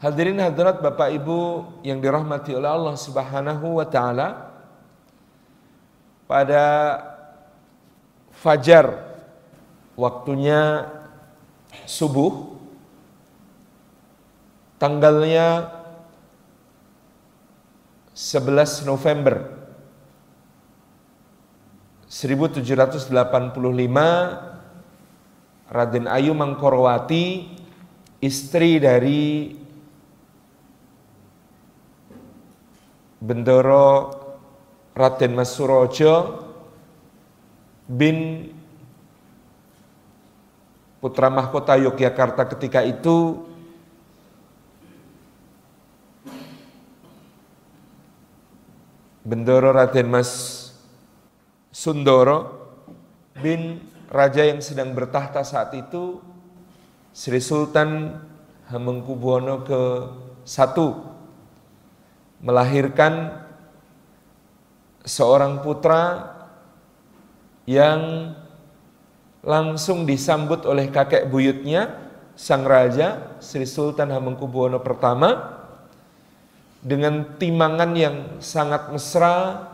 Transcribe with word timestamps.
Hadirin 0.00 0.40
hadirat 0.40 0.80
Bapak 0.80 1.12
Ibu 1.12 1.40
yang 1.84 2.00
dirahmati 2.00 2.56
oleh 2.56 2.72
Allah 2.72 2.96
Subhanahu 2.96 3.76
wa 3.76 3.84
taala. 3.84 4.48
Pada 6.24 6.64
fajar 8.32 8.96
waktunya 10.00 10.88
subuh 11.84 12.56
tanggalnya 14.80 15.68
11 18.16 18.88
November 18.88 19.52
1785 22.08 23.12
Raden 25.68 26.06
Ayu 26.08 26.32
Mangkorowati 26.32 27.52
istri 28.24 28.80
dari 28.80 29.59
Bendoro 33.20 34.16
Raden 34.96 35.36
Mas 35.36 35.52
Surojo 35.52 36.48
bin 37.84 38.48
putra 41.04 41.28
mahkota 41.28 41.76
Yogyakarta 41.76 42.48
ketika 42.56 42.80
itu 42.80 43.44
Bendoro 49.20 49.76
Raden 49.76 50.08
Mas 50.08 50.30
Sundoro 51.68 52.56
bin 53.36 53.84
raja 54.10 54.42
yang 54.48 54.64
sedang 54.64 54.96
bertahta 54.96 55.44
saat 55.44 55.76
itu 55.76 56.18
Sri 57.12 57.38
Sultan 57.38 58.16
Hamengkubuwono 58.72 59.62
ke 59.62 59.80
satu 60.42 61.19
melahirkan 62.40 63.44
seorang 65.04 65.60
putra 65.64 66.36
yang 67.64 68.32
langsung 69.40 70.04
disambut 70.04 70.68
oleh 70.68 70.92
kakek 70.92 71.28
buyutnya 71.28 71.96
sang 72.36 72.64
raja 72.64 73.36
Sri 73.40 73.64
Sultan 73.64 74.12
Hamengkubuwono 74.12 74.80
pertama 74.80 75.60
dengan 76.80 77.36
timangan 77.36 77.92
yang 77.92 78.16
sangat 78.40 78.88
mesra 78.88 79.68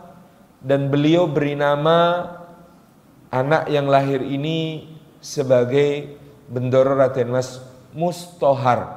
dan 0.59 0.91
beliau 0.91 1.27
beri 1.27 1.55
nama 1.55 2.27
anak 3.31 3.71
yang 3.71 3.87
lahir 3.87 4.19
ini 4.23 4.91
sebagai 5.23 6.19
Bendoro 6.47 6.95
Raden 6.95 7.31
Mas 7.31 7.59
Mustohar. 7.91 8.96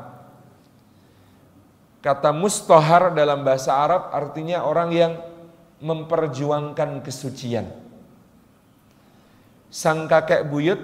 Kata 2.01 2.33
mustohar 2.33 3.12
dalam 3.12 3.45
bahasa 3.45 3.77
Arab 3.77 4.09
artinya 4.09 4.65
orang 4.65 4.89
yang 4.89 5.12
memperjuangkan 5.84 7.05
kesucian. 7.05 7.69
Sang 9.69 10.09
kakek 10.09 10.48
buyut 10.48 10.81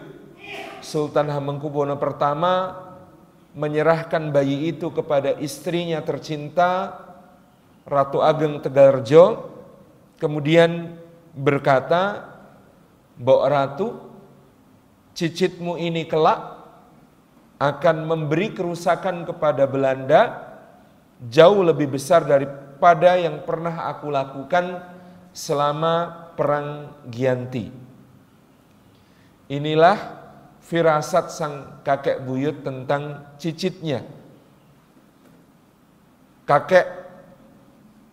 Sultan 0.85 1.33
Hamengkubuwono 1.33 1.97
pertama 1.97 2.85
menyerahkan 3.57 4.29
bayi 4.31 4.71
itu 4.71 4.93
kepada 4.93 5.35
istrinya 5.41 6.05
tercinta 6.05 7.01
Ratu 7.89 8.21
Ageng 8.21 8.61
Tegarjo 8.61 9.51
kemudian 10.21 11.01
berkata 11.33 12.31
Mbok 13.17 13.43
Ratu 13.49 13.89
cicitmu 15.17 15.81
ini 15.81 16.05
kelak 16.05 16.61
akan 17.57 18.05
memberi 18.05 18.53
kerusakan 18.53 19.25
kepada 19.25 19.65
Belanda 19.65 20.46
jauh 21.25 21.65
lebih 21.65 21.97
besar 21.97 22.29
daripada 22.29 23.17
yang 23.17 23.45
pernah 23.49 23.89
aku 23.89 24.13
lakukan 24.13 24.85
selama 25.33 26.29
perang 26.37 26.93
Gianti. 27.09 27.73
Inilah 29.47 29.97
firasat 30.61 31.31
sang 31.31 31.55
kakek 31.87 32.27
buyut 32.27 32.67
tentang 32.67 33.37
cicitnya. 33.39 34.03
Kakek 36.47 36.87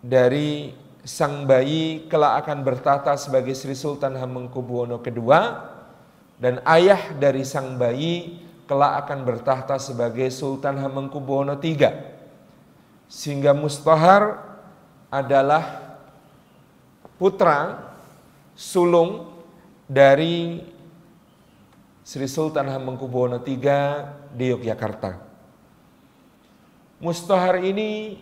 dari 0.03 0.74
sang 1.03 1.44
bayi 1.44 2.08
kelak 2.08 2.46
akan 2.46 2.63
bertata 2.63 3.19
sebagai 3.19 3.58
Sri 3.58 3.75
Sultan 3.75 4.16
Hamengkubuwono 4.16 5.03
II 5.03 5.30
dan 6.40 6.63
ayah 6.63 7.12
dari 7.18 7.44
sang 7.44 7.75
bayi 7.75 8.40
kelak 8.69 9.06
akan 9.06 9.19
bertahta 9.28 9.75
sebagai 9.81 10.31
Sultan 10.31 10.80
Hamengkubuwono 10.80 11.59
III. 11.59 12.12
Sehingga 13.13 13.53
Mustahar 13.53 14.41
adalah 15.13 15.94
putra 17.22 17.78
sulung 18.57 19.29
dari 19.85 20.66
Sri 22.01 22.25
Sultan 22.25 22.74
Hamengkubuwono 22.74 23.38
III 23.46 24.34
di 24.34 24.50
Yogyakarta. 24.50 25.22
Mustahar 26.97 27.62
ini 27.62 28.18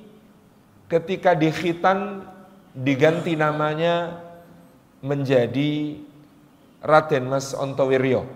ketika 0.91 1.39
dikhitan 1.39 2.27
diganti 2.75 3.39
namanya 3.39 4.19
menjadi 4.99 6.03
Raden 6.83 7.31
Mas 7.31 7.55
Ontowiryo. 7.55 8.27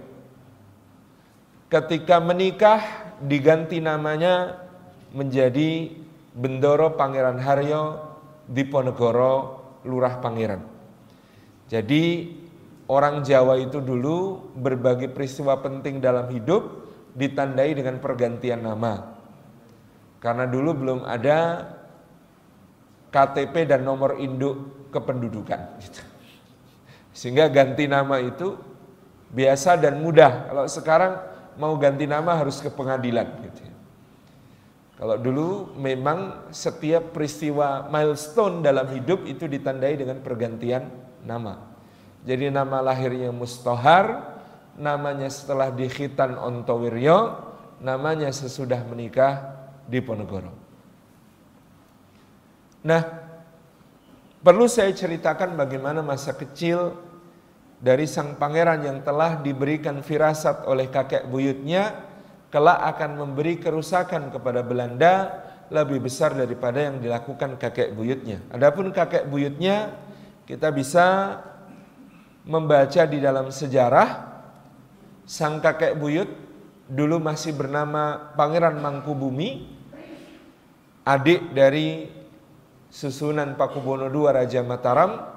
Ketika 1.67 2.23
menikah 2.23 2.79
diganti 3.19 3.83
namanya 3.83 4.55
menjadi 5.11 6.04
Bendoro 6.35 6.99
Pangeran 6.99 7.39
Haryo 7.39 7.83
Diponegoro 8.45 9.63
Lurah 9.87 10.19
Pangeran. 10.19 10.61
Jadi 11.71 12.35
orang 12.91 13.23
Jawa 13.25 13.57
itu 13.57 13.79
dulu 13.81 14.51
berbagai 14.53 15.09
peristiwa 15.09 15.57
penting 15.63 16.03
dalam 16.03 16.29
hidup 16.29 16.91
ditandai 17.15 17.73
dengan 17.73 17.97
pergantian 18.03 18.61
nama. 18.61 19.15
Karena 20.19 20.45
dulu 20.49 20.75
belum 20.75 20.99
ada 21.07 21.69
KTP 23.13 23.71
dan 23.71 23.87
nomor 23.87 24.19
induk 24.19 24.89
kependudukan. 24.91 25.79
Gitu. 25.79 26.01
Sehingga 27.17 27.47
ganti 27.47 27.87
nama 27.87 28.19
itu 28.19 28.59
biasa 29.31 29.79
dan 29.79 30.03
mudah. 30.03 30.51
Kalau 30.51 30.65
sekarang 30.67 31.13
mau 31.55 31.73
ganti 31.79 32.03
nama 32.03 32.35
harus 32.35 32.59
ke 32.59 32.67
pengadilan. 32.67 33.27
Gitu. 33.47 33.74
Kalau 34.95 35.19
dulu 35.19 35.75
memang 35.75 36.47
setiap 36.55 37.11
peristiwa 37.11 37.91
milestone 37.91 38.63
dalam 38.63 38.87
hidup 38.95 39.27
itu 39.27 39.43
ditandai 39.43 39.99
dengan 39.99 40.23
pergantian 40.23 40.87
nama. 41.27 41.59
Jadi 42.23 42.47
nama 42.47 42.79
lahirnya 42.79 43.29
Mustohar, 43.35 44.39
namanya 44.79 45.27
setelah 45.27 45.67
dikhitan 45.67 46.39
Ontowiryo, 46.39 47.43
namanya 47.83 48.31
sesudah 48.31 48.87
menikah 48.87 49.51
di 49.83 49.99
Ponegoro. 49.99 50.55
Nah, 52.87 53.01
perlu 54.39 54.65
saya 54.71 54.95
ceritakan 54.95 55.59
bagaimana 55.59 55.99
masa 55.99 56.31
kecil 56.31 56.95
dari 57.83 58.07
sang 58.07 58.39
pangeran 58.39 58.79
yang 58.79 58.99
telah 59.03 59.43
diberikan 59.43 59.99
firasat 59.99 60.63
oleh 60.65 60.87
kakek 60.87 61.27
buyutnya 61.27 62.14
kelak 62.49 62.79
akan 62.95 63.11
memberi 63.19 63.57
kerusakan 63.59 64.29
kepada 64.33 64.61
Belanda 64.61 65.43
lebih 65.73 66.05
besar 66.05 66.37
daripada 66.37 66.77
yang 66.77 67.01
dilakukan 67.01 67.57
kakek 67.57 67.97
buyutnya. 67.97 68.41
Adapun 68.53 68.93
kakek 68.93 69.25
buyutnya 69.25 69.97
kita 70.45 70.69
bisa 70.69 71.39
membaca 72.45 73.01
di 73.09 73.17
dalam 73.17 73.49
sejarah 73.49 74.37
sang 75.25 75.57
kakek 75.57 75.97
buyut 75.97 76.29
dulu 76.85 77.17
masih 77.17 77.57
bernama 77.57 78.33
Pangeran 78.37 78.77
Mangkubumi 78.77 79.65
adik 81.01 81.49
dari 81.57 82.13
susunan 82.93 83.57
Pakubono 83.57 84.05
II 84.13 84.29
Raja 84.29 84.61
Mataram 84.61 85.33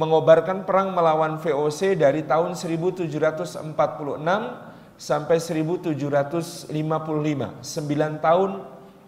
mengobarkan 0.00 0.64
perang 0.64 0.96
melawan 0.96 1.36
VOC 1.40 1.96
dari 1.96 2.24
tahun 2.24 2.56
1746 2.56 3.68
sampai 4.98 5.38
1755. 5.38 6.74
9 6.74 8.18
tahun 8.18 8.50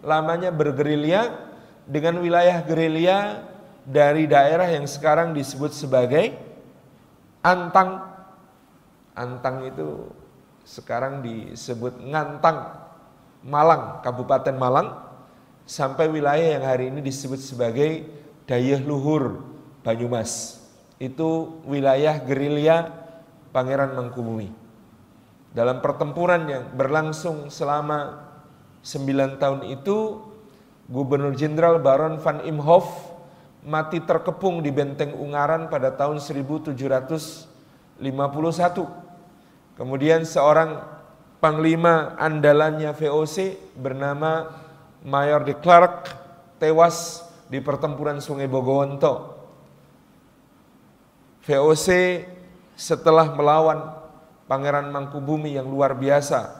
lamanya 0.01 0.49
bergerilya 0.49 1.51
dengan 1.85 2.23
wilayah 2.23 2.63
gerilya 2.63 3.43
dari 3.83 4.25
daerah 4.25 4.71
yang 4.71 4.87
sekarang 4.87 5.35
disebut 5.35 5.75
sebagai 5.75 6.33
Antang. 7.41 8.05
Antang 9.17 9.65
itu 9.65 10.07
sekarang 10.61 11.25
disebut 11.25 11.99
Ngantang, 11.99 12.69
Malang, 13.41 13.99
Kabupaten 14.05 14.55
Malang, 14.55 14.93
sampai 15.65 16.05
wilayah 16.07 16.61
yang 16.61 16.63
hari 16.63 16.93
ini 16.93 17.01
disebut 17.01 17.41
sebagai 17.41 18.05
Dayeh 18.45 18.77
Luhur, 18.79 19.41
Banyumas. 19.81 20.61
Itu 21.01 21.59
wilayah 21.65 22.21
gerilya 22.21 22.93
Pangeran 23.49 23.97
Mangkubumi. 23.97 24.60
Dalam 25.51 25.83
pertempuran 25.83 26.47
yang 26.47 26.63
berlangsung 26.71 27.51
selama 27.51 28.23
9 28.81 29.35
tahun 29.35 29.67
itu 29.67 30.23
Gubernur 30.87 31.35
Jenderal 31.35 31.79
Baron 31.83 32.19
van 32.23 32.43
Imhoff 32.47 33.11
mati 33.61 34.01
terkepung 34.01 34.65
di 34.65 34.73
benteng 34.73 35.13
Ungaran 35.15 35.69
pada 35.69 35.93
tahun 35.93 36.17
1751. 36.17 37.45
Kemudian 39.77 40.25
seorang 40.25 40.81
panglima 41.37 42.15
andalannya 42.17 42.91
VOC 42.95 43.55
bernama 43.77 44.51
Mayor 45.03 45.45
de 45.45 45.55
Klerk 45.57 46.09
tewas 46.57 47.27
di 47.51 47.59
pertempuran 47.59 48.23
Sungai 48.23 48.47
Bogowonto. 48.47 49.37
VOC 51.43 51.87
setelah 52.77 53.33
melawan 53.33 54.00
Pangeran 54.51 54.91
Mangkubumi 54.91 55.55
yang 55.55 55.71
luar 55.71 55.95
biasa 55.95 56.59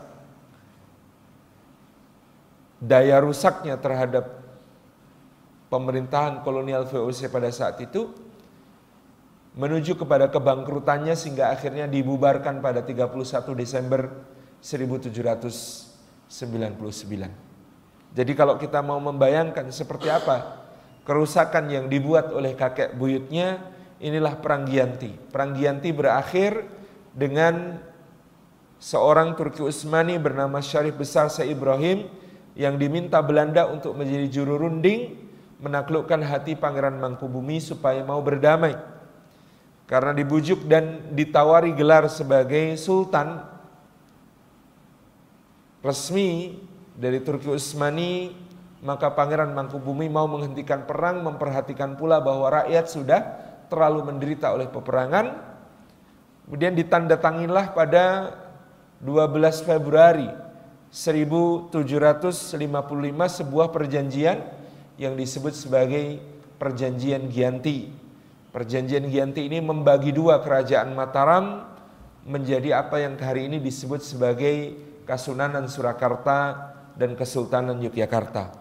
daya 2.79 3.19
rusaknya 3.19 3.75
terhadap 3.75 4.31
pemerintahan 5.67 6.39
kolonial 6.39 6.87
VOC 6.87 7.27
pada 7.27 7.51
saat 7.51 7.83
itu 7.83 8.07
menuju 9.59 9.99
kepada 9.99 10.31
kebangkrutannya 10.31 11.19
sehingga 11.19 11.51
akhirnya 11.51 11.83
dibubarkan 11.83 12.63
pada 12.63 12.79
31 12.79 13.11
Desember 13.59 14.07
1799. 14.63 16.31
Jadi 18.15 18.31
kalau 18.39 18.55
kita 18.55 18.79
mau 18.79 19.03
membayangkan 19.03 19.67
seperti 19.67 20.07
apa 20.07 20.63
kerusakan 21.03 21.67
yang 21.67 21.91
dibuat 21.91 22.31
oleh 22.31 22.55
kakek 22.55 22.95
buyutnya, 22.95 23.59
inilah 23.99 24.39
Perang 24.39 24.63
Gianti. 24.63 25.11
Perang 25.11 25.51
Gianti 25.59 25.91
berakhir 25.91 26.79
dengan 27.11 27.79
seorang 28.81 29.37
Turki 29.37 29.61
Utsmani 29.61 30.17
bernama 30.17 30.63
Syarif 30.63 30.97
Besar 30.97 31.29
Syekh 31.29 31.53
Ibrahim 31.53 32.07
yang 32.57 32.75
diminta 32.75 33.21
Belanda 33.23 33.67
untuk 33.69 33.95
menjadi 33.95 34.27
juru 34.27 34.59
runding 34.59 35.15
menaklukkan 35.61 36.25
hati 36.25 36.57
Pangeran 36.57 36.97
Mangkubumi 36.97 37.61
supaya 37.61 38.01
mau 38.01 38.19
berdamai. 38.19 38.75
Karena 39.85 40.15
dibujuk 40.15 40.65
dan 40.65 41.13
ditawari 41.13 41.75
gelar 41.77 42.07
sebagai 42.07 42.79
sultan 42.79 43.43
resmi 45.85 46.57
dari 46.95 47.19
Turki 47.21 47.51
Utsmani, 47.51 48.33
maka 48.81 49.13
Pangeran 49.13 49.53
Mangkubumi 49.53 50.09
mau 50.09 50.25
menghentikan 50.25 50.89
perang, 50.89 51.21
memperhatikan 51.21 51.99
pula 51.99 52.17
bahwa 52.23 52.49
rakyat 52.49 52.85
sudah 52.89 53.21
terlalu 53.69 54.09
menderita 54.09 54.49
oleh 54.55 54.65
peperangan. 54.71 55.50
Kemudian 56.45 56.73
ditandatangilah 56.75 57.71
pada 57.71 58.35
12 59.01 59.65
Februari 59.65 60.29
1755 60.91 61.71
sebuah 63.39 63.67
perjanjian 63.71 64.37
yang 64.99 65.15
disebut 65.15 65.55
sebagai 65.55 66.19
perjanjian 66.61 67.31
Gianti. 67.31 67.89
Perjanjian 68.51 69.07
Gianti 69.07 69.47
ini 69.47 69.63
membagi 69.63 70.11
dua 70.11 70.43
kerajaan 70.43 70.91
Mataram 70.91 71.65
menjadi 72.27 72.83
apa 72.83 73.01
yang 73.01 73.17
hari 73.17 73.49
ini 73.49 73.57
disebut 73.57 74.03
sebagai 74.03 74.75
Kasunanan 75.07 75.65
Surakarta 75.65 76.69
dan 76.93 77.17
Kesultanan 77.17 77.81
Yogyakarta. 77.81 78.53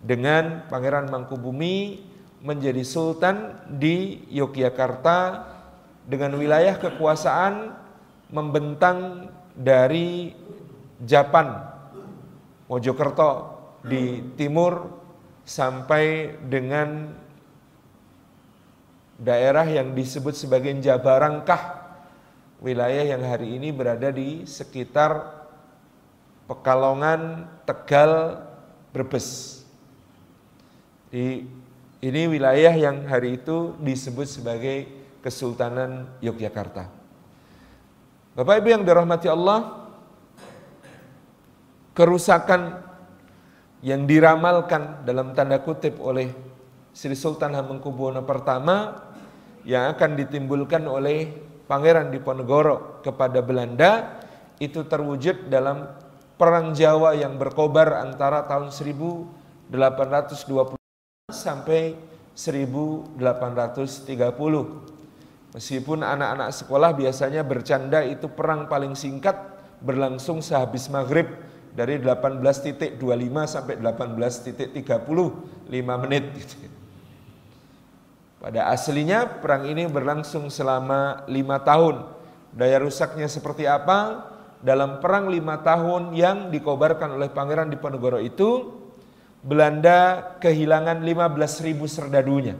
Dengan 0.00 0.64
Pangeran 0.70 1.12
Mangkubumi 1.12 2.00
menjadi 2.40 2.80
sultan 2.84 3.60
di 3.68 4.24
Yogyakarta 4.32 5.18
dengan 6.04 6.36
wilayah 6.36 6.76
kekuasaan 6.76 7.72
membentang 8.28 9.28
dari 9.56 10.36
Japan, 11.00 11.64
Mojokerto 12.68 13.54
di 13.84 14.24
timur 14.36 14.88
sampai 15.44 16.36
dengan 16.48 17.12
daerah 19.20 19.64
yang 19.68 19.92
disebut 19.92 20.34
sebagai 20.34 20.72
Jabarangkah, 20.80 21.84
wilayah 22.60 23.04
yang 23.16 23.22
hari 23.24 23.60
ini 23.60 23.70
berada 23.70 24.08
di 24.10 24.48
sekitar 24.48 25.44
Pekalongan, 26.44 27.48
Tegal, 27.64 28.44
Brebes. 28.92 29.62
Di 31.08 31.48
ini 32.04 32.22
wilayah 32.28 32.74
yang 32.76 33.08
hari 33.08 33.40
itu 33.40 33.72
disebut 33.80 34.28
sebagai 34.28 34.84
Kesultanan 35.24 36.20
Yogyakarta. 36.20 36.84
Bapak 38.36 38.60
Ibu 38.60 38.68
yang 38.76 38.84
dirahmati 38.84 39.32
Allah, 39.32 39.88
kerusakan 41.96 42.84
yang 43.80 44.04
diramalkan 44.04 45.08
dalam 45.08 45.32
tanda 45.32 45.64
kutip 45.64 45.96
oleh 45.96 46.28
Sri 46.92 47.16
Sultan 47.16 47.56
Hamengkubuwono 47.56 48.20
pertama 48.28 49.00
yang 49.64 49.88
akan 49.96 50.20
ditimbulkan 50.20 50.84
oleh 50.84 51.32
Pangeran 51.64 52.12
Diponegoro 52.12 53.00
kepada 53.00 53.40
Belanda 53.40 54.20
itu 54.60 54.84
terwujud 54.84 55.48
dalam 55.48 55.88
Perang 56.36 56.76
Jawa 56.76 57.16
yang 57.16 57.40
berkobar 57.40 58.04
antara 58.04 58.44
tahun 58.44 58.68
1820 58.74 59.72
sampai 61.32 61.96
1830. 62.36 64.93
Meskipun 65.54 66.02
anak-anak 66.02 66.50
sekolah 66.50 66.90
biasanya 66.98 67.46
bercanda 67.46 68.02
itu 68.02 68.26
perang 68.26 68.66
paling 68.66 68.98
singkat 68.98 69.38
berlangsung 69.78 70.42
sehabis 70.42 70.90
maghrib 70.90 71.30
dari 71.70 72.02
18.25 72.02 72.98
sampai 73.46 73.78
18.35 73.78 74.74
menit 76.02 76.24
gitu. 76.42 76.58
Pada 78.42 78.66
aslinya 78.74 79.30
perang 79.38 79.70
ini 79.70 79.86
berlangsung 79.86 80.50
selama 80.50 81.22
lima 81.30 81.62
tahun. 81.62 82.02
Daya 82.50 82.82
rusaknya 82.82 83.30
seperti 83.30 83.70
apa? 83.70 84.26
Dalam 84.58 84.98
perang 84.98 85.30
lima 85.30 85.62
tahun 85.62 86.18
yang 86.18 86.50
dikobarkan 86.50 87.14
oleh 87.14 87.30
Pangeran 87.30 87.70
Diponegoro 87.70 88.18
itu, 88.18 88.74
Belanda 89.44 90.32
kehilangan 90.42 91.04
15.000 91.04 91.76
serdadunya. 91.84 92.56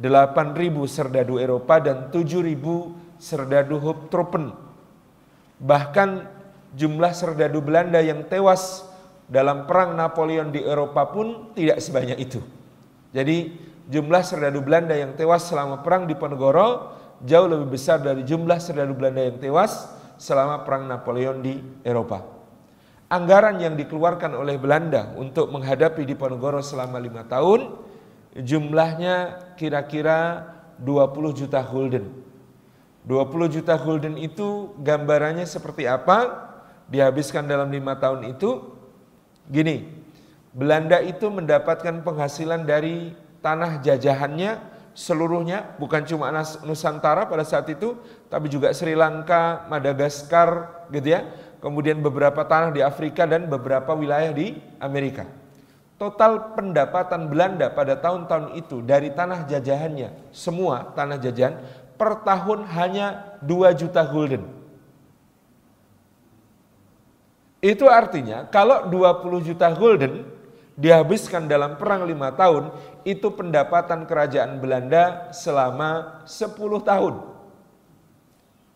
8.000 0.00 0.74
serdadu 0.90 1.38
Eropa 1.38 1.78
dan 1.78 2.10
7.000 2.10 3.20
serdadu 3.22 3.78
Hubtruppen. 3.78 4.50
Bahkan 5.62 6.08
jumlah 6.74 7.12
serdadu 7.14 7.62
Belanda 7.62 8.02
yang 8.02 8.26
tewas 8.26 8.82
dalam 9.30 9.64
perang 9.64 9.94
Napoleon 9.94 10.50
di 10.50 10.60
Eropa 10.60 11.08
pun 11.08 11.54
tidak 11.54 11.78
sebanyak 11.78 12.18
itu. 12.18 12.42
Jadi 13.14 13.54
jumlah 13.86 14.22
serdadu 14.26 14.60
Belanda 14.60 14.98
yang 14.98 15.14
tewas 15.14 15.46
selama 15.46 15.80
perang 15.86 16.10
di 16.10 16.18
Ponegoro 16.18 16.98
jauh 17.22 17.46
lebih 17.46 17.78
besar 17.78 18.02
dari 18.02 18.26
jumlah 18.26 18.58
serdadu 18.58 18.92
Belanda 18.98 19.22
yang 19.22 19.38
tewas 19.38 19.88
selama 20.18 20.66
perang 20.66 20.90
Napoleon 20.90 21.38
di 21.38 21.62
Eropa. 21.86 22.26
Anggaran 23.08 23.62
yang 23.62 23.78
dikeluarkan 23.78 24.34
oleh 24.34 24.58
Belanda 24.58 25.14
untuk 25.14 25.46
menghadapi 25.54 26.02
di 26.02 26.18
Ponegoro 26.18 26.58
selama 26.58 26.98
lima 26.98 27.22
tahun 27.22 27.93
jumlahnya 28.34 29.40
kira-kira 29.54 30.50
20 30.82 31.38
juta 31.38 31.62
gulden. 31.62 32.10
20 33.06 33.54
juta 33.54 33.74
gulden 33.78 34.16
itu 34.18 34.74
gambarannya 34.80 35.44
seperti 35.46 35.86
apa? 35.86 36.50
dihabiskan 36.84 37.48
dalam 37.48 37.72
lima 37.72 37.96
tahun 37.96 38.36
itu 38.36 38.60
gini, 39.48 39.88
Belanda 40.52 41.00
itu 41.00 41.32
mendapatkan 41.32 42.04
penghasilan 42.04 42.68
dari 42.68 43.16
tanah 43.40 43.80
jajahannya 43.80 44.60
seluruhnya, 44.94 45.74
bukan 45.76 46.06
cuma 46.06 46.30
Nusantara 46.62 47.26
pada 47.26 47.42
saat 47.42 47.66
itu, 47.66 47.98
tapi 48.30 48.46
juga 48.46 48.70
Sri 48.70 48.94
Lanka, 48.94 49.66
Madagaskar, 49.66 50.86
gitu 50.94 51.18
ya. 51.18 51.26
Kemudian 51.58 51.98
beberapa 52.04 52.44
tanah 52.44 52.70
di 52.70 52.84
Afrika 52.84 53.24
dan 53.24 53.48
beberapa 53.48 53.96
wilayah 53.96 54.30
di 54.30 54.54
Amerika. 54.78 55.26
Total 56.04 56.52
pendapatan 56.52 57.32
Belanda 57.32 57.72
pada 57.72 57.96
tahun-tahun 57.96 58.60
itu 58.60 58.84
dari 58.84 59.08
tanah 59.08 59.48
jajahannya, 59.48 60.12
semua 60.36 60.92
tanah 60.92 61.16
jajahan 61.16 61.56
per 61.96 62.20
tahun 62.20 62.68
hanya 62.76 63.40
2 63.40 63.72
juta 63.72 64.04
gulden. 64.04 64.44
Itu 67.64 67.88
artinya 67.88 68.44
kalau 68.52 68.84
20 68.92 69.48
juta 69.48 69.72
gulden 69.72 70.28
dihabiskan 70.76 71.48
dalam 71.48 71.80
perang 71.80 72.04
lima 72.04 72.36
tahun, 72.36 72.76
itu 73.08 73.32
pendapatan 73.32 74.04
kerajaan 74.04 74.60
Belanda 74.60 75.32
selama 75.32 76.20
10 76.28 76.84
tahun. 76.84 77.14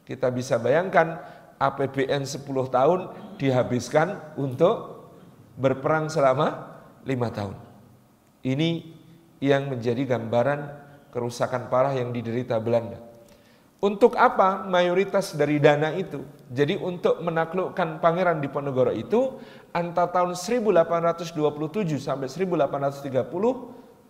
Kita 0.09 0.33
bisa 0.33 0.57
bayangkan 0.57 1.21
APBN 1.61 2.25
10 2.25 2.41
tahun 2.73 3.01
dihabiskan 3.37 4.17
untuk 4.41 5.13
berperang 5.61 6.09
selama 6.09 6.78
lima 7.09 7.33
tahun. 7.33 7.57
Ini 8.45 8.85
yang 9.41 9.73
menjadi 9.73 10.05
gambaran 10.05 10.61
kerusakan 11.09 11.73
parah 11.73 11.97
yang 11.97 12.13
diderita 12.13 12.61
Belanda. 12.61 13.01
Untuk 13.79 14.19
apa 14.19 14.67
mayoritas 14.67 15.39
dari 15.39 15.63
dana 15.63 15.95
itu? 15.95 16.27
Jadi 16.51 16.75
untuk 16.75 17.23
menaklukkan 17.23 18.03
Pangeran 18.03 18.43
Diponegoro 18.43 18.91
itu 18.91 19.39
antara 19.71 20.11
tahun 20.11 20.35
1827 20.35 21.31
sampai 22.03 22.27
1830, 22.27 23.07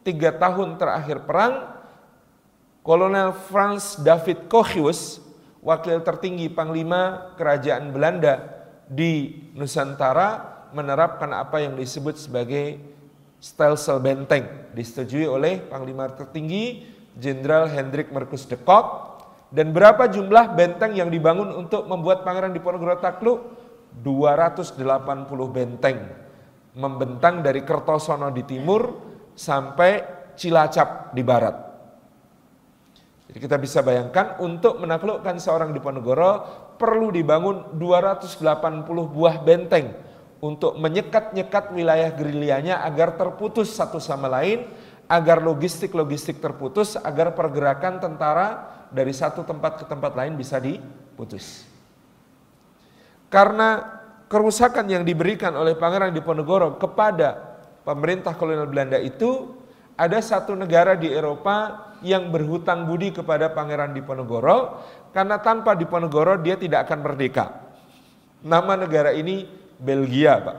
tiga 0.08 0.30
tahun 0.40 0.80
terakhir 0.80 1.28
perang, 1.28 1.76
Kolonel 2.80 3.36
Franz 3.36 4.00
David 4.00 4.48
Kochius, 4.48 5.20
wakil 5.60 6.00
tertinggi 6.00 6.48
Panglima 6.48 7.36
Kerajaan 7.36 7.92
Belanda 7.92 8.40
di 8.88 9.36
Nusantara, 9.52 10.57
menerapkan 10.72 11.30
apa 11.32 11.62
yang 11.62 11.76
disebut 11.76 12.18
sebagai 12.18 12.80
stelsel 13.38 14.02
benteng, 14.02 14.46
disetujui 14.74 15.24
oleh 15.24 15.62
Panglima 15.62 16.10
tertinggi 16.10 16.84
Jenderal 17.18 17.66
Hendrik 17.70 18.14
Marcus 18.14 18.46
de 18.46 18.58
Kock 18.58 19.18
dan 19.50 19.72
berapa 19.72 20.06
jumlah 20.06 20.54
benteng 20.54 20.94
yang 20.94 21.08
dibangun 21.08 21.50
untuk 21.56 21.88
membuat 21.88 22.22
Pangeran 22.22 22.52
Diponegoro 22.52 23.00
takluk? 23.00 23.58
280 24.04 24.84
benteng. 25.48 25.98
Membentang 26.78 27.42
dari 27.42 27.64
Kertosono 27.64 28.30
di 28.30 28.44
timur 28.44 28.94
sampai 29.34 30.20
Cilacap 30.38 31.10
di 31.10 31.26
barat. 31.26 31.56
Jadi 33.26 33.38
kita 33.42 33.58
bisa 33.58 33.82
bayangkan 33.82 34.38
untuk 34.38 34.78
menaklukkan 34.78 35.42
seorang 35.42 35.74
Diponegoro 35.74 36.46
perlu 36.78 37.10
dibangun 37.10 37.74
280 37.74 38.46
buah 38.86 39.36
benteng 39.42 40.07
untuk 40.38 40.78
menyekat-nyekat 40.78 41.74
wilayah 41.74 42.10
gerilyanya 42.14 42.86
agar 42.86 43.18
terputus 43.18 43.74
satu 43.74 43.98
sama 43.98 44.30
lain, 44.30 44.66
agar 45.10 45.42
logistik-logistik 45.42 46.38
terputus, 46.38 46.94
agar 46.94 47.34
pergerakan 47.34 47.98
tentara 47.98 48.78
dari 48.94 49.10
satu 49.10 49.42
tempat 49.42 49.82
ke 49.82 49.84
tempat 49.88 50.12
lain 50.14 50.38
bisa 50.38 50.62
diputus. 50.62 51.66
Karena 53.28 53.98
kerusakan 54.30 54.88
yang 54.88 55.04
diberikan 55.04 55.52
oleh 55.56 55.76
Pangeran 55.76 56.14
Diponegoro 56.14 56.80
kepada 56.80 57.58
pemerintah 57.84 58.36
kolonial 58.36 58.68
Belanda 58.68 58.96
itu 59.00 59.56
ada 59.98 60.22
satu 60.22 60.54
negara 60.54 60.94
di 60.94 61.10
Eropa 61.10 61.88
yang 62.00 62.30
berhutang 62.30 62.86
budi 62.86 63.10
kepada 63.10 63.50
Pangeran 63.50 63.90
Diponegoro 63.90 64.86
karena 65.10 65.42
tanpa 65.42 65.74
Diponegoro 65.74 66.38
dia 66.38 66.54
tidak 66.54 66.86
akan 66.86 66.98
merdeka. 67.02 67.66
Nama 68.38 68.72
negara 68.78 69.10
ini 69.10 69.50
Belgia, 69.78 70.42
Pak. 70.42 70.58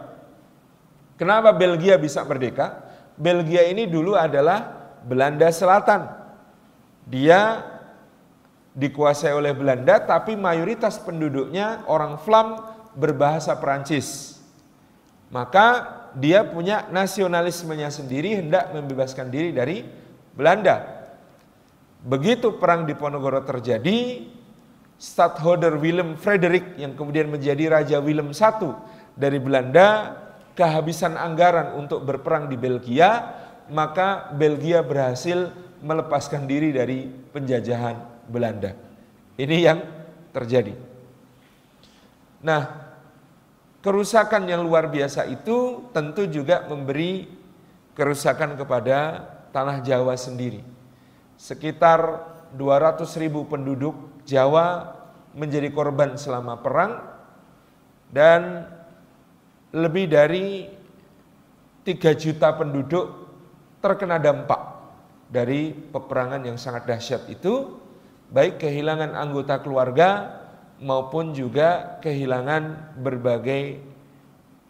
Kenapa 1.19 1.51
Belgia 1.51 1.99
bisa 1.99 2.23
merdeka? 2.23 2.79
Belgia 3.19 3.67
ini 3.67 3.83
dulu 3.83 4.15
adalah 4.15 4.91
Belanda 5.03 5.51
Selatan. 5.51 6.07
Dia 7.03 7.59
dikuasai 8.71 9.35
oleh 9.35 9.51
Belanda 9.51 9.99
tapi 9.99 10.39
mayoritas 10.39 10.95
penduduknya 11.03 11.83
orang 11.91 12.15
Flam 12.23 12.63
berbahasa 12.95 13.59
Perancis. 13.59 14.39
Maka 15.27 15.99
dia 16.15 16.41
punya 16.47 16.87
nasionalismenya 16.89 17.91
sendiri 17.91 18.39
hendak 18.39 18.71
membebaskan 18.71 19.27
diri 19.29 19.51
dari 19.51 19.83
Belanda. 20.33 21.03
Begitu 21.99 22.55
perang 22.55 22.87
di 22.87 22.95
Ponorogo 22.95 23.43
terjadi, 23.43 24.23
Stadtholder 24.95 25.75
Willem 25.75 26.15
Frederik 26.15 26.79
yang 26.79 26.95
kemudian 26.95 27.27
menjadi 27.27 27.71
Raja 27.71 27.97
Willem 27.99 28.31
I 28.31 28.51
dari 29.15 29.37
Belanda 29.41 30.17
kehabisan 30.59 31.15
anggaran 31.15 31.79
untuk 31.79 32.03
berperang 32.03 32.51
di 32.51 32.59
Belgia, 32.59 33.31
maka 33.71 34.27
Belgia 34.35 34.83
berhasil 34.83 35.55
melepaskan 35.79 36.43
diri 36.43 36.75
dari 36.75 37.07
penjajahan 37.07 38.27
Belanda. 38.27 38.75
Ini 39.39 39.57
yang 39.63 39.79
terjadi. 40.35 40.75
Nah, 42.43 42.67
kerusakan 43.79 44.51
yang 44.51 44.67
luar 44.67 44.91
biasa 44.91 45.23
itu 45.31 45.87
tentu 45.95 46.27
juga 46.27 46.67
memberi 46.67 47.27
kerusakan 47.95 48.59
kepada 48.59 49.27
tanah 49.55 49.79
Jawa 49.79 50.19
sendiri. 50.19 50.59
Sekitar 51.39 52.27
200 52.55 53.07
ribu 53.15 53.47
penduduk 53.47 53.95
Jawa 54.27 54.91
menjadi 55.31 55.71
korban 55.71 56.19
selama 56.19 56.59
perang 56.59 56.99
dan 58.11 58.67
lebih 59.73 60.09
dari 60.09 60.65
3 61.85 61.95
juta 62.17 62.53
penduduk 62.57 63.05
terkena 63.79 64.17
dampak 64.17 64.59
dari 65.29 65.71
peperangan 65.71 66.41
yang 66.41 66.57
sangat 66.57 66.89
dahsyat 66.89 67.29
itu 67.29 67.77
baik 68.33 68.61
kehilangan 68.61 69.13
anggota 69.13 69.61
keluarga 69.61 70.41
maupun 70.81 71.37
juga 71.37 72.01
kehilangan 72.01 72.95
berbagai 72.97 73.81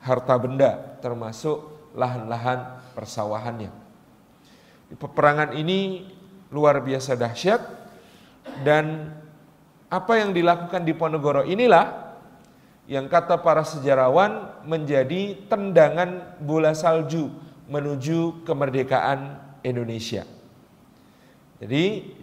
harta 0.03 0.35
benda 0.39 0.99
termasuk 0.99 1.91
lahan-lahan 1.95 2.79
persawahannya. 2.95 3.71
Peperangan 4.95 5.53
ini 5.53 6.09
luar 6.49 6.81
biasa 6.81 7.13
dahsyat 7.13 7.61
dan 8.65 9.13
apa 9.89 10.13
yang 10.17 10.33
dilakukan 10.33 10.81
di 10.81 10.93
Ponegoro 10.97 11.45
inilah 11.45 12.08
yang 12.89 13.05
kata 13.05 13.37
para 13.45 13.61
sejarawan 13.61 14.65
menjadi 14.65 15.37
tendangan 15.45 16.41
bola 16.41 16.73
salju 16.73 17.29
menuju 17.69 18.41
kemerdekaan 18.49 19.37
Indonesia. 19.61 20.25
Jadi 21.61 22.17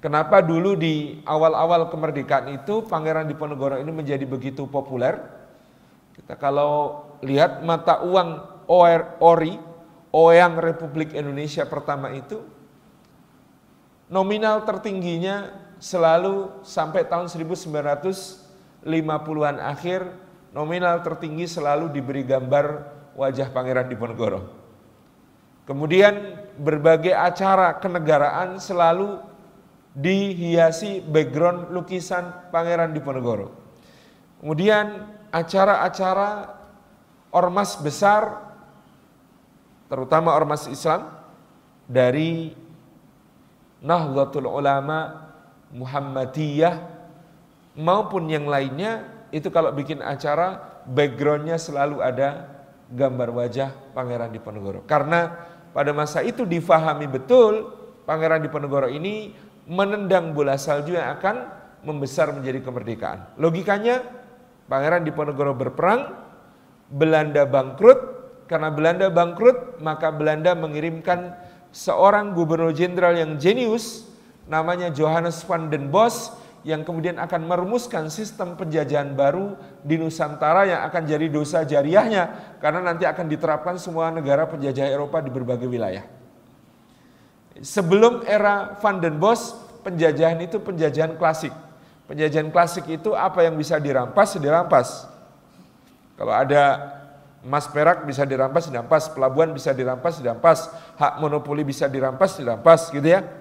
Kenapa 0.00 0.40
dulu 0.40 0.80
di 0.80 1.20
awal-awal 1.28 1.92
kemerdekaan 1.92 2.56
itu 2.56 2.80
Pangeran 2.88 3.28
Diponegoro 3.28 3.76
ini 3.76 3.92
menjadi 3.92 4.24
begitu 4.24 4.64
populer? 4.64 5.20
Kita 6.16 6.40
kalau 6.40 7.04
lihat 7.20 7.60
mata 7.60 8.00
uang 8.00 8.64
ORI, 9.20 9.60
Oyang 10.08 10.56
Republik 10.56 11.12
Indonesia 11.12 11.68
pertama 11.68 12.16
itu, 12.16 12.40
nominal 14.08 14.64
tertingginya 14.64 15.52
selalu 15.76 16.64
sampai 16.64 17.04
tahun 17.04 17.28
1950-an 18.84 19.60
akhir, 19.60 20.00
nominal 20.56 21.04
tertinggi 21.04 21.44
selalu 21.44 21.92
diberi 21.92 22.24
gambar 22.24 22.96
wajah 23.14 23.52
Pangeran 23.52 23.86
Diponegoro. 23.92 24.40
Kemudian 25.68 26.40
berbagai 26.58 27.14
acara 27.14 27.78
kenegaraan 27.78 28.58
selalu 28.58 29.20
dihiasi 29.94 31.04
background 31.04 31.70
lukisan 31.70 32.50
Pangeran 32.50 32.96
Diponegoro. 32.96 33.54
Kemudian 34.40 35.06
acara-acara 35.30 36.56
ormas 37.30 37.76
besar, 37.78 38.40
terutama 39.86 40.32
ormas 40.34 40.66
Islam, 40.66 41.12
dari 41.84 42.56
Nahdlatul 43.80 44.48
Ulama 44.48 45.28
Muhammadiyah 45.70 46.99
maupun 47.78 48.26
yang 48.30 48.46
lainnya 48.46 49.06
itu 49.30 49.50
kalau 49.50 49.70
bikin 49.70 50.02
acara 50.02 50.82
backgroundnya 50.90 51.58
selalu 51.58 52.02
ada 52.02 52.50
gambar 52.90 53.30
wajah 53.30 53.70
Pangeran 53.94 54.34
Diponegoro 54.34 54.82
karena 54.86 55.46
pada 55.70 55.94
masa 55.94 56.22
itu 56.26 56.42
difahami 56.42 57.06
betul 57.06 57.70
Pangeran 58.06 58.42
Diponegoro 58.42 58.90
ini 58.90 59.30
menendang 59.70 60.34
bola 60.34 60.58
salju 60.58 60.98
yang 60.98 61.14
akan 61.14 61.46
membesar 61.86 62.34
menjadi 62.34 62.58
kemerdekaan. 62.60 63.38
Logikanya 63.38 64.02
Pangeran 64.66 65.06
Diponegoro 65.06 65.54
berperang, 65.54 66.14
Belanda 66.90 67.46
bangkrut, 67.46 68.20
karena 68.50 68.74
Belanda 68.74 69.06
bangkrut 69.14 69.78
maka 69.78 70.10
Belanda 70.10 70.58
mengirimkan 70.58 71.38
seorang 71.70 72.34
gubernur 72.34 72.74
jenderal 72.74 73.14
yang 73.14 73.38
jenius 73.38 74.10
namanya 74.50 74.90
Johannes 74.90 75.46
van 75.46 75.70
den 75.70 75.86
Bos 75.94 76.34
yang 76.60 76.84
kemudian 76.84 77.16
akan 77.16 77.48
merumuskan 77.48 78.12
sistem 78.12 78.52
penjajahan 78.52 79.16
baru 79.16 79.56
di 79.80 79.96
Nusantara 79.96 80.68
yang 80.68 80.80
akan 80.84 81.02
jadi 81.08 81.26
dosa 81.32 81.64
jariahnya 81.64 82.56
karena 82.60 82.84
nanti 82.84 83.08
akan 83.08 83.26
diterapkan 83.32 83.80
semua 83.80 84.12
negara 84.12 84.44
penjajah 84.44 84.84
Eropa 84.92 85.24
di 85.24 85.32
berbagai 85.32 85.64
wilayah. 85.64 86.04
Sebelum 87.60 88.24
era 88.28 88.76
Van 88.76 89.00
den 89.00 89.16
Bos, 89.16 89.56
penjajahan 89.80 90.40
itu 90.44 90.60
penjajahan 90.60 91.16
klasik. 91.16 91.52
Penjajahan 92.04 92.52
klasik 92.52 92.84
itu 92.88 93.16
apa 93.16 93.44
yang 93.44 93.56
bisa 93.56 93.80
dirampas, 93.80 94.36
dirampas. 94.36 95.08
Kalau 96.20 96.36
ada 96.36 96.92
emas 97.40 97.64
perak 97.72 98.04
bisa 98.04 98.28
dirampas, 98.28 98.68
dirampas, 98.68 99.08
pelabuhan 99.08 99.48
bisa 99.56 99.72
dirampas, 99.72 100.20
dirampas, 100.20 100.68
hak 101.00 101.24
monopoli 101.24 101.64
bisa 101.64 101.88
dirampas, 101.88 102.36
dirampas 102.36 102.92
gitu 102.92 103.08
ya. 103.08 103.39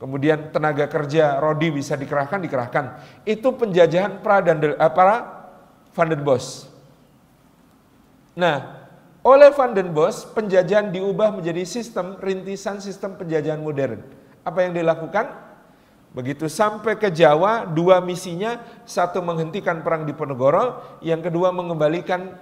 Kemudian 0.00 0.48
tenaga 0.48 0.88
kerja 0.88 1.36
rodi 1.36 1.68
bisa 1.68 1.92
dikerahkan, 1.92 2.40
dikerahkan. 2.40 2.84
Itu 3.28 3.52
penjajahan 3.52 4.24
pra 4.24 4.40
dan 4.40 4.56
eh, 4.64 4.92
para 4.96 5.44
Van 5.92 6.08
den. 6.08 6.24
Nah, 8.32 8.56
oleh 9.20 9.52
Van 9.52 9.76
den 9.76 9.92
penjajahan 10.32 10.88
diubah 10.88 11.36
menjadi 11.36 11.68
sistem 11.68 12.16
rintisan 12.16 12.80
sistem 12.80 13.20
penjajahan 13.20 13.60
modern. 13.60 14.00
Apa 14.40 14.64
yang 14.64 14.72
dilakukan? 14.72 15.36
Begitu 16.16 16.48
sampai 16.48 16.96
ke 16.96 17.12
Jawa, 17.12 17.68
dua 17.68 18.00
misinya, 18.00 18.56
satu 18.88 19.20
menghentikan 19.20 19.84
perang 19.84 20.08
di 20.08 20.16
Ponegoro, 20.16 20.96
yang 21.04 21.20
kedua 21.20 21.52
mengembalikan 21.52 22.34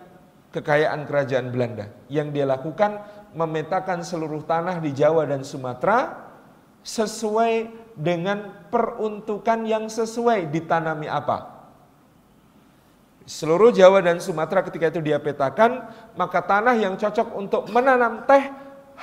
kekayaan 0.55 1.05
kerajaan 1.05 1.51
Belanda. 1.51 1.91
Yang 2.07 2.39
dia 2.39 2.47
lakukan 2.47 3.03
memetakan 3.35 4.07
seluruh 4.07 4.47
tanah 4.47 4.79
di 4.79 4.95
Jawa 4.95 5.27
dan 5.29 5.43
Sumatera 5.45 6.28
sesuai 6.89 7.69
dengan 7.93 8.65
peruntukan 8.73 9.69
yang 9.69 9.93
sesuai 9.93 10.49
ditanami 10.49 11.05
apa. 11.05 11.61
Seluruh 13.29 13.69
Jawa 13.69 14.01
dan 14.01 14.25
Sumatera 14.25 14.65
ketika 14.65 14.89
itu 14.89 15.05
dia 15.05 15.21
petakan, 15.21 15.85
maka 16.17 16.41
tanah 16.41 16.73
yang 16.81 16.97
cocok 16.97 17.37
untuk 17.37 17.69
menanam 17.69 18.25
teh 18.25 18.49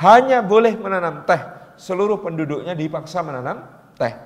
hanya 0.01 0.41
boleh 0.41 0.73
menanam 0.73 1.21
teh. 1.29 1.37
Seluruh 1.77 2.17
penduduknya 2.17 2.73
dipaksa 2.73 3.21
menanam 3.21 3.61
teh. 4.01 4.17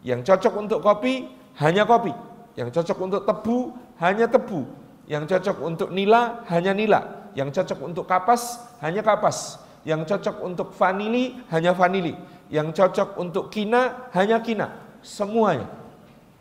Yang 0.00 0.32
cocok 0.32 0.54
untuk 0.56 0.80
kopi 0.80 1.28
hanya 1.60 1.84
kopi. 1.84 2.16
Yang 2.56 2.80
cocok 2.80 2.98
untuk 3.04 3.22
tebu 3.28 3.76
hanya 4.00 4.24
tebu. 4.24 4.64
Yang 5.04 5.36
cocok 5.36 5.56
untuk 5.60 5.88
nila 5.92 6.40
hanya 6.48 6.72
nila. 6.72 7.28
Yang 7.36 7.60
cocok 7.60 7.78
untuk 7.84 8.08
kapas 8.08 8.64
hanya 8.80 9.04
kapas. 9.04 9.65
Yang 9.86 10.10
cocok 10.10 10.36
untuk 10.42 10.68
vanili 10.74 11.38
hanya 11.54 11.70
vanili. 11.70 12.18
Yang 12.50 12.74
cocok 12.74 13.08
untuk 13.22 13.54
kina 13.54 14.10
hanya 14.10 14.42
kina. 14.42 14.98
Semuanya 14.98 15.70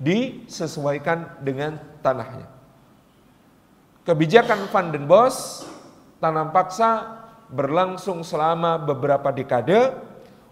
disesuaikan 0.02 1.40
dengan 1.40 1.78
tanahnya. 2.02 2.50
Kebijakan 4.06 4.70
Van 4.70 4.90
den 4.90 5.06
Bos 5.06 5.66
tanam 6.18 6.50
paksa 6.50 7.22
berlangsung 7.50 8.26
selama 8.26 8.82
beberapa 8.82 9.30
dekade 9.30 9.94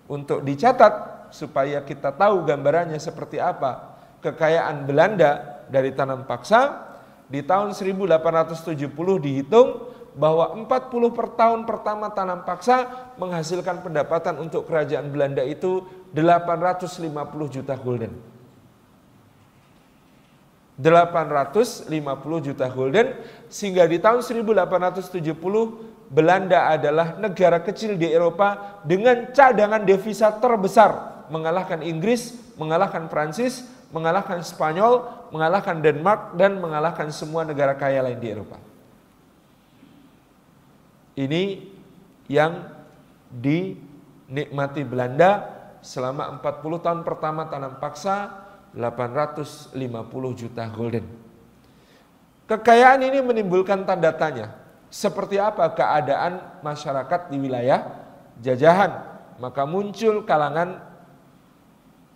untuk 0.06 0.46
dicatat 0.46 1.26
supaya 1.34 1.82
kita 1.82 2.14
tahu 2.14 2.46
gambarannya 2.46 2.98
seperti 3.02 3.42
apa 3.42 3.98
kekayaan 4.22 4.86
Belanda 4.86 5.62
dari 5.68 5.90
tanam 5.94 6.26
paksa 6.30 6.94
di 7.28 7.42
tahun 7.42 7.74
1870 7.74 8.94
dihitung 9.22 9.93
bahwa 10.14 10.54
40 10.66 11.18
per 11.18 11.28
tahun 11.34 11.66
pertama 11.66 12.10
tanam 12.14 12.46
paksa 12.46 13.12
menghasilkan 13.18 13.82
pendapatan 13.82 14.38
untuk 14.38 14.70
kerajaan 14.70 15.10
Belanda 15.10 15.42
itu 15.42 15.86
850 16.14 17.10
juta 17.50 17.74
gulden. 17.78 18.14
850 20.78 21.94
juta 22.42 22.66
gulden 22.70 23.14
sehingga 23.50 23.86
di 23.86 24.02
tahun 24.02 24.26
1870 24.26 25.14
Belanda 26.10 26.70
adalah 26.70 27.18
negara 27.18 27.62
kecil 27.62 27.98
di 27.98 28.10
Eropa 28.10 28.82
dengan 28.86 29.34
cadangan 29.34 29.82
devisa 29.82 30.30
terbesar 30.34 31.14
mengalahkan 31.32 31.82
Inggris, 31.82 32.36
mengalahkan 32.60 33.08
Prancis, 33.08 33.66
mengalahkan 33.94 34.42
Spanyol, 34.42 35.06
mengalahkan 35.30 35.80
Denmark, 35.80 36.36
dan 36.36 36.58
mengalahkan 36.60 37.10
semua 37.14 37.46
negara 37.46 37.78
kaya 37.78 38.02
lain 38.04 38.20
di 38.20 38.28
Eropa. 38.34 38.73
Ini 41.14 41.62
yang 42.26 42.74
dinikmati 43.30 44.82
Belanda 44.82 45.46
selama 45.84 46.42
40 46.42 46.86
tahun 46.86 47.02
pertama 47.06 47.46
tanam 47.52 47.78
paksa 47.78 48.46
850 48.74 49.78
juta 50.34 50.66
golden. 50.74 51.06
Kekayaan 52.50 53.06
ini 53.06 53.22
menimbulkan 53.22 53.86
tanda 53.86 54.10
tanya, 54.16 54.58
seperti 54.90 55.38
apa 55.38 55.70
keadaan 55.72 56.62
masyarakat 56.66 57.30
di 57.30 57.38
wilayah 57.38 57.88
jajahan? 58.42 59.14
Maka 59.38 59.64
muncul 59.70 60.26
kalangan 60.26 60.82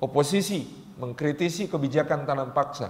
oposisi 0.02 0.66
mengkritisi 0.98 1.70
kebijakan 1.70 2.26
tanam 2.26 2.50
paksa. 2.54 2.90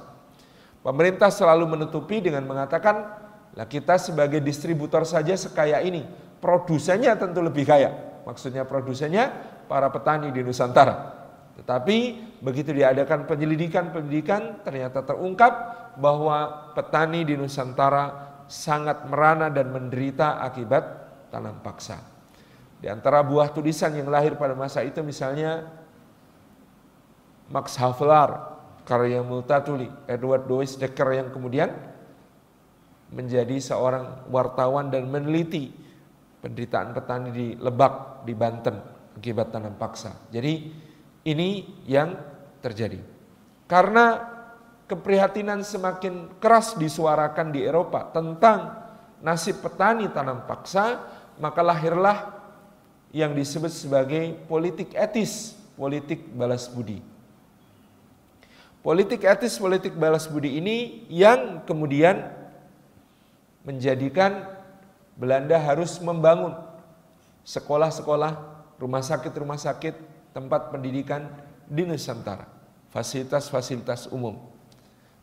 Pemerintah 0.81 1.27
selalu 1.27 1.67
menutupi 1.67 2.23
dengan 2.23 2.47
mengatakan, 2.47 3.26
lah 3.57 3.65
kita 3.65 3.97
sebagai 3.97 4.37
distributor 4.37 5.01
saja 5.01 5.33
sekaya 5.33 5.81
ini, 5.81 6.05
produsennya 6.37 7.17
tentu 7.17 7.41
lebih 7.41 7.65
kaya. 7.65 7.89
Maksudnya 8.21 8.69
produsennya 8.69 9.33
para 9.65 9.89
petani 9.89 10.29
di 10.29 10.45
Nusantara. 10.45 11.17
Tetapi 11.57 11.97
begitu 12.37 12.69
diadakan 12.69 13.25
penyelidikan-penyelidikan 13.25 14.61
ternyata 14.61 15.01
terungkap 15.01 15.53
bahwa 15.97 16.69
petani 16.77 17.25
di 17.25 17.33
Nusantara 17.33 18.29
sangat 18.45 19.09
merana 19.09 19.49
dan 19.49 19.73
menderita 19.73 20.37
akibat 20.37 20.85
tanam 21.33 21.57
paksa. 21.65 21.97
Di 22.77 22.85
antara 22.85 23.25
buah 23.25 23.49
tulisan 23.49 23.89
yang 23.97 24.13
lahir 24.13 24.37
pada 24.37 24.53
masa 24.53 24.85
itu 24.85 25.01
misalnya 25.01 25.65
Max 27.49 27.73
Havelaar, 27.73 28.61
karya 28.85 29.25
Multatuli, 29.25 29.89
Edward 30.05 30.45
Dois 30.45 30.77
Dekker 30.77 31.09
yang 31.17 31.33
kemudian 31.33 31.96
menjadi 33.11 33.55
seorang 33.59 34.27
wartawan 34.27 34.91
dan 34.91 35.07
meneliti 35.07 35.71
penderitaan 36.43 36.91
petani 36.91 37.29
di 37.31 37.47
Lebak, 37.55 38.23
di 38.27 38.33
Banten 38.35 38.77
akibat 39.17 39.49
tanam 39.49 39.73
paksa. 39.79 40.13
Jadi 40.29 40.69
ini 41.25 41.65
yang 41.89 42.13
terjadi. 42.61 43.01
Karena 43.65 44.21
keprihatinan 44.87 45.65
semakin 45.65 46.39
keras 46.39 46.77
disuarakan 46.79 47.51
di 47.51 47.65
Eropa 47.65 48.07
tentang 48.13 48.87
nasib 49.19 49.59
petani 49.59 50.07
tanam 50.13 50.45
paksa, 50.45 51.03
maka 51.41 51.59
lahirlah 51.65 52.37
yang 53.11 53.33
disebut 53.33 53.73
sebagai 53.73 54.37
politik 54.45 54.93
etis, 54.93 55.57
politik 55.75 56.23
balas 56.31 56.69
budi. 56.69 57.01
Politik 58.85 59.27
etis, 59.27 59.59
politik 59.59 59.97
balas 59.99 60.29
budi 60.31 60.61
ini 60.61 61.03
yang 61.11 61.65
kemudian 61.67 62.46
menjadikan 63.67 64.47
Belanda 65.19 65.59
harus 65.59 65.99
membangun 65.99 66.55
sekolah-sekolah, 67.43 68.33
rumah 68.79 69.03
sakit-rumah 69.03 69.59
sakit, 69.59 69.91
tempat 70.31 70.71
pendidikan 70.71 71.27
di 71.67 71.83
Nusantara, 71.83 72.47
fasilitas-fasilitas 72.95 74.07
umum. 74.15 74.39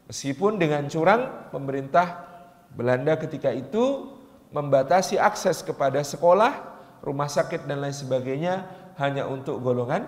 Meskipun 0.05 0.61
dengan 0.61 0.85
curang, 0.93 1.49
pemerintah 1.49 2.29
Belanda 2.77 3.17
ketika 3.17 3.49
itu 3.49 4.13
membatasi 4.53 5.17
akses 5.17 5.65
kepada 5.65 6.05
sekolah, 6.05 6.53
rumah 7.01 7.31
sakit 7.31 7.65
dan 7.65 7.81
lain 7.81 7.97
sebagainya 7.97 8.69
hanya 9.01 9.25
untuk 9.25 9.63
golongan 9.65 10.05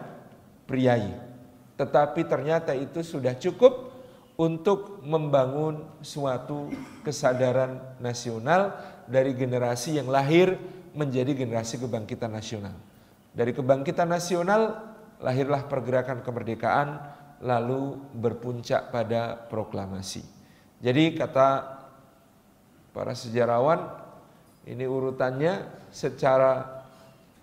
priayi. 0.69 1.15
Tetapi 1.81 2.21
ternyata 2.27 2.75
itu 2.77 3.01
sudah 3.01 3.39
cukup 3.39 3.86
untuk 4.37 5.01
membangun 5.01 5.81
suatu 6.05 6.69
kesadaran 7.01 7.81
nasional 8.01 8.77
dari 9.09 9.33
generasi 9.33 9.97
yang 9.97 10.13
lahir 10.13 10.61
menjadi 10.93 11.33
generasi 11.33 11.81
kebangkitan 11.81 12.33
nasional. 12.33 12.77
Dari 13.33 13.53
kebangkitan 13.53 14.09
nasional 14.09 14.81
lahirlah 15.21 15.65
pergerakan 15.69 16.21
kemerdekaan 16.21 17.01
lalu 17.45 18.01
berpuncak 18.17 18.93
pada 18.93 19.37
proklamasi. 19.49 20.25
Jadi 20.81 21.17
kata 21.17 21.81
para 22.93 23.13
sejarawan 23.13 23.93
ini 24.69 24.85
urutannya 24.85 25.65
secara 25.93 26.85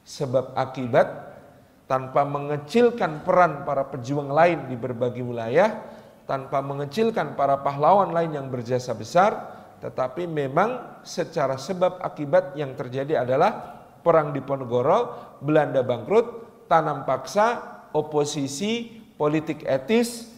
sebab 0.06 0.54
akibat 0.58 1.34
tanpa 1.86 2.26
mengecilkan 2.26 3.22
peran 3.22 3.64
para 3.64 3.86
pejuang 3.86 4.34
lain 4.34 4.66
di 4.66 4.76
berbagai 4.76 5.22
wilayah, 5.22 5.78
tanpa 6.24 6.64
mengecilkan 6.64 7.36
para 7.36 7.60
pahlawan 7.62 8.12
lain 8.16 8.36
yang 8.36 8.48
berjasa 8.48 8.96
besar, 8.96 9.32
tetapi 9.84 10.28
memang 10.28 11.02
secara 11.04 11.60
sebab 11.60 12.00
akibat 12.00 12.56
yang 12.56 12.74
terjadi 12.80 13.24
adalah 13.28 13.84
perang 14.00 14.32
di 14.32 14.40
Ponegoro, 14.40 15.36
Belanda 15.44 15.84
bangkrut, 15.84 16.68
tanam 16.72 17.04
paksa, 17.04 17.60
oposisi, 17.92 19.04
politik 19.20 19.68
etis, 19.68 20.32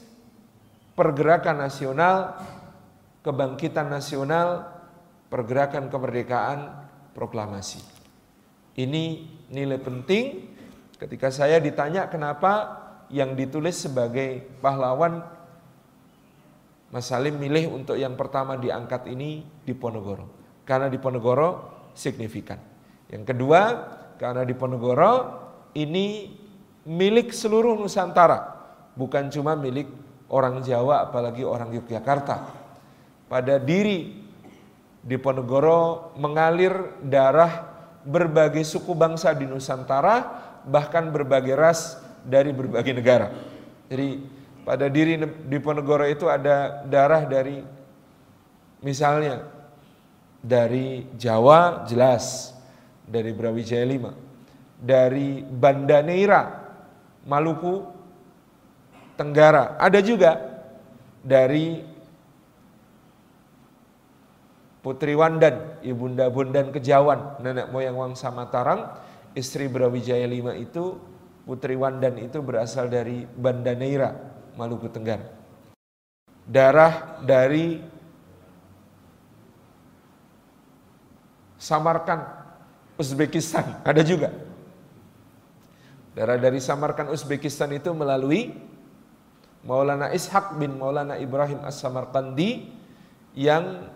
pergerakan 0.97 1.61
nasional, 1.61 2.41
kebangkitan 3.21 3.89
nasional, 3.89 4.65
pergerakan 5.29 5.89
kemerdekaan, 5.93 6.59
proklamasi. 7.13 7.81
Ini 8.75 9.03
nilai 9.53 9.79
penting 9.79 10.55
Ketika 10.95 11.27
saya 11.27 11.59
ditanya 11.59 12.07
kenapa 12.07 12.81
yang 13.11 13.35
ditulis 13.35 13.83
sebagai 13.83 14.47
pahlawan 14.63 15.27
Mas 16.93 17.09
Salim 17.09 17.35
milih 17.41 17.73
untuk 17.73 17.97
yang 17.97 18.13
pertama 18.13 18.55
diangkat 18.55 19.09
ini 19.09 19.43
di 19.65 19.73
Ponegoro. 19.73 20.29
Karena 20.65 20.89
di 20.89 20.97
Ponegoro 21.01 21.73
signifikan. 21.97 22.57
Yang 23.09 23.33
kedua, 23.33 23.61
karena 24.17 24.41
di 24.45 24.53
Ponegoro 24.53 25.13
ini 25.75 26.33
milik 26.85 27.33
seluruh 27.33 27.75
Nusantara. 27.77 28.53
Bukan 28.95 29.27
cuma 29.33 29.57
milik 29.57 29.89
orang 30.31 30.63
Jawa 30.63 31.09
apalagi 31.09 31.43
orang 31.43 31.73
Yogyakarta. 31.75 32.63
Pada 33.25 33.57
diri 33.57 34.23
di 35.05 35.17
Ponegoro 35.21 36.13
mengalir 36.17 36.97
darah 37.03 37.75
berbagai 38.05 38.65
suku 38.65 38.93
bangsa 38.93 39.33
di 39.33 39.49
Nusantara 39.49 40.45
bahkan 40.65 41.09
berbagai 41.13 41.53
ras 41.53 41.97
dari 42.25 42.49
berbagai 42.53 42.93
negara. 42.97 43.29
Jadi 43.85 44.21
pada 44.65 44.89
diri 44.89 45.21
Diponegoro 45.45 46.03
itu 46.09 46.25
ada 46.25 46.83
darah 46.89 47.23
dari 47.29 47.61
misalnya 48.81 49.45
dari 50.41 51.05
Jawa 51.15 51.85
jelas 51.85 52.57
dari 53.05 53.29
Brawijaya 53.31 53.85
5 53.85 54.81
dari 54.81 55.45
Banda 55.45 56.01
Neira 56.01 56.43
Maluku 57.29 57.93
Tenggara 59.15 59.77
ada 59.77 60.01
juga 60.01 60.35
dari 61.23 61.95
Putri 64.85 65.17
Wandan, 65.17 65.81
Ibunda 65.81 66.29
Bondan 66.29 66.69
Kejawan, 66.69 67.41
nenek 67.41 67.73
moyang 67.73 67.97
Wangsa 67.97 68.29
Mataram, 68.29 68.93
istri 69.33 69.65
Brawijaya 69.65 70.29
V 70.29 70.53
itu, 70.61 71.01
Putri 71.41 71.73
Wandan 71.73 72.21
itu 72.21 72.37
berasal 72.45 72.93
dari 72.93 73.25
Banda 73.25 73.73
Neira, 73.73 74.13
Maluku 74.55 74.87
Tenggara. 74.87 75.27
Darah 76.45 77.19
dari 77.23 77.81
Samarkan, 81.59 82.21
Uzbekistan, 82.95 83.81
ada 83.81 84.01
juga. 84.05 84.29
Darah 86.13 86.37
dari 86.37 86.61
Samarkan, 86.61 87.09
Uzbekistan 87.09 87.73
itu 87.73 87.89
melalui 87.91 88.53
Maulana 89.65 90.13
Ishak 90.13 90.61
bin 90.61 90.77
Maulana 90.77 91.17
Ibrahim 91.17 91.65
As-Samarkandi 91.65 92.69
yang 93.33 93.89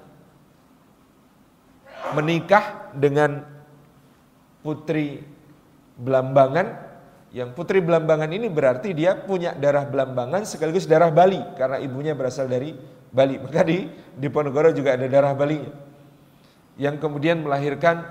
menikah 2.18 2.90
dengan 2.98 3.46
putri 4.66 5.22
Belambangan 6.00 6.89
yang 7.30 7.54
putri 7.54 7.78
Belambangan 7.78 8.30
ini 8.34 8.50
berarti 8.50 8.94
dia 8.98 9.14
punya 9.14 9.54
darah 9.54 9.86
Belambangan 9.86 10.50
sekaligus 10.50 10.90
darah 10.90 11.14
Bali 11.14 11.38
karena 11.54 11.78
ibunya 11.78 12.18
berasal 12.18 12.50
dari 12.50 12.74
Bali. 13.14 13.38
Maka 13.44 13.62
di 13.66 13.86
Diponegoro 14.18 14.74
juga 14.74 14.98
ada 14.98 15.06
darah 15.06 15.34
Bali 15.38 15.62
yang 16.80 16.98
kemudian 16.98 17.44
melahirkan 17.44 18.08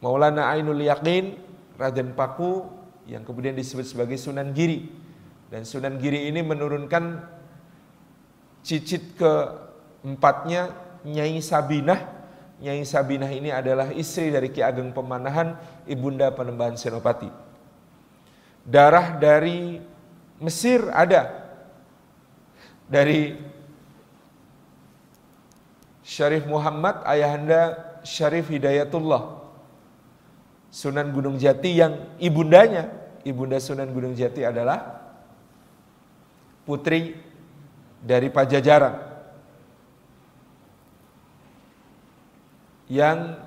Maulana 0.00 0.48
Ainul 0.56 0.80
Yakin 0.80 1.36
Raden 1.76 2.16
Paku 2.16 2.64
yang 3.04 3.22
kemudian 3.22 3.52
disebut 3.52 3.84
sebagai 3.84 4.16
Sunan 4.16 4.56
Giri 4.56 4.88
dan 5.52 5.68
Sunan 5.68 6.00
Giri 6.00 6.26
ini 6.32 6.40
menurunkan 6.40 7.20
cicit 8.64 9.14
keempatnya 9.20 10.72
Nyai 11.04 11.40
Sabinah 11.44 12.20
Nyai 12.60 12.84
Sabinah 12.84 13.32
ini 13.32 13.48
adalah 13.48 13.88
istri 13.88 14.28
dari 14.28 14.52
Ki 14.52 14.60
Ageng 14.60 14.92
Pemanahan, 14.92 15.56
ibunda 15.88 16.28
Panembahan 16.28 16.76
Senopati. 16.76 17.49
Darah 18.66 19.16
dari 19.16 19.80
Mesir 20.40 20.88
ada. 20.92 21.52
Dari 22.90 23.38
Syarif 26.02 26.44
Muhammad, 26.50 27.06
ayahanda 27.06 27.78
Syarif 28.02 28.50
Hidayatullah. 28.50 29.40
Sunan 30.70 31.10
Gunung 31.10 31.38
Jati 31.38 31.76
yang 31.78 32.18
ibundanya, 32.22 32.90
ibunda 33.26 33.58
Sunan 33.58 33.90
Gunung 33.90 34.14
Jati 34.14 34.46
adalah 34.46 35.02
putri 36.62 37.18
dari 38.02 38.30
Pajajaran. 38.30 39.10
yang 42.90 43.38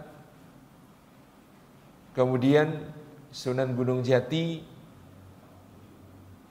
kemudian 2.16 2.80
Sunan 3.36 3.76
Gunung 3.76 4.02
Jati 4.08 4.64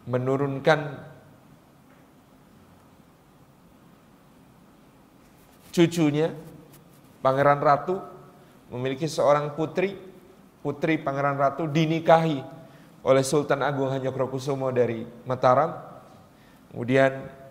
menurunkan 0.06 0.98
cucunya 5.72 6.34
Pangeran 7.22 7.62
Ratu 7.62 8.02
memiliki 8.74 9.06
seorang 9.06 9.54
putri 9.54 9.94
putri 10.60 10.98
Pangeran 10.98 11.38
Ratu 11.38 11.70
dinikahi 11.70 12.42
oleh 13.02 13.24
Sultan 13.26 13.62
Agung 13.62 13.90
Hanyokrokusumo 13.90 14.70
dari 14.74 15.06
Mataram 15.26 15.74
kemudian 16.70 17.42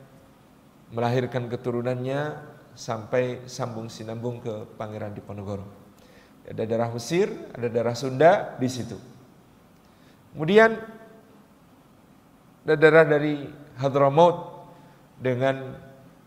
melahirkan 0.91 1.47
keturunannya 1.47 2.51
sampai 2.75 3.47
sambung 3.47 3.87
sinambung 3.91 4.39
ke 4.39 4.67
Pangeran 4.75 5.15
Diponegoro. 5.15 5.63
Ada 6.47 6.65
darah 6.67 6.89
Mesir, 6.91 7.31
ada 7.55 7.67
darah 7.69 7.95
Sunda 7.95 8.57
di 8.57 8.67
situ. 8.67 8.97
Kemudian 10.33 10.75
darah 12.65 13.05
dari 13.05 13.49
Hadramaut 13.77 14.67
dengan 15.17 15.77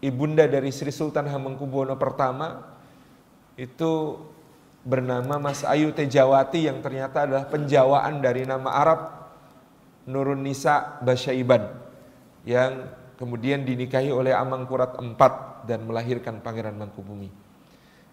ibunda 0.02 0.46
dari 0.46 0.70
Sri 0.74 0.90
Sultan 0.90 1.30
Hamengkubuwono 1.30 1.94
pertama 1.96 2.62
itu 3.54 4.18
bernama 4.84 5.40
Mas 5.40 5.64
Ayu 5.64 5.94
Tejawati 5.94 6.68
yang 6.68 6.84
ternyata 6.84 7.24
adalah 7.24 7.48
penjawaan 7.48 8.20
dari 8.20 8.44
nama 8.44 8.68
Arab 8.68 9.00
Nurun 10.04 10.44
Nisa 10.44 11.00
Basyaiban 11.00 11.72
yang 12.44 12.84
kemudian 13.16 13.64
dinikahi 13.64 14.12
oleh 14.12 14.36
Amangkurat 14.36 15.00
IV 15.00 15.22
dan 15.64 15.88
melahirkan 15.88 16.44
Pangeran 16.44 16.76
Mangkubumi. 16.76 17.32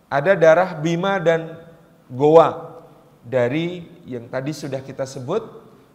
Ada 0.08 0.40
darah 0.40 0.80
Bima 0.80 1.20
dan 1.20 1.60
Goa 2.08 2.80
dari 3.24 3.84
yang 4.08 4.32
tadi 4.32 4.56
sudah 4.56 4.80
kita 4.80 5.04
sebut 5.04 5.44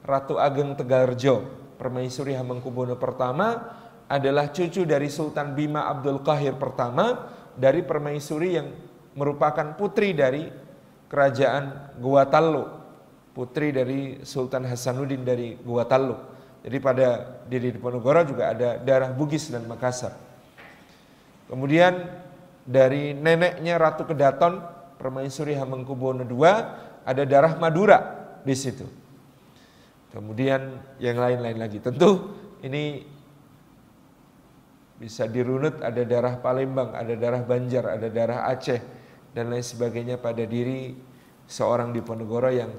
Ratu 0.04 0.36
Ageng 0.36 0.76
Tegalrejo, 0.76 1.44
Permaisuri 1.76 2.32
Hamengkubuwono 2.34 2.96
pertama 2.96 3.76
adalah 4.06 4.50
cucu 4.50 4.86
dari 4.86 5.10
Sultan 5.12 5.52
Bima 5.52 5.90
Abdul 5.90 6.22
Qahir 6.22 6.56
pertama 6.56 7.28
dari 7.56 7.82
permaisuri 7.82 8.48
yang 8.54 8.68
merupakan 9.16 9.74
putri 9.74 10.12
dari 10.12 10.46
kerajaan 11.08 11.96
Goa 11.98 12.28
Tallo, 12.28 12.64
putri 13.32 13.72
dari 13.72 14.22
Sultan 14.22 14.68
Hasanuddin 14.68 15.24
dari 15.24 15.56
Goa 15.58 15.88
Tallo. 15.88 16.36
Jadi 16.66 16.76
pada 16.82 17.38
diri 17.46 17.70
Diponegoro 17.70 18.26
juga 18.26 18.50
ada 18.50 18.76
darah 18.76 19.14
Bugis 19.14 19.48
dan 19.54 19.64
Makassar. 19.70 20.12
Kemudian 21.46 22.10
dari 22.66 23.14
neneknya 23.14 23.78
Ratu 23.78 24.02
Kedaton, 24.02 24.58
Permaisuri 24.98 25.54
Hamengkubuwono 25.54 26.26
II, 26.26 26.42
ada 27.06 27.22
darah 27.22 27.54
Madura 27.54 27.98
di 28.42 28.54
situ. 28.58 29.05
Kemudian 30.16 30.80
yang 30.96 31.20
lain-lain 31.20 31.60
lagi. 31.60 31.76
Tentu 31.76 32.32
ini 32.64 33.04
bisa 34.96 35.28
dirunut 35.28 35.84
ada 35.84 36.00
darah 36.08 36.40
Palembang, 36.40 36.96
ada 36.96 37.12
darah 37.12 37.44
Banjar, 37.44 37.84
ada 37.84 38.08
darah 38.08 38.48
Aceh 38.48 38.80
dan 39.36 39.52
lain 39.52 39.60
sebagainya 39.60 40.16
pada 40.16 40.40
diri 40.48 40.96
seorang 41.44 41.92
Diponegoro 41.92 42.48
yang 42.48 42.72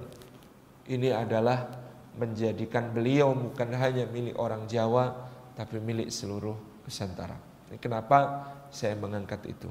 ini 0.90 1.14
adalah 1.14 1.70
menjadikan 2.18 2.90
beliau 2.90 3.38
bukan 3.38 3.70
hanya 3.78 4.10
milik 4.10 4.34
orang 4.42 4.66
Jawa 4.66 5.30
tapi 5.54 5.78
milik 5.78 6.10
seluruh 6.10 6.58
Nusantara. 6.90 7.38
Kenapa 7.78 8.50
saya 8.74 8.98
mengangkat 8.98 9.46
itu. 9.46 9.70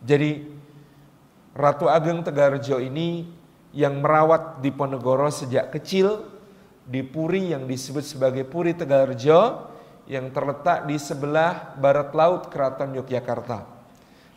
Jadi 0.00 0.48
Ratu 1.52 1.92
Ageng 1.92 2.24
Tegarjo 2.24 2.80
ini 2.80 3.28
yang 3.76 4.00
merawat 4.00 4.64
di 4.64 4.72
Ponegoro 4.72 5.28
sejak 5.28 5.68
kecil 5.68 6.31
di 6.86 7.06
Puri 7.06 7.54
yang 7.54 7.66
disebut 7.66 8.02
sebagai 8.02 8.42
Puri 8.46 8.74
Tegarjo 8.74 9.70
yang 10.10 10.34
terletak 10.34 10.84
di 10.90 10.98
sebelah 10.98 11.78
barat 11.78 12.10
laut 12.12 12.50
Keraton 12.50 12.92
Yogyakarta. 12.98 13.64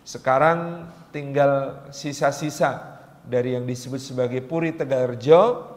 Sekarang 0.06 0.90
tinggal 1.10 1.82
sisa-sisa 1.90 3.02
dari 3.26 3.58
yang 3.58 3.66
disebut 3.66 3.98
sebagai 3.98 4.46
Puri 4.46 4.78
Tegarjo 4.78 5.74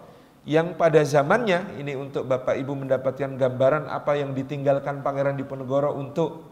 yang 0.48 0.76
pada 0.76 1.04
zamannya 1.04 1.76
ini 1.80 1.96
untuk 1.96 2.24
Bapak 2.28 2.56
Ibu 2.56 2.72
mendapatkan 2.72 3.36
gambaran 3.36 3.88
apa 3.88 4.16
yang 4.16 4.32
ditinggalkan 4.32 5.04
Pangeran 5.04 5.36
Diponegoro 5.36 5.96
untuk 5.96 6.44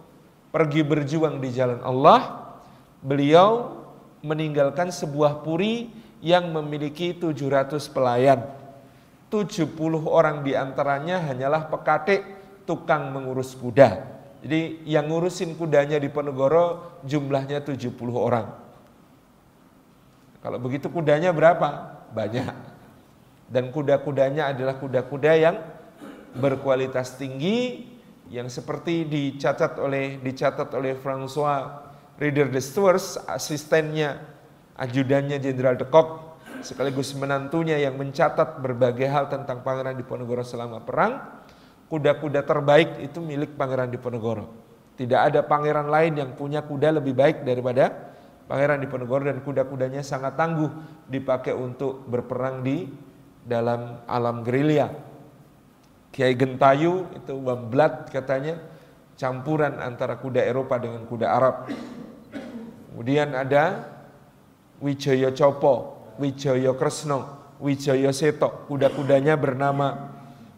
pergi 0.53 0.85
berjuang 0.85 1.41
di 1.41 1.53
jalan 1.53 1.81
Allah, 1.85 2.53
beliau 3.05 3.77
meninggalkan 4.25 4.89
sebuah 4.89 5.45
puri 5.45 5.93
yang 6.25 6.49
memiliki 6.53 7.13
700 7.13 7.77
pelayan. 7.93 8.41
70 9.29 9.77
orang 10.07 10.47
di 10.47 10.55
antaranya 10.55 11.19
hanyalah 11.19 11.67
pekatik 11.67 12.23
tukang 12.67 13.11
mengurus 13.11 13.55
kuda. 13.59 14.17
Jadi 14.47 14.87
yang 14.87 15.11
ngurusin 15.11 15.59
kudanya 15.59 15.99
di 15.99 16.07
Ponegoro 16.07 16.99
jumlahnya 17.03 17.65
70 17.67 17.97
orang. 18.15 18.47
Kalau 20.39 20.59
begitu 20.63 20.87
kudanya 20.87 21.35
berapa? 21.35 21.99
Banyak. 22.15 22.55
Dan 23.51 23.75
kuda-kudanya 23.75 24.55
adalah 24.55 24.79
kuda-kuda 24.79 25.33
yang 25.35 25.57
berkualitas 26.39 27.19
tinggi, 27.19 27.91
yang 28.31 28.51
seperti 28.51 29.07
dicatat 29.07 29.79
oleh 29.79 30.19
dicatat 30.19 30.71
oleh 30.75 30.99
François 30.99 31.87
Reader 32.19 32.51
de 32.51 32.63
Stewart, 32.63 33.03
asistennya, 33.27 34.19
ajudannya 34.79 35.39
Jenderal 35.39 35.79
de 35.79 35.87
Kock, 35.87 36.26
sekaligus 36.61 37.13
menantunya 37.17 37.81
yang 37.81 37.97
mencatat 37.97 38.61
berbagai 38.61 39.09
hal 39.09 39.29
tentang 39.29 39.61
Pangeran 39.65 39.97
Diponegoro 39.97 40.45
selama 40.45 40.85
perang. 40.85 41.43
kuda-kuda 41.87 42.43
terbaik 42.43 42.99
itu 42.99 43.23
milik 43.23 43.55
Pangeran 43.55 43.87
Diponegoro. 43.87 44.51
Tidak 44.99 45.21
ada 45.23 45.47
pangeran 45.47 45.87
lain 45.87 46.19
yang 46.19 46.35
punya 46.35 46.65
kuda 46.65 46.99
lebih 46.99 47.15
baik 47.15 47.47
daripada 47.47 47.95
Pangeran 48.51 48.83
Diponegoro 48.83 49.31
dan 49.31 49.39
kuda-kudanya 49.39 50.03
sangat 50.03 50.35
tangguh 50.35 50.67
dipakai 51.07 51.55
untuk 51.55 52.03
berperang 52.11 52.67
di 52.67 52.91
dalam 53.47 54.03
alam 54.11 54.43
gerilya. 54.43 54.91
Kiai 56.11 56.35
Gentayu 56.35 57.07
itu 57.15 57.35
wamblat 57.39 58.11
katanya 58.11 58.59
campuran 59.21 59.79
antara 59.79 60.17
kuda 60.17 60.43
Eropa 60.43 60.81
dengan 60.81 61.05
kuda 61.05 61.27
Arab. 61.29 61.69
Kemudian 62.91 63.37
ada 63.37 63.93
Wijaya 64.81 65.29
Copo, 65.33 65.96
Wijaya 66.17 66.73
Kresno, 66.77 67.53
Wijaya 67.61 68.13
Seto, 68.13 68.67
kuda-kudanya 68.69 69.37
bernama. 69.37 70.13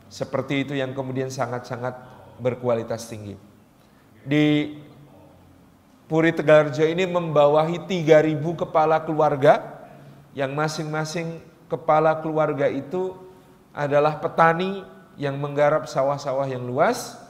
Seperti 0.08 0.64
itu 0.64 0.72
yang 0.72 0.96
kemudian 0.96 1.28
sangat-sangat 1.28 1.94
berkualitas 2.40 3.04
tinggi. 3.10 3.36
Di 4.24 4.76
Puri 6.08 6.32
Tegalrejo 6.32 6.88
ini 6.88 7.04
membawahi 7.04 7.84
3000 7.84 8.40
kepala 8.64 9.04
keluarga. 9.04 9.84
Yang 10.32 10.52
masing-masing 10.56 11.28
kepala 11.68 12.24
keluarga 12.24 12.64
itu 12.70 13.12
adalah 13.76 14.16
petani 14.16 14.80
yang 15.20 15.36
menggarap 15.36 15.84
sawah-sawah 15.84 16.48
yang 16.48 16.64
luas. 16.64 17.20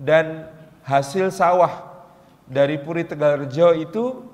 Dan 0.00 0.48
hasil 0.88 1.28
sawah 1.28 1.92
dari 2.48 2.80
Puri 2.80 3.04
Tegalrejo 3.04 3.76
itu 3.76 4.24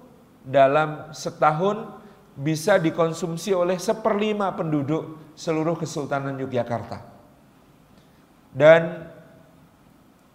dalam 0.47 1.11
setahun 1.11 2.00
bisa 2.41 2.81
dikonsumsi 2.81 3.53
oleh 3.53 3.77
seperlima 3.77 4.57
penduduk 4.57 5.37
seluruh 5.37 5.77
Kesultanan 5.77 6.41
Yogyakarta. 6.41 7.05
Dan 8.57 9.05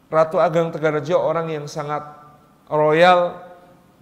Ratu 0.06 0.38
Ageng 0.38 0.70
Tegarjo 0.70 1.18
orang 1.18 1.50
yang 1.50 1.66
sangat 1.66 2.06
royal 2.70 3.42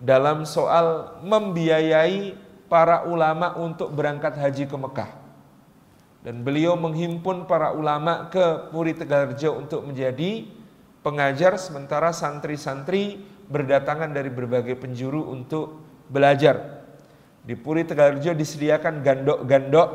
dalam 0.04 0.44
soal 0.44 1.16
membiayai 1.24 2.36
para 2.68 3.08
ulama 3.08 3.56
untuk 3.56 3.96
berangkat 3.96 4.36
haji 4.36 4.68
ke 4.68 4.76
Mekah. 4.76 5.12
Dan 6.28 6.44
beliau 6.44 6.76
menghimpun 6.76 7.48
para 7.48 7.72
ulama 7.72 8.28
ke 8.28 8.68
Puri 8.68 8.92
Tegarjo 9.00 9.56
untuk 9.56 9.88
menjadi 9.88 10.44
pengajar 11.04 11.56
sementara 11.56 12.12
santri-santri 12.12 13.24
berdatangan 13.48 14.12
dari 14.12 14.28
berbagai 14.28 14.76
penjuru 14.76 15.32
untuk 15.32 15.80
belajar. 16.12 16.83
Di 17.44 17.60
Puri 17.60 17.84
Tegarjo 17.84 18.32
disediakan 18.32 19.04
gandok-gandok 19.04 19.90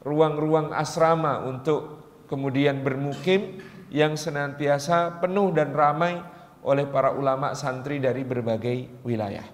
ruang-ruang 0.00 0.72
asrama 0.72 1.44
untuk 1.44 2.00
kemudian 2.32 2.80
bermukim 2.80 3.60
yang 3.92 4.16
senantiasa 4.16 5.20
penuh 5.20 5.52
dan 5.52 5.76
ramai 5.76 6.16
oleh 6.64 6.88
para 6.88 7.12
ulama 7.12 7.52
santri 7.52 8.00
dari 8.00 8.24
berbagai 8.24 9.04
wilayah. 9.04 9.44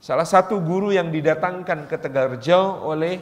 Salah 0.00 0.26
satu 0.26 0.58
guru 0.58 0.90
yang 0.90 1.12
didatangkan 1.14 1.86
ke 1.86 1.96
Tegalrejo 2.00 2.88
oleh 2.88 3.20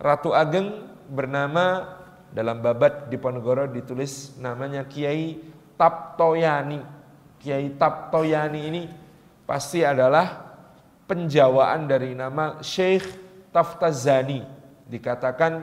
Ratu 0.00 0.32
Ageng 0.34 0.96
bernama 1.06 1.94
dalam 2.32 2.58
babat 2.58 3.06
di 3.06 3.20
Ponegoro 3.20 3.70
ditulis 3.70 4.34
namanya 4.42 4.82
Kiai 4.88 5.38
Taptoyani. 5.78 6.80
Kiai 7.38 7.70
Taptoyani 7.76 8.60
ini 8.66 8.82
pasti 9.44 9.84
adalah 9.84 10.45
penjawaan 11.06 11.86
dari 11.86 12.12
nama 12.12 12.60
Syekh 12.60 13.06
Taftazani. 13.54 14.42
Dikatakan 14.86 15.62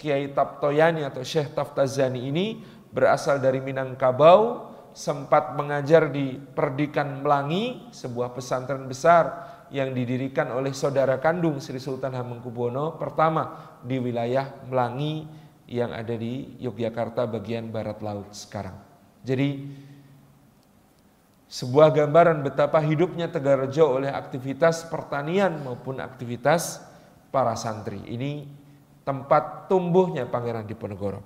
Kiai 0.00 0.32
Taptoyani 0.32 1.04
atau 1.04 1.20
Syekh 1.24 1.52
Taftazani 1.52 2.28
ini 2.28 2.46
berasal 2.92 3.40
dari 3.40 3.58
Minangkabau, 3.64 4.68
sempat 4.92 5.56
mengajar 5.56 6.12
di 6.12 6.36
Perdikan 6.36 7.24
Melangi, 7.24 7.88
sebuah 7.92 8.36
pesantren 8.36 8.84
besar 8.84 9.52
yang 9.72 9.96
didirikan 9.96 10.52
oleh 10.52 10.76
saudara 10.76 11.16
kandung 11.16 11.56
Sri 11.56 11.80
Sultan 11.80 12.12
Hamengkubuwono 12.12 13.00
pertama 13.00 13.56
di 13.80 13.96
wilayah 13.96 14.52
Melangi 14.68 15.24
yang 15.64 15.96
ada 15.96 16.12
di 16.12 16.60
Yogyakarta 16.60 17.24
bagian 17.24 17.72
barat 17.72 18.04
laut 18.04 18.36
sekarang. 18.36 18.76
Jadi 19.24 19.72
sebuah 21.52 21.92
gambaran 21.92 22.40
betapa 22.40 22.80
hidupnya 22.80 23.28
Tegarrejo 23.28 24.00
oleh 24.00 24.08
aktivitas 24.08 24.88
pertanian 24.88 25.60
maupun 25.60 26.00
aktivitas 26.00 26.80
para 27.28 27.52
santri. 27.60 28.00
Ini 28.08 28.48
tempat 29.04 29.68
tumbuhnya 29.68 30.24
Pangeran 30.24 30.64
Diponegoro. 30.64 31.20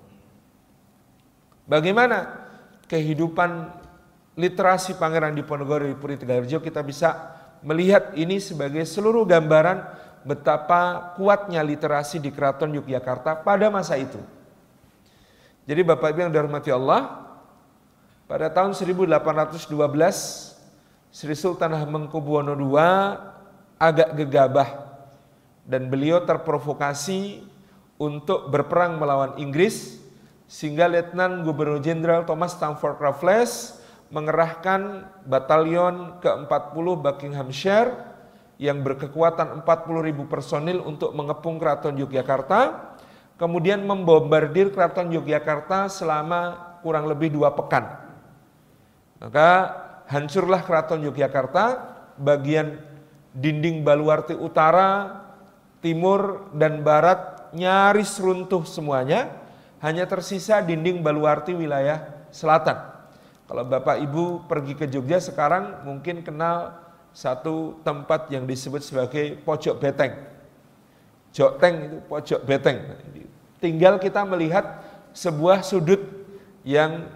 Bagaimana 1.70 2.42
kehidupan 2.90 3.70
literasi 4.34 4.98
Pangeran 4.98 5.38
Diponegoro 5.38 5.86
di 5.86 5.94
Puri 5.94 6.18
Tegalrejo 6.18 6.58
kita 6.58 6.82
bisa 6.82 7.38
melihat 7.62 8.10
ini 8.18 8.42
sebagai 8.42 8.82
seluruh 8.82 9.22
gambaran 9.22 9.78
betapa 10.26 11.14
kuatnya 11.14 11.62
literasi 11.62 12.18
di 12.18 12.34
Keraton 12.34 12.74
Yogyakarta 12.74 13.46
pada 13.46 13.70
masa 13.70 13.94
itu. 13.94 14.18
Jadi 15.70 15.86
Bapak 15.86 16.14
Ibu 16.14 16.18
yang 16.26 16.34
dirahmati 16.34 16.70
Allah, 16.74 17.25
pada 18.26 18.50
tahun 18.50 18.74
1812 18.74 19.14
Sri 21.14 21.34
Sultan 21.38 21.72
Hamengkubuwono 21.72 22.58
II 22.58 22.74
agak 23.78 24.18
gegabah 24.18 24.98
dan 25.62 25.86
beliau 25.86 26.22
terprovokasi 26.26 27.46
untuk 27.96 28.50
berperang 28.50 28.98
melawan 28.98 29.38
Inggris 29.38 30.02
sehingga 30.46 30.86
Letnan 30.86 31.42
Gubernur 31.42 31.82
Jenderal 31.82 32.26
Thomas 32.26 32.54
Stamford 32.54 32.98
Raffles 32.98 33.82
mengerahkan 34.10 35.10
batalion 35.26 36.22
ke-40 36.22 36.86
Buckinghamshire 37.02 37.90
yang 38.56 38.86
berkekuatan 38.86 39.66
40 39.66 40.06
ribu 40.06 40.30
personil 40.30 40.78
untuk 40.80 41.12
mengepung 41.12 41.58
Keraton 41.58 41.98
Yogyakarta, 41.98 42.94
kemudian 43.36 43.82
membombardir 43.82 44.70
Keraton 44.70 45.10
Yogyakarta 45.10 45.90
selama 45.90 46.78
kurang 46.80 47.10
lebih 47.10 47.34
dua 47.34 47.50
pekan. 47.52 48.05
Maka 49.20 49.48
hancurlah 50.07 50.62
Keraton 50.62 51.02
Yogyakarta, 51.05 51.64
bagian 52.20 52.81
dinding 53.33 53.85
Baluarti 53.85 54.37
Utara, 54.37 55.24
Timur, 55.81 56.50
dan 56.57 56.81
Barat 56.85 57.52
nyaris 57.57 58.20
runtuh 58.20 58.64
semuanya, 58.68 59.33
hanya 59.81 60.09
tersisa 60.09 60.61
dinding 60.64 61.05
baluarti 61.05 61.52
wilayah 61.52 62.29
selatan. 62.33 62.76
Kalau 63.46 63.62
Bapak 63.62 64.02
Ibu 64.02 64.48
pergi 64.50 64.74
ke 64.74 64.90
Jogja 64.90 65.22
sekarang 65.22 65.87
mungkin 65.87 66.26
kenal 66.26 66.74
satu 67.14 67.79
tempat 67.87 68.29
yang 68.29 68.44
disebut 68.44 68.83
sebagai 68.83 69.38
pojok 69.46 69.79
beteng. 69.79 70.12
Jokteng 71.31 71.74
itu 71.87 71.98
pojok 72.11 72.40
beteng. 72.42 72.79
Tinggal 73.62 74.02
kita 74.02 74.26
melihat 74.26 74.83
sebuah 75.14 75.62
sudut 75.62 76.02
yang 76.66 77.07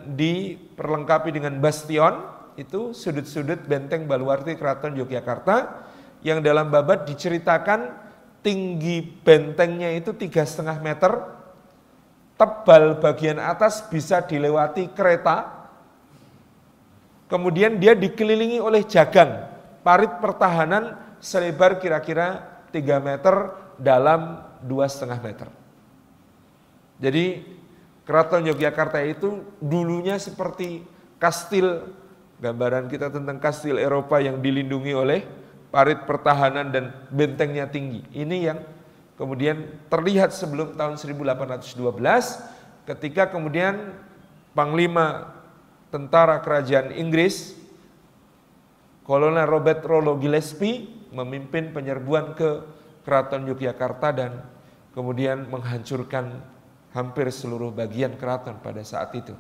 diperlengkapi 0.80 1.28
dengan 1.36 1.60
bastion, 1.60 2.24
itu 2.56 2.96
sudut-sudut 2.96 3.68
benteng 3.68 4.08
Baluarti 4.08 4.56
Keraton 4.56 4.96
Yogyakarta 4.96 5.84
yang 6.24 6.40
dalam 6.40 6.72
babat 6.72 7.04
diceritakan 7.04 7.92
tinggi 8.40 9.04
bentengnya 9.04 9.92
itu 9.92 10.16
tiga 10.16 10.40
setengah 10.48 10.80
meter, 10.80 11.12
tebal 12.40 12.96
bagian 12.96 13.36
atas 13.36 13.84
bisa 13.92 14.24
dilewati 14.24 14.88
kereta, 14.96 15.68
kemudian 17.28 17.76
dia 17.76 17.92
dikelilingi 17.92 18.56
oleh 18.56 18.80
jagang, 18.88 19.52
parit 19.84 20.16
pertahanan 20.16 20.96
selebar 21.20 21.76
kira-kira 21.76 22.56
3 22.72 22.80
meter 23.04 23.52
dalam 23.76 24.40
dua 24.64 24.88
setengah 24.88 25.20
meter. 25.20 25.48
Jadi 26.96 27.59
Keraton 28.08 28.48
Yogyakarta 28.48 29.04
itu 29.04 29.44
dulunya 29.60 30.16
seperti 30.16 30.82
kastil, 31.20 31.92
gambaran 32.40 32.88
kita 32.88 33.12
tentang 33.12 33.38
kastil 33.38 33.76
Eropa 33.76 34.18
yang 34.18 34.40
dilindungi 34.40 34.92
oleh 34.96 35.20
parit 35.70 36.02
pertahanan 36.08 36.74
dan 36.74 36.90
bentengnya 37.12 37.70
tinggi. 37.70 38.02
Ini 38.10 38.36
yang 38.50 38.58
kemudian 39.14 39.68
terlihat 39.92 40.34
sebelum 40.34 40.74
tahun 40.74 40.98
1812 40.98 41.76
ketika 42.88 43.30
kemudian 43.30 43.94
Panglima 44.50 45.30
tentara 45.94 46.42
kerajaan 46.42 46.90
Inggris 46.90 47.54
Kolonel 49.06 49.46
Robert 49.46 49.86
Rollo 49.86 50.18
Gillespie 50.18 50.90
memimpin 51.14 51.70
penyerbuan 51.70 52.34
ke 52.34 52.62
Keraton 53.06 53.46
Yogyakarta 53.46 54.08
dan 54.10 54.32
kemudian 54.90 55.46
menghancurkan 55.46 56.42
hampir 56.90 57.30
seluruh 57.30 57.70
bagian 57.70 58.18
keraton 58.18 58.58
pada 58.58 58.82
saat 58.82 59.14
itu. 59.14 59.34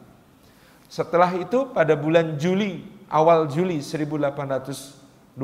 Setelah 0.90 1.38
itu 1.38 1.70
pada 1.70 1.94
bulan 1.94 2.34
Juli, 2.34 2.82
awal 3.06 3.46
Juli 3.46 3.78
1812 3.78 5.38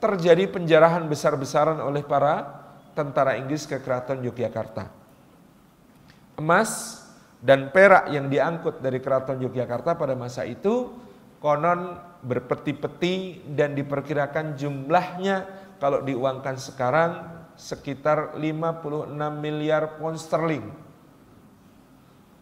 terjadi 0.00 0.44
penjarahan 0.48 1.04
besar-besaran 1.04 1.80
oleh 1.84 2.00
para 2.00 2.64
tentara 2.96 3.36
Inggris 3.36 3.68
ke 3.68 3.76
keraton 3.82 4.24
Yogyakarta. 4.24 4.88
Emas 6.38 7.02
dan 7.38 7.70
perak 7.70 8.10
yang 8.10 8.26
diangkut 8.30 8.82
dari 8.82 8.98
keraton 8.98 9.38
Yogyakarta 9.42 9.94
pada 9.94 10.14
masa 10.18 10.42
itu 10.46 10.90
konon 11.38 11.98
berpeti-peti 12.22 13.46
dan 13.54 13.78
diperkirakan 13.78 14.58
jumlahnya 14.58 15.46
kalau 15.78 16.02
diuangkan 16.02 16.58
sekarang 16.58 17.10
sekitar 17.54 18.38
56 18.38 19.14
miliar 19.38 19.98
pound 19.98 20.18
sterling. 20.18 20.87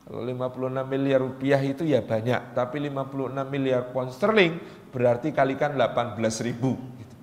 Kalau 0.07 0.23
56 0.23 0.87
miliar 0.87 1.19
rupiah 1.19 1.59
itu 1.59 1.83
ya 1.83 1.99
banyak, 1.99 2.55
tapi 2.55 2.79
56 2.79 3.42
miliar 3.51 3.90
pound 3.90 4.14
sterling 4.14 4.62
berarti 4.95 5.35
kalikan 5.35 5.75
18 5.75 6.14
ribu. 6.47 6.79
Gitu. 6.79 7.16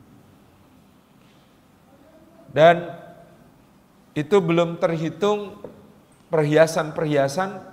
Dan 2.52 2.92
itu 4.12 4.36
belum 4.36 4.84
terhitung 4.84 5.64
perhiasan-perhiasan, 6.28 7.64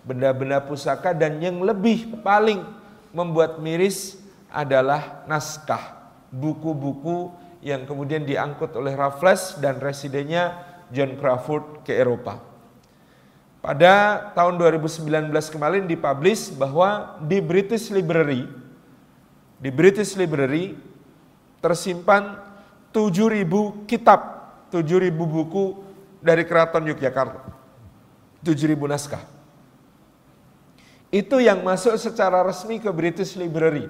benda-benda 0.00 0.64
pusaka 0.64 1.12
dan 1.12 1.44
yang 1.44 1.60
lebih 1.60 2.24
paling 2.24 2.64
membuat 3.12 3.60
miris 3.60 4.16
adalah 4.48 5.28
naskah, 5.28 6.08
buku-buku 6.32 7.36
yang 7.60 7.84
kemudian 7.84 8.24
diangkut 8.24 8.72
oleh 8.80 8.96
Raffles 8.96 9.60
dan 9.60 9.76
residennya 9.76 10.56
John 10.88 11.20
Crawford 11.20 11.84
ke 11.84 11.92
Eropa. 11.92 12.53
Pada 13.64 14.20
tahun 14.36 14.60
2019 14.60 15.32
kemarin 15.48 15.88
dipublish 15.88 16.52
bahwa 16.52 17.16
di 17.24 17.40
British 17.40 17.88
Library 17.88 18.44
di 19.64 19.72
British 19.72 20.12
Library 20.20 20.76
tersimpan 21.64 22.36
7000 22.92 23.88
kitab, 23.88 24.20
7000 24.68 25.08
buku 25.16 25.80
dari 26.20 26.44
Keraton 26.44 26.84
Yogyakarta. 26.84 27.40
7.000 28.44 28.76
naskah. 28.84 29.24
Itu 31.08 31.40
yang 31.40 31.64
masuk 31.64 31.96
secara 31.96 32.44
resmi 32.44 32.76
ke 32.76 32.92
British 32.92 33.40
Library. 33.40 33.88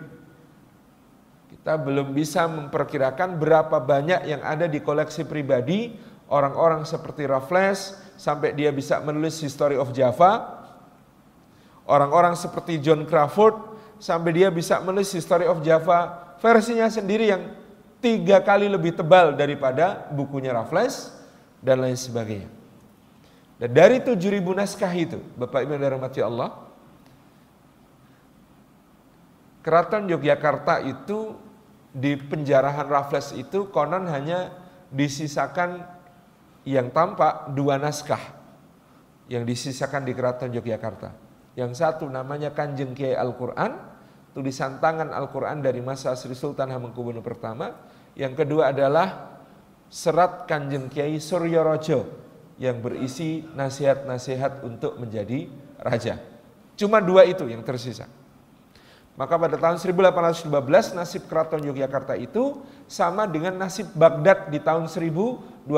Kita 1.50 1.74
belum 1.74 2.14
bisa 2.14 2.46
memperkirakan 2.46 3.34
berapa 3.34 3.82
banyak 3.82 4.30
yang 4.30 4.46
ada 4.46 4.70
di 4.70 4.78
koleksi 4.78 5.26
pribadi 5.26 5.98
orang-orang 6.34 6.82
seperti 6.82 7.30
Raffles 7.30 7.94
sampai 8.18 8.50
dia 8.58 8.74
bisa 8.74 8.98
menulis 8.98 9.38
History 9.38 9.78
of 9.78 9.94
Java. 9.94 10.66
Orang-orang 11.86 12.34
seperti 12.34 12.82
John 12.82 13.06
Crawford 13.06 13.54
sampai 14.02 14.34
dia 14.34 14.50
bisa 14.50 14.82
menulis 14.82 15.14
History 15.14 15.46
of 15.46 15.62
Java 15.62 16.34
versinya 16.42 16.90
sendiri 16.90 17.30
yang 17.30 17.54
tiga 18.02 18.42
kali 18.42 18.66
lebih 18.66 18.98
tebal 18.98 19.38
daripada 19.38 20.10
bukunya 20.10 20.50
Raffles 20.50 21.14
dan 21.62 21.80
lain 21.80 21.94
sebagainya. 21.94 22.50
Dan 23.54 23.70
dari 23.70 24.02
7000 24.02 24.42
naskah 24.42 24.92
itu, 24.92 25.22
Bapak 25.38 25.62
Ibu 25.62 25.78
dan 25.78 25.96
rahmati 25.96 26.20
Allah, 26.20 26.50
Keraton 29.64 30.04
Yogyakarta 30.10 30.84
itu 30.84 31.38
di 31.94 32.18
penjarahan 32.18 32.84
Raffles 32.84 33.32
itu 33.32 33.70
konon 33.72 34.04
hanya 34.10 34.52
disisakan 34.92 35.93
yang 36.64 36.88
tampak 36.92 37.52
dua 37.52 37.76
naskah 37.76 38.20
yang 39.28 39.44
disisakan 39.48 40.04
di 40.04 40.12
Keraton 40.12 40.52
Yogyakarta. 40.52 41.12
Yang 41.54 41.80
satu 41.80 42.04
namanya 42.10 42.50
Kanjeng 42.50 42.92
Kiai 42.92 43.14
Al-Quran, 43.14 43.72
tulisan 44.34 44.82
tangan 44.82 45.14
Al-Quran 45.14 45.62
dari 45.62 45.78
masa 45.80 46.12
Sri 46.18 46.34
Sultan 46.34 46.68
Hamengkubuwono 46.72 47.22
pertama. 47.22 47.72
Yang 48.18 48.44
kedua 48.44 48.74
adalah 48.74 49.38
serat 49.88 50.50
Kanjeng 50.50 50.90
Kiai 50.90 51.22
Suryo 51.22 51.62
Rojo 51.62 52.00
yang 52.58 52.82
berisi 52.82 53.46
nasihat-nasihat 53.54 54.66
untuk 54.66 54.98
menjadi 54.98 55.46
raja. 55.78 56.18
Cuma 56.74 56.98
dua 56.98 57.22
itu 57.26 57.46
yang 57.46 57.62
tersisa. 57.62 58.10
Maka 59.14 59.38
pada 59.38 59.54
tahun 59.54 59.78
1815 59.78 60.50
nasib 60.98 61.30
keraton 61.30 61.62
Yogyakarta 61.62 62.18
itu 62.18 62.58
sama 62.90 63.30
dengan 63.30 63.54
nasib 63.54 63.86
Baghdad 63.94 64.50
di 64.50 64.58
tahun 64.58 64.90
1258 64.90 65.70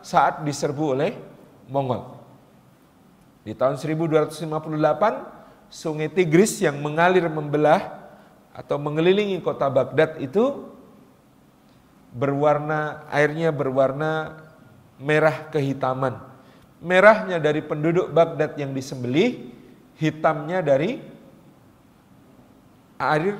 saat 0.00 0.40
diserbu 0.48 0.84
oleh 0.96 1.12
Mongol. 1.68 2.16
Di 3.44 3.52
tahun 3.52 3.76
1258 3.76 4.48
sungai 5.68 6.08
Tigris 6.08 6.56
yang 6.64 6.80
mengalir 6.80 7.28
membelah 7.28 8.00
atau 8.56 8.80
mengelilingi 8.80 9.44
kota 9.44 9.68
Baghdad 9.68 10.24
itu 10.24 10.72
berwarna 12.16 13.04
airnya 13.12 13.52
berwarna 13.52 14.40
merah 14.96 15.52
kehitaman. 15.52 16.16
Merahnya 16.80 17.36
dari 17.36 17.60
penduduk 17.60 18.08
Baghdad 18.08 18.56
yang 18.56 18.72
disembelih, 18.72 19.52
hitamnya 20.00 20.64
dari 20.64 21.11
air 23.10 23.38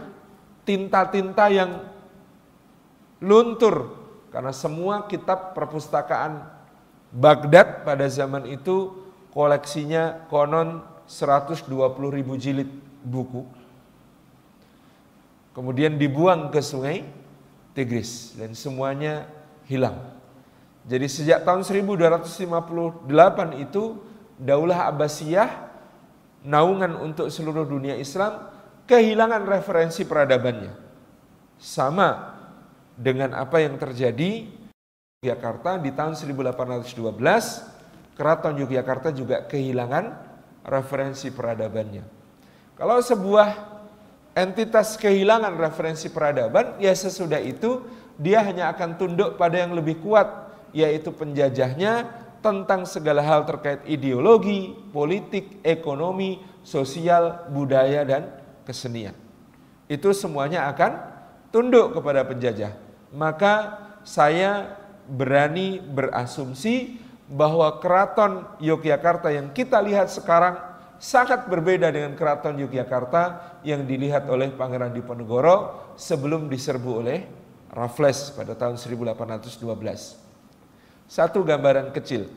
tinta-tinta 0.67 1.47
yang 1.53 1.87
luntur 3.23 3.95
karena 4.35 4.51
semua 4.51 5.07
kitab 5.07 5.55
perpustakaan 5.55 6.43
Baghdad 7.13 7.85
pada 7.85 8.09
zaman 8.09 8.49
itu 8.49 8.97
koleksinya 9.37 10.25
konon 10.33 10.81
120 11.05 11.69
ribu 12.09 12.41
jilid 12.41 12.73
buku. 13.05 13.45
Kemudian 15.53 16.01
dibuang 16.01 16.49
ke 16.49 16.65
sungai 16.65 17.05
Tigris 17.77 18.33
dan 18.41 18.57
semuanya 18.57 19.29
hilang. 19.69 20.01
Jadi 20.89 21.07
sejak 21.07 21.45
tahun 21.45 21.63
1258 21.69 23.05
itu 23.61 24.01
Daulah 24.41 24.89
Abbasiyah 24.89 25.51
naungan 26.43 26.99
untuk 26.99 27.29
seluruh 27.31 27.69
dunia 27.69 27.95
Islam 27.95 28.52
kehilangan 28.93 29.49
referensi 29.49 30.05
peradabannya. 30.05 30.77
Sama 31.57 32.37
dengan 32.93 33.33
apa 33.33 33.65
yang 33.65 33.81
terjadi 33.81 34.45
di 34.45 35.25
Yogyakarta 35.25 35.81
di 35.81 35.97
tahun 35.97 36.13
1812, 36.13 36.93
Keraton 38.13 38.61
Yogyakarta 38.61 39.09
juga 39.17 39.49
kehilangan 39.49 40.13
referensi 40.69 41.33
peradabannya. 41.33 42.05
Kalau 42.77 43.01
sebuah 43.01 43.49
entitas 44.37 45.01
kehilangan 45.01 45.57
referensi 45.57 46.13
peradaban, 46.13 46.77
ya 46.77 46.93
sesudah 46.93 47.41
itu 47.41 47.81
dia 48.21 48.45
hanya 48.45 48.69
akan 48.77 49.01
tunduk 49.01 49.41
pada 49.41 49.57
yang 49.57 49.73
lebih 49.73 50.05
kuat 50.05 50.53
yaitu 50.77 51.09
penjajahnya 51.17 52.13
tentang 52.45 52.85
segala 52.85 53.25
hal 53.25 53.49
terkait 53.49 53.87
ideologi, 53.89 54.75
politik, 54.91 55.63
ekonomi, 55.63 56.43
sosial, 56.67 57.47
budaya, 57.55 58.03
dan 58.03 58.42
kesenian. 58.65 59.15
Itu 59.87 60.15
semuanya 60.17 60.71
akan 60.73 60.93
tunduk 61.53 61.99
kepada 61.99 62.25
penjajah. 62.25 62.73
Maka 63.13 63.79
saya 64.03 64.79
berani 65.05 65.79
berasumsi 65.83 66.99
bahwa 67.29 67.81
keraton 67.81 68.45
Yogyakarta 68.61 69.33
yang 69.33 69.53
kita 69.53 69.81
lihat 69.85 70.09
sekarang 70.09 70.59
sangat 71.03 71.51
berbeda 71.51 71.91
dengan 71.91 72.15
keraton 72.15 72.55
Yogyakarta 72.63 73.59
yang 73.67 73.83
dilihat 73.83 74.29
oleh 74.31 74.55
Pangeran 74.55 74.95
Diponegoro 74.95 75.91
sebelum 75.99 76.47
diserbu 76.47 76.91
oleh 77.03 77.27
Raffles 77.73 78.31
pada 78.37 78.55
tahun 78.55 78.79
1812. 78.79 79.59
Satu 81.11 81.41
gambaran 81.43 81.91
kecil. 81.91 82.31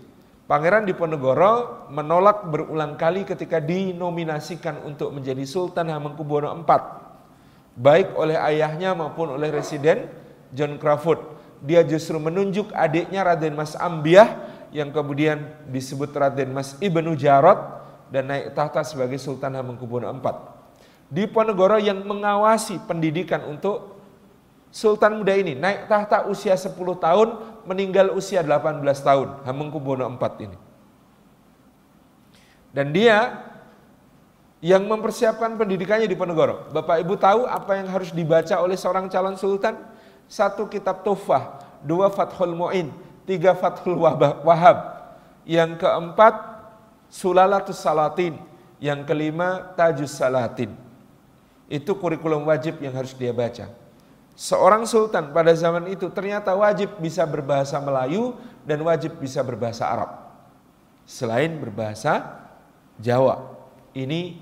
Pangeran 0.46 0.86
Diponegoro 0.86 1.90
menolak 1.90 2.46
berulang 2.46 2.94
kali 3.02 3.26
ketika 3.26 3.58
dinominasikan 3.58 4.78
untuk 4.86 5.10
menjadi 5.10 5.42
Sultan 5.42 5.90
Hamengkubuwono 5.90 6.54
IV. 6.62 6.70
Baik 7.74 8.14
oleh 8.14 8.38
ayahnya 8.38 8.94
maupun 8.94 9.34
oleh 9.34 9.50
residen 9.50 10.06
John 10.54 10.78
Crawford. 10.78 11.18
Dia 11.66 11.82
justru 11.82 12.22
menunjuk 12.22 12.70
adiknya 12.78 13.26
Raden 13.26 13.58
Mas 13.58 13.74
Ambiah 13.74 14.38
yang 14.70 14.94
kemudian 14.94 15.66
disebut 15.74 16.14
Raden 16.14 16.54
Mas 16.54 16.78
Ibnu 16.78 17.18
Jarot 17.18 17.58
dan 18.14 18.30
naik 18.30 18.54
tahta 18.54 18.86
sebagai 18.86 19.18
Sultan 19.18 19.58
Hamengkubuwono 19.58 20.14
IV. 20.14 20.28
Diponegoro 21.10 21.82
yang 21.82 22.06
mengawasi 22.06 22.86
pendidikan 22.86 23.42
untuk 23.50 23.95
Sultan 24.76 25.24
muda 25.24 25.32
ini 25.32 25.56
naik 25.56 25.88
tahta 25.88 26.28
usia 26.28 26.52
10 26.52 26.76
tahun, 27.00 27.30
meninggal 27.64 28.12
usia 28.12 28.44
18 28.44 28.84
tahun, 28.84 29.48
Hamengkubuwono 29.48 30.04
IV 30.20 30.52
ini. 30.52 30.58
Dan 32.76 32.92
dia 32.92 33.40
yang 34.60 34.84
mempersiapkan 34.84 35.56
pendidikannya 35.56 36.12
di 36.12 36.20
Ponegoro. 36.20 36.68
Bapak 36.76 37.00
Ibu 37.08 37.16
tahu 37.16 37.48
apa 37.48 37.80
yang 37.80 37.88
harus 37.88 38.12
dibaca 38.12 38.60
oleh 38.60 38.76
seorang 38.76 39.08
calon 39.08 39.40
sultan? 39.40 39.80
Satu 40.28 40.68
kitab 40.68 41.08
Tufah, 41.08 41.56
dua 41.80 42.12
Fathul 42.12 42.52
Mu'in, 42.52 42.92
tiga 43.24 43.56
Fathul 43.56 43.96
Wahab. 44.44 45.08
Yang 45.48 45.88
keempat 45.88 46.36
Sulalatus 47.08 47.80
Salatin, 47.80 48.36
yang 48.84 49.08
kelima 49.08 49.72
Tajus 49.80 50.20
Salatin. 50.20 50.76
Itu 51.72 51.96
kurikulum 51.96 52.44
wajib 52.44 52.84
yang 52.84 52.92
harus 52.92 53.16
dia 53.16 53.32
baca. 53.32 53.85
Seorang 54.36 54.84
sultan 54.84 55.32
pada 55.32 55.56
zaman 55.56 55.88
itu 55.88 56.12
ternyata 56.12 56.52
wajib 56.52 57.00
bisa 57.00 57.24
berbahasa 57.24 57.80
Melayu 57.80 58.36
dan 58.68 58.84
wajib 58.84 59.16
bisa 59.16 59.40
berbahasa 59.40 59.88
Arab. 59.88 60.12
selain 61.06 61.62
berbahasa 61.62 62.42
Jawa. 62.98 63.54
Ini 63.94 64.42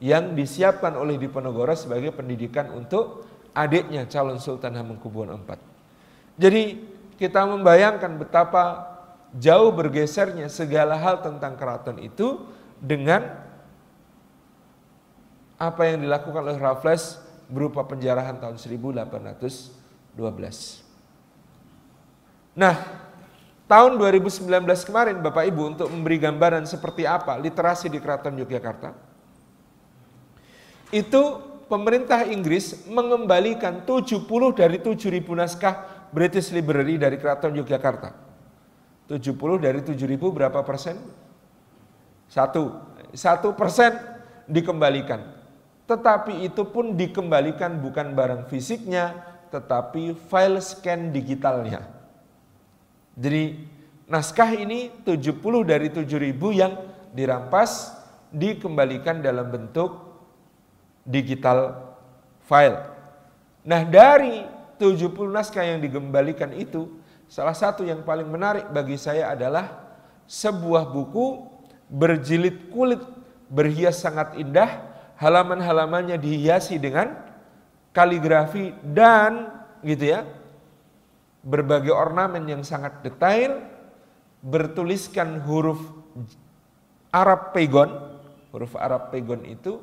yang 0.00 0.32
disiapkan 0.32 0.96
oleh 0.96 1.18
Diponegoro 1.18 1.74
sebagai 1.76 2.14
pendidikan 2.14 2.72
untuk 2.72 3.26
adiknya 3.52 4.06
calon 4.06 4.38
Sultan 4.38 4.78
Hamengkubuwono 4.78 5.36
IV. 5.36 5.50
Jadi 6.40 6.64
kita 7.20 7.44
membayangkan 7.44 8.16
betapa 8.16 8.88
jauh 9.36 9.74
bergesernya 9.74 10.48
segala 10.48 10.96
hal 10.96 11.20
tentang 11.20 11.58
keraton 11.58 12.00
itu 12.00 12.48
dengan 12.80 13.28
apa 15.60 15.82
yang 15.84 16.00
dilakukan 16.00 16.40
oleh 16.40 16.56
Raffles 16.56 17.20
berupa 17.50 17.82
penjarahan 17.84 18.38
tahun 18.38 18.56
1812. 18.56 20.16
Nah, 22.54 22.74
tahun 23.66 23.92
2019 23.98 24.46
kemarin 24.86 25.18
Bapak 25.18 25.44
Ibu 25.50 25.62
untuk 25.76 25.88
memberi 25.90 26.18
gambaran 26.22 26.64
seperti 26.66 27.04
apa 27.06 27.36
literasi 27.38 27.90
di 27.90 27.98
Keraton 27.98 28.38
Yogyakarta, 28.38 28.94
itu 30.90 31.22
pemerintah 31.70 32.26
Inggris 32.26 32.86
mengembalikan 32.90 33.86
70 33.86 34.26
dari 34.58 34.82
7.000 34.82 35.22
naskah 35.38 35.74
British 36.10 36.50
Library 36.50 36.98
dari 36.98 37.14
Keraton 37.18 37.54
Yogyakarta. 37.54 38.10
70 39.06 39.58
dari 39.58 39.80
7.000 39.82 40.18
berapa 40.34 40.62
persen? 40.66 40.98
Satu. 42.30 42.74
Satu 43.10 43.54
persen 43.58 43.94
dikembalikan. 44.46 45.39
Tetapi 45.90 46.46
itu 46.46 46.62
pun 46.70 46.94
dikembalikan 46.94 47.82
bukan 47.82 48.14
barang 48.14 48.46
fisiknya, 48.46 49.10
tetapi 49.50 50.14
file 50.30 50.62
scan 50.62 51.10
digitalnya. 51.10 51.82
Jadi 53.18 53.58
naskah 54.06 54.54
ini 54.54 55.02
70 55.02 55.66
dari 55.66 55.90
7.000 55.90 56.30
yang 56.54 56.78
dirampas 57.10 57.98
dikembalikan 58.30 59.18
dalam 59.18 59.50
bentuk 59.50 59.98
digital 61.02 61.90
file. 62.46 62.78
Nah 63.66 63.82
dari 63.82 64.46
70 64.78 65.10
naskah 65.26 65.66
yang 65.66 65.82
digembalikan 65.82 66.54
itu, 66.54 66.86
salah 67.26 67.52
satu 67.52 67.82
yang 67.82 68.06
paling 68.06 68.30
menarik 68.30 68.70
bagi 68.70 68.94
saya 68.94 69.34
adalah 69.34 69.90
sebuah 70.30 70.86
buku 70.86 71.50
berjilid 71.90 72.70
kulit 72.70 73.02
berhias 73.50 73.98
sangat 73.98 74.38
indah, 74.38 74.89
halaman-halamannya 75.20 76.16
dihiasi 76.16 76.80
dengan 76.80 77.12
kaligrafi 77.92 78.72
dan 78.80 79.52
gitu 79.84 80.16
ya, 80.16 80.24
berbagai 81.44 81.92
ornamen 81.92 82.48
yang 82.48 82.62
sangat 82.64 83.04
detail, 83.04 83.60
bertuliskan 84.40 85.44
huruf 85.44 85.80
Arab 87.12 87.52
Pegon, 87.52 87.90
huruf 88.48 88.72
Arab 88.80 89.12
Pegon 89.12 89.44
itu 89.44 89.80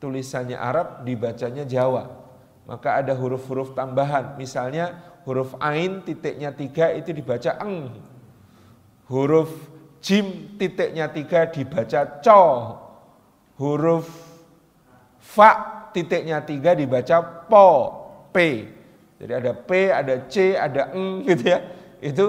tulisannya 0.00 0.56
Arab 0.56 1.04
dibacanya 1.04 1.68
Jawa. 1.68 2.24
Maka 2.66 2.98
ada 2.98 3.14
huruf-huruf 3.14 3.78
tambahan. 3.78 4.34
Misalnya 4.34 4.98
huruf 5.22 5.54
Ain 5.62 6.02
titiknya 6.02 6.50
tiga 6.50 6.90
itu 6.90 7.14
dibaca 7.14 7.62
Eng. 7.62 7.94
Huruf 9.06 9.54
Jim 10.02 10.58
titiknya 10.58 11.06
tiga 11.06 11.46
dibaca 11.46 12.18
Co. 12.26 12.42
Huruf 13.56 14.06
Fa 15.20 15.50
titiknya 15.90 16.44
tiga 16.44 16.72
dibaca 16.72 17.18
Po. 17.50 17.68
P. 18.30 18.68
Jadi 19.16 19.32
ada 19.32 19.52
P, 19.56 19.70
ada 19.88 20.14
C, 20.28 20.52
ada 20.52 20.92
Eng 20.92 21.24
gitu 21.24 21.44
ya. 21.48 21.58
Itu 22.04 22.26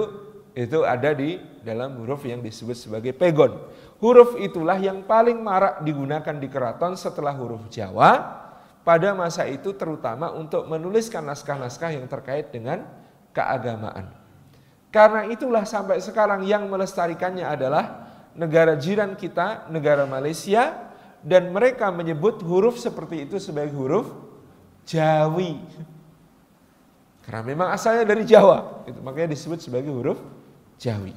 itu 0.56 0.82
ada 0.82 1.12
di 1.12 1.36
dalam 1.60 2.00
huruf 2.00 2.24
yang 2.24 2.40
disebut 2.40 2.74
sebagai 2.74 3.12
pegon. 3.12 3.60
Huruf 4.00 4.40
itulah 4.40 4.80
yang 4.80 5.04
paling 5.04 5.36
marak 5.38 5.84
digunakan 5.84 6.32
di 6.32 6.48
keraton 6.48 6.96
setelah 6.96 7.36
huruf 7.36 7.68
Jawa 7.68 8.40
pada 8.82 9.12
masa 9.12 9.44
itu 9.44 9.76
terutama 9.76 10.32
untuk 10.32 10.64
menuliskan 10.64 11.28
naskah-naskah 11.28 11.92
yang 11.92 12.08
terkait 12.08 12.48
dengan 12.48 12.88
keagamaan. 13.36 14.08
Karena 14.88 15.28
itulah 15.28 15.68
sampai 15.68 16.00
sekarang 16.00 16.48
yang 16.48 16.64
melestarikannya 16.72 17.44
adalah 17.44 17.84
negara 18.32 18.80
jiran 18.80 19.12
kita, 19.12 19.68
negara 19.68 20.08
Malaysia, 20.08 20.87
dan 21.24 21.50
mereka 21.50 21.90
menyebut 21.90 22.40
huruf 22.46 22.78
seperti 22.78 23.26
itu 23.26 23.36
sebagai 23.42 23.74
huruf 23.74 24.10
Jawi. 24.88 25.60
Karena 27.22 27.42
memang 27.44 27.68
asalnya 27.74 28.08
dari 28.08 28.24
Jawa, 28.24 28.88
itu 28.88 28.98
makanya 29.04 29.36
disebut 29.36 29.60
sebagai 29.60 29.92
huruf 29.92 30.16
Jawi. 30.80 31.12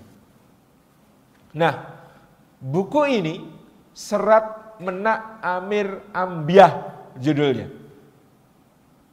Nah, 1.56 2.02
Buku 2.62 3.10
ini 3.10 3.42
Serat 3.90 4.78
Menak 4.78 5.42
Amir 5.42 6.06
Ambiah 6.14 6.94
judulnya. 7.18 7.74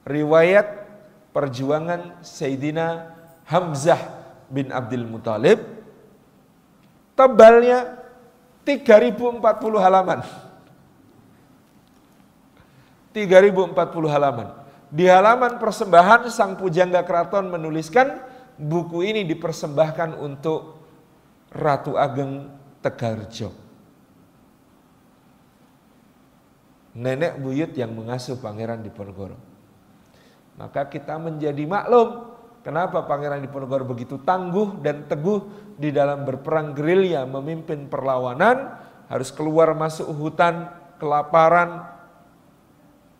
Riwayat 0.04 0.84
perjuangan 1.32 2.20
Sayyidina 2.20 3.16
Hamzah 3.48 4.00
bin 4.52 4.68
Abdul 4.68 5.08
Muthalib. 5.08 5.64
Tebalnya 7.16 8.04
3040 8.68 9.40
halaman. 9.80 10.20
3040 13.26 13.74
halaman. 14.06 14.48
Di 14.88 15.04
halaman 15.10 15.58
persembahan 15.58 16.30
sang 16.30 16.54
pujangga 16.56 17.02
keraton 17.02 17.50
menuliskan 17.50 18.24
buku 18.56 19.04
ini 19.04 19.26
dipersembahkan 19.26 20.16
untuk 20.16 20.78
Ratu 21.52 21.96
Ageng 21.96 22.48
Tegarjo. 22.80 23.52
Nenek 26.98 27.38
buyut 27.38 27.72
yang 27.76 27.94
mengasuh 27.94 28.40
Pangeran 28.40 28.82
Diponegoro. 28.82 29.38
Maka 30.58 30.90
kita 30.90 31.14
menjadi 31.20 31.62
maklum 31.68 32.34
kenapa 32.66 33.06
Pangeran 33.06 33.44
Diponegoro 33.44 33.86
begitu 33.86 34.18
tangguh 34.24 34.82
dan 34.82 35.06
teguh 35.06 35.46
di 35.78 35.94
dalam 35.94 36.26
berperang 36.26 36.74
gerilya 36.74 37.22
memimpin 37.28 37.86
perlawanan, 37.86 38.74
harus 39.06 39.30
keluar 39.30 39.72
masuk 39.78 40.10
hutan, 40.10 40.68
kelaparan, 40.98 41.97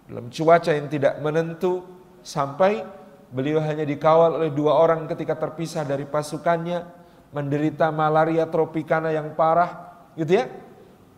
dalam 0.09 0.33
cuaca 0.33 0.73
yang 0.73 0.89
tidak 0.89 1.21
menentu, 1.21 1.85
sampai 2.25 2.81
beliau 3.29 3.61
hanya 3.61 3.85
dikawal 3.85 4.41
oleh 4.41 4.49
dua 4.49 4.81
orang 4.81 5.05
ketika 5.05 5.37
terpisah 5.37 5.85
dari 5.85 6.09
pasukannya, 6.09 6.81
menderita 7.29 7.93
malaria 7.93 8.49
tropikana 8.49 9.13
yang 9.13 9.37
parah, 9.37 10.01
gitu 10.17 10.41
ya. 10.41 10.49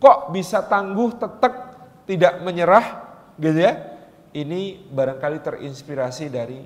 Kok 0.03 0.35
bisa 0.35 0.67
tangguh, 0.67 1.15
tetap 1.15 1.55
tidak 2.11 2.43
menyerah, 2.43 2.87
gitu 3.39 3.63
ya. 3.63 3.79
Ini 4.35 4.91
barangkali 4.91 5.39
terinspirasi 5.39 6.27
dari 6.31 6.59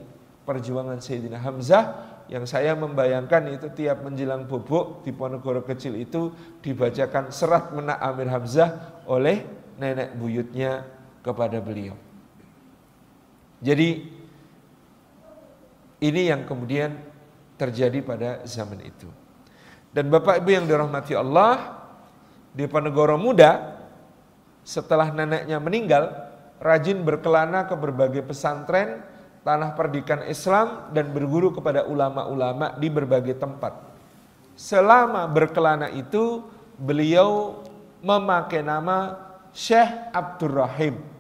perjuangan 0.45 1.01
Sayyidina 1.01 1.41
Hamzah 1.41 1.85
yang 2.29 2.49
saya 2.49 2.73
membayangkan 2.73 3.53
itu 3.53 3.69
tiap 3.73 4.01
menjelang 4.01 4.49
bobok 4.49 5.05
di 5.05 5.13
Ponegoro 5.13 5.61
kecil 5.61 5.97
itu 6.01 6.33
dibacakan 6.65 7.29
serat 7.29 7.73
menak 7.77 8.01
Amir 8.01 8.33
Hamzah 8.33 9.01
oleh 9.05 9.45
nenek 9.77 10.17
buyutnya 10.17 10.89
kepada 11.21 11.61
beliau. 11.61 11.97
Jadi 13.65 14.05
ini 16.05 16.23
yang 16.29 16.45
kemudian 16.45 17.01
terjadi 17.57 18.05
pada 18.05 18.31
zaman 18.45 18.85
itu. 18.85 19.09
Dan 19.89 20.13
Bapak 20.13 20.45
Ibu 20.45 20.51
yang 20.53 20.69
dirahmati 20.69 21.17
Allah, 21.17 21.81
di 22.53 22.69
Panegoro 22.69 23.17
muda, 23.17 23.81
setelah 24.67 25.09
neneknya 25.09 25.57
meninggal, 25.63 26.13
rajin 26.61 27.01
berkelana 27.01 27.65
ke 27.65 27.73
berbagai 27.73 28.21
pesantren, 28.27 29.01
tanah 29.47 29.73
perdikan 29.73 30.27
Islam, 30.29 30.93
dan 30.93 31.09
berguru 31.15 31.57
kepada 31.57 31.89
ulama-ulama 31.89 32.77
di 32.77 32.93
berbagai 32.93 33.41
tempat. 33.41 33.73
Selama 34.61 35.25
berkelana 35.31 35.89
itu, 35.89 36.45
beliau 36.77 37.63
memakai 38.05 38.61
nama 38.61 39.17
Syekh 39.57 39.89
Abdurrahim. 40.13 41.14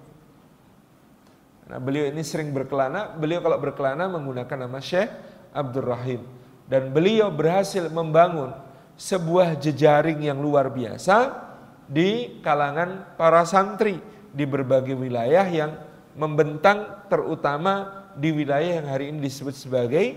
Nah, 1.64 1.80
beliau 1.80 2.04
ini 2.04 2.20
sering 2.20 2.52
berkelana, 2.52 3.16
beliau 3.16 3.40
kalau 3.40 3.56
berkelana 3.56 4.04
menggunakan 4.08 4.68
nama 4.68 4.78
Syekh 4.80 5.08
Abdurrahim. 5.56 6.20
Dan 6.68 6.92
beliau 6.92 7.28
berhasil 7.32 7.88
membangun 7.88 8.52
sebuah 8.96 9.56
jejaring 9.56 10.24
yang 10.24 10.40
luar 10.40 10.72
biasa 10.72 11.44
di 11.84 12.40
kalangan 12.40 13.16
para 13.20 13.44
santri 13.44 14.00
di 14.32 14.44
berbagai 14.48 14.96
wilayah 14.96 15.44
yang 15.44 15.76
membentang 16.16 17.04
terutama 17.10 18.06
di 18.16 18.30
wilayah 18.30 18.80
yang 18.80 18.88
hari 18.88 19.10
ini 19.10 19.18
disebut 19.20 19.54
sebagai 19.54 20.16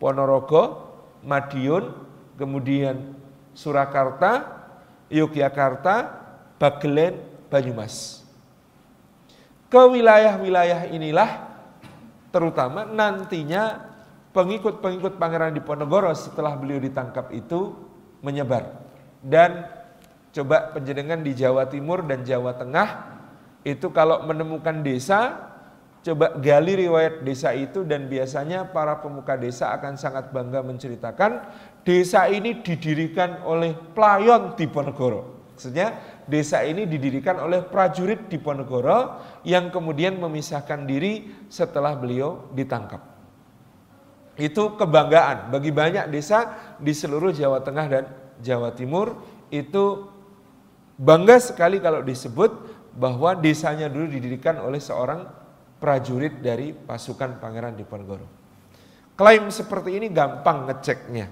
Ponorogo, 0.00 0.88
Madiun, 1.20 1.92
kemudian 2.40 3.12
Surakarta, 3.52 4.64
Yogyakarta, 5.12 5.94
Bagelen, 6.56 7.20
Banyumas. 7.52 8.19
Ke 9.70 9.82
wilayah-wilayah 9.86 10.90
inilah 10.90 11.46
terutama 12.34 12.82
nantinya 12.82 13.86
pengikut-pengikut 14.34 15.14
Pangeran 15.14 15.54
Diponegoro 15.54 16.10
setelah 16.10 16.58
beliau 16.58 16.82
ditangkap 16.82 17.30
itu 17.30 17.78
menyebar. 18.18 18.82
Dan 19.22 19.62
coba 20.34 20.74
penjenengan 20.74 21.22
di 21.22 21.38
Jawa 21.38 21.70
Timur 21.70 22.02
dan 22.02 22.26
Jawa 22.26 22.58
Tengah 22.58 22.88
itu 23.62 23.94
kalau 23.94 24.26
menemukan 24.26 24.82
desa 24.82 25.50
coba 26.00 26.32
gali 26.40 26.88
riwayat 26.88 27.20
desa 27.22 27.52
itu 27.52 27.84
dan 27.84 28.08
biasanya 28.08 28.72
para 28.72 28.98
pemuka 29.04 29.36
desa 29.36 29.68
akan 29.76 30.00
sangat 30.00 30.32
bangga 30.32 30.64
menceritakan 30.64 31.44
desa 31.84 32.24
ini 32.26 32.64
didirikan 32.64 33.44
oleh 33.44 33.76
playon 33.94 34.56
Diponegoro. 34.56 35.52
Maksudnya 35.54 35.92
desa 36.28 36.64
ini 36.66 36.84
didirikan 36.84 37.40
oleh 37.40 37.64
prajurit 37.64 38.28
Diponegoro 38.28 39.20
yang 39.46 39.72
kemudian 39.72 40.18
memisahkan 40.18 40.84
diri 40.84 41.46
setelah 41.48 41.96
beliau 41.96 42.50
ditangkap. 42.52 43.00
Itu 44.40 44.76
kebanggaan 44.80 45.52
bagi 45.52 45.68
banyak 45.68 46.08
desa 46.08 46.56
di 46.80 46.96
seluruh 46.96 47.32
Jawa 47.32 47.60
Tengah 47.60 47.86
dan 47.86 48.04
Jawa 48.40 48.72
Timur 48.72 49.20
itu 49.52 50.08
bangga 50.96 51.36
sekali 51.40 51.76
kalau 51.80 52.00
disebut 52.00 52.50
bahwa 52.96 53.36
desanya 53.36 53.86
dulu 53.86 54.08
didirikan 54.08 54.58
oleh 54.64 54.80
seorang 54.80 55.28
prajurit 55.80 56.40
dari 56.40 56.72
pasukan 56.72 57.40
Pangeran 57.40 57.76
Diponegoro. 57.76 58.26
Klaim 59.16 59.52
seperti 59.52 60.00
ini 60.00 60.08
gampang 60.08 60.68
ngeceknya. 60.68 61.28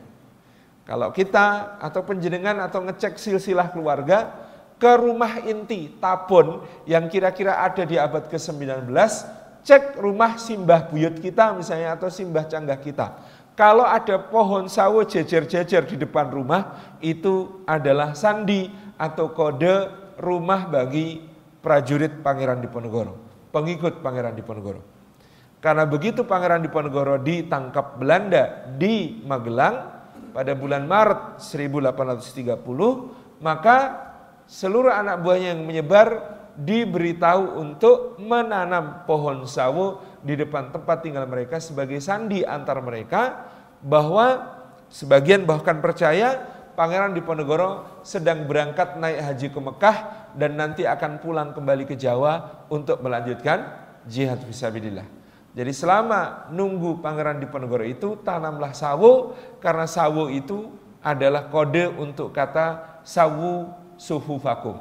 Kalau 0.88 1.12
kita 1.12 1.76
atau 1.80 2.00
penjenengan 2.00 2.64
atau 2.64 2.80
ngecek 2.84 3.20
silsilah 3.20 3.68
keluarga 3.72 4.47
ke 4.78 4.92
rumah 4.98 5.42
inti 5.42 5.90
Tabon 5.98 6.62
yang 6.86 7.10
kira-kira 7.10 7.60
ada 7.60 7.82
di 7.82 7.98
abad 7.98 8.30
ke-19, 8.30 8.88
cek 9.66 9.98
rumah 9.98 10.38
simbah 10.38 10.86
buyut 10.88 11.18
kita 11.18 11.52
misalnya 11.52 11.98
atau 11.98 12.08
simbah 12.08 12.46
canggah 12.46 12.78
kita 12.78 13.06
kalau 13.58 13.82
ada 13.82 14.22
pohon 14.22 14.70
sawo 14.70 15.02
jejer-jejer 15.02 15.82
di 15.82 15.98
depan 15.98 16.30
rumah, 16.30 16.94
itu 17.02 17.66
adalah 17.66 18.14
sandi 18.14 18.70
atau 18.94 19.34
kode 19.34 19.90
rumah 20.22 20.70
bagi 20.70 21.18
prajurit 21.58 22.22
Pangeran 22.22 22.62
Diponegoro, 22.62 23.18
pengikut 23.50 23.98
Pangeran 23.98 24.38
Diponegoro. 24.38 24.78
Karena 25.58 25.90
begitu 25.90 26.22
Pangeran 26.22 26.62
Diponegoro 26.62 27.18
ditangkap 27.18 27.98
Belanda 27.98 28.70
di 28.78 29.26
Magelang 29.26 30.06
pada 30.30 30.54
bulan 30.54 30.86
Maret 30.86 31.42
1830, 31.42 32.62
maka 33.42 33.76
seluruh 34.48 34.90
anak 34.90 35.20
buahnya 35.20 35.54
yang 35.54 35.62
menyebar 35.68 36.08
diberitahu 36.58 37.60
untuk 37.60 38.18
menanam 38.18 39.06
pohon 39.06 39.46
sawo 39.46 40.02
di 40.24 40.34
depan 40.34 40.74
tempat 40.74 41.06
tinggal 41.06 41.28
mereka 41.30 41.62
sebagai 41.62 42.02
sandi 42.02 42.42
antar 42.42 42.82
mereka 42.82 43.46
bahwa 43.84 44.58
sebagian 44.90 45.46
bahkan 45.46 45.78
percaya 45.78 46.58
Pangeran 46.74 47.10
Diponegoro 47.10 48.02
sedang 48.06 48.46
berangkat 48.46 49.02
naik 49.02 49.18
haji 49.18 49.48
ke 49.50 49.58
Mekah 49.58 49.96
dan 50.38 50.54
nanti 50.54 50.86
akan 50.86 51.18
pulang 51.18 51.50
kembali 51.50 51.90
ke 51.90 51.98
Jawa 51.98 52.66
untuk 52.70 53.02
melanjutkan 53.02 53.66
jihad 54.06 54.38
fisabilillah. 54.46 55.02
Jadi 55.58 55.74
selama 55.74 56.46
nunggu 56.54 57.02
Pangeran 57.02 57.42
Diponegoro 57.42 57.82
itu 57.82 58.22
tanamlah 58.22 58.78
sawo 58.78 59.34
karena 59.58 59.90
sawo 59.90 60.30
itu 60.30 60.70
adalah 61.02 61.50
kode 61.50 61.90
untuk 61.98 62.30
kata 62.30 63.02
sawu 63.02 63.74
suhu 63.98 64.38
vakum. 64.38 64.78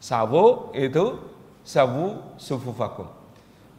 Sawo 0.00 0.72
itu 0.74 1.20
sawu 1.62 2.18
suhu 2.40 2.72
vakum. 2.72 3.06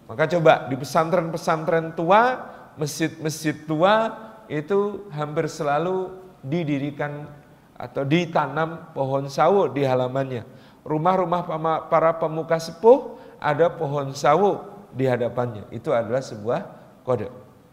Maka 0.06 0.26
coba 0.26 0.66
di 0.70 0.78
pesantren-pesantren 0.78 1.94
tua, 1.94 2.38
masjid-masjid 2.78 3.54
tua 3.66 4.14
itu 4.50 5.06
hampir 5.14 5.46
selalu 5.46 6.10
didirikan 6.42 7.30
atau 7.78 8.02
ditanam 8.04 8.90
pohon 8.94 9.30
sawo 9.30 9.70
di 9.70 9.86
halamannya. 9.86 10.44
Rumah-rumah 10.82 11.46
para 11.92 12.18
pemuka 12.18 12.58
sepuh 12.58 13.20
ada 13.38 13.70
pohon 13.70 14.12
sawo 14.18 14.66
di 14.90 15.06
hadapannya. 15.06 15.70
Itu 15.70 15.94
adalah 15.94 16.26
sebuah 16.26 16.60
kode. 17.06 17.30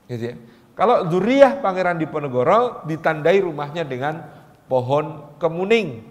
Gitu 0.06 0.24
ya. 0.32 0.36
Kalau 0.76 1.08
Duriah 1.08 1.56
Pangeran 1.64 1.96
Diponegoro 1.96 2.84
ditandai 2.84 3.40
rumahnya 3.40 3.88
dengan 3.88 4.20
pohon 4.68 5.32
kemuning. 5.40 6.04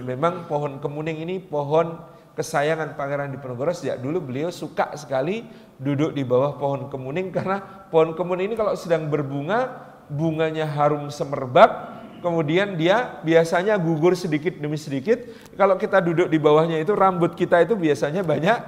Memang 0.00 0.48
pohon 0.48 0.80
kemuning 0.80 1.20
ini 1.20 1.36
pohon 1.42 2.00
kesayangan 2.32 2.96
Pangeran 2.96 3.28
Diponegoro 3.28 3.76
sejak 3.76 4.00
dulu 4.00 4.32
beliau 4.32 4.48
suka 4.48 4.96
sekali 4.96 5.44
duduk 5.76 6.16
di 6.16 6.24
bawah 6.24 6.56
pohon 6.56 6.88
kemuning 6.88 7.28
karena 7.28 7.60
pohon 7.92 8.16
kemuning 8.16 8.52
ini 8.52 8.56
kalau 8.56 8.72
sedang 8.72 9.12
berbunga 9.12 9.68
bunganya 10.08 10.64
harum 10.64 11.12
semerbak 11.12 12.00
kemudian 12.22 12.78
dia 12.78 13.18
biasanya 13.20 13.76
gugur 13.76 14.14
sedikit 14.14 14.54
demi 14.56 14.78
sedikit. 14.78 15.26
Kalau 15.58 15.76
kita 15.76 15.98
duduk 15.98 16.30
di 16.30 16.38
bawahnya 16.38 16.78
itu 16.80 16.94
rambut 16.94 17.34
kita 17.34 17.60
itu 17.66 17.74
biasanya 17.74 18.22
banyak 18.22 18.62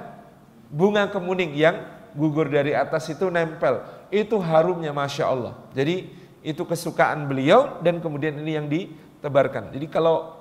bunga 0.69 1.07
kemuning 1.09 1.55
yang 1.55 1.87
gugur 2.13 2.51
dari 2.51 2.75
atas 2.75 3.07
itu 3.09 3.31
nempel. 3.31 3.81
Itu 4.11 4.37
harumnya 4.43 4.91
Masya 4.91 5.25
Allah. 5.25 5.53
Jadi 5.71 6.11
itu 6.45 6.61
kesukaan 6.67 7.25
beliau 7.25 7.81
dan 7.81 8.03
kemudian 8.03 8.37
ini 8.37 8.51
yang 8.53 8.67
ditebarkan. 8.69 9.73
Jadi 9.73 9.87
kalau 9.89 10.34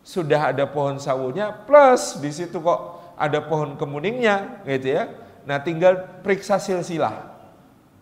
sudah 0.00 0.52
ada 0.52 0.64
pohon 0.64 0.96
sawunya 0.96 1.52
plus 1.52 2.16
di 2.18 2.32
situ 2.32 2.58
kok 2.58 3.00
ada 3.20 3.44
pohon 3.44 3.76
kemuningnya 3.76 4.64
gitu 4.64 4.96
ya. 4.96 5.04
Nah, 5.44 5.60
tinggal 5.60 6.20
periksa 6.24 6.56
silsilah. 6.56 7.36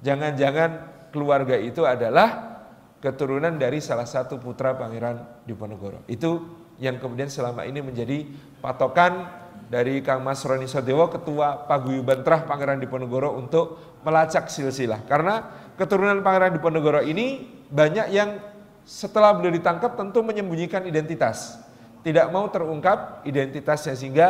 Jangan-jangan 0.03 0.71
keluarga 1.11 1.59
itu 1.59 1.83
adalah 1.83 2.59
keturunan 3.03 3.55
dari 3.59 3.83
salah 3.83 4.07
satu 4.07 4.39
putra 4.39 4.79
Pangeran 4.79 5.43
Diponegoro. 5.43 6.07
Itu 6.07 6.47
yang 6.79 7.03
kemudian 7.03 7.27
selama 7.27 7.67
ini 7.67 7.83
menjadi 7.83 8.27
patokan 8.63 9.27
dari 9.67 10.01
Kang 10.01 10.23
Mas 10.23 10.43
Roni 10.47 10.71
Sodewo, 10.71 11.11
Ketua 11.11 11.67
Paguyuban 11.67 12.23
Trah 12.23 12.47
Pangeran 12.47 12.79
Diponegoro 12.79 13.35
untuk 13.35 13.99
melacak 14.07 14.47
silsilah. 14.51 15.03
Karena 15.07 15.43
keturunan 15.75 16.23
Pangeran 16.23 16.55
Diponegoro 16.55 17.03
ini 17.03 17.43
banyak 17.71 18.07
yang 18.15 18.39
setelah 18.87 19.35
beliau 19.35 19.53
ditangkap 19.53 19.99
tentu 19.99 20.25
menyembunyikan 20.25 20.87
identitas 20.89 21.68
tidak 22.09 22.33
mau 22.33 22.49
terungkap 22.49 23.29
identitasnya 23.29 23.93
sehingga 23.93 24.29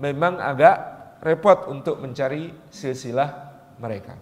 memang 0.00 0.40
agak 0.40 0.76
repot 1.20 1.68
untuk 1.68 2.00
mencari 2.00 2.48
silsilah 2.72 3.28
mereka. 3.76 4.16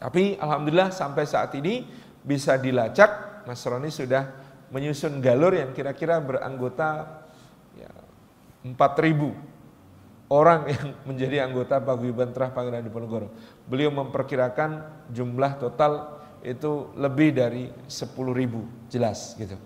Tapi 0.00 0.40
alhamdulillah 0.40 0.88
sampai 0.88 1.28
saat 1.28 1.52
ini 1.60 1.84
bisa 2.24 2.56
dilacak 2.56 3.44
Mas 3.44 3.60
Roni 3.68 3.92
sudah 3.92 4.32
menyusun 4.72 5.20
galur 5.20 5.52
yang 5.52 5.76
kira-kira 5.76 6.24
beranggota 6.24 7.20
ya, 7.76 7.92
4.000 8.64 10.32
orang 10.32 10.72
yang 10.72 10.86
menjadi 11.12 11.44
anggota 11.44 11.84
Paguyuban 11.84 12.32
Terah 12.32 12.48
Pangeran 12.48 12.80
Diponegoro. 12.80 13.28
Beliau 13.68 13.92
memperkirakan 13.92 15.04
jumlah 15.12 15.60
total 15.60 16.24
itu 16.40 16.92
lebih 16.96 17.36
dari 17.36 17.68
10.000 17.88 18.88
jelas 18.88 19.36
gitu. 19.36 19.56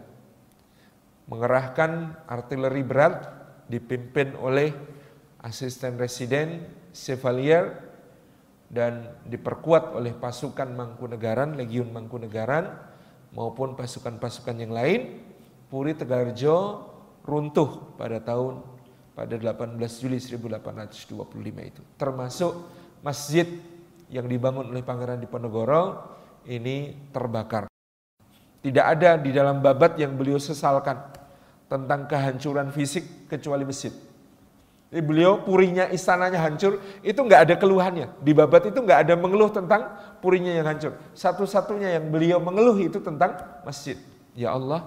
Mengerahkan 1.32 2.20
artileri 2.28 2.84
berat 2.84 3.32
dipimpin 3.72 4.36
oleh 4.36 4.76
asisten 5.40 5.96
residen 5.96 6.68
Chevalier 6.92 7.72
dan 8.68 9.16
diperkuat 9.26 9.96
oleh 9.96 10.12
pasukan 10.14 10.70
Mangkunegaran, 10.76 11.58
Legiun 11.58 11.90
Mangkunegaran 11.90 12.70
maupun 13.34 13.74
pasukan-pasukan 13.74 14.60
yang 14.60 14.76
lain. 14.76 15.24
Puri 15.72 15.98
Tegarjo 15.98 16.86
runtuh 17.26 17.98
pada 17.98 18.22
tahun 18.22 18.62
pada 19.18 19.34
18 19.40 19.80
Juli 19.80 20.20
1825 20.22 21.72
itu. 21.74 21.82
Termasuk 21.98 22.54
masjid 23.02 23.48
yang 24.10 24.28
dibangun 24.28 24.72
oleh 24.72 24.84
Pangeran 24.84 25.20
Diponegoro 25.20 26.16
ini 26.48 27.08
terbakar. 27.12 27.70
Tidak 28.64 28.86
ada 28.86 29.20
di 29.20 29.36
dalam 29.36 29.60
babat 29.60 30.00
yang 30.00 30.16
beliau 30.16 30.40
sesalkan 30.40 30.96
tentang 31.68 32.08
kehancuran 32.08 32.72
fisik 32.72 33.28
kecuali 33.28 33.68
masjid. 33.68 33.92
Jadi 34.94 35.02
beliau 35.02 35.42
purinya 35.42 35.90
istananya 35.90 36.38
hancur, 36.38 36.78
itu 37.02 37.18
nggak 37.18 37.50
ada 37.50 37.56
keluhannya. 37.58 38.14
Di 38.22 38.30
babat 38.30 38.70
itu 38.70 38.78
nggak 38.78 39.10
ada 39.10 39.18
mengeluh 39.18 39.50
tentang 39.50 39.90
purinya 40.22 40.54
yang 40.54 40.70
hancur. 40.70 40.94
Satu-satunya 41.18 41.98
yang 41.98 42.14
beliau 42.14 42.38
mengeluh 42.38 42.78
itu 42.78 43.02
tentang 43.02 43.36
masjid. 43.66 43.98
Ya 44.38 44.54
Allah, 44.54 44.86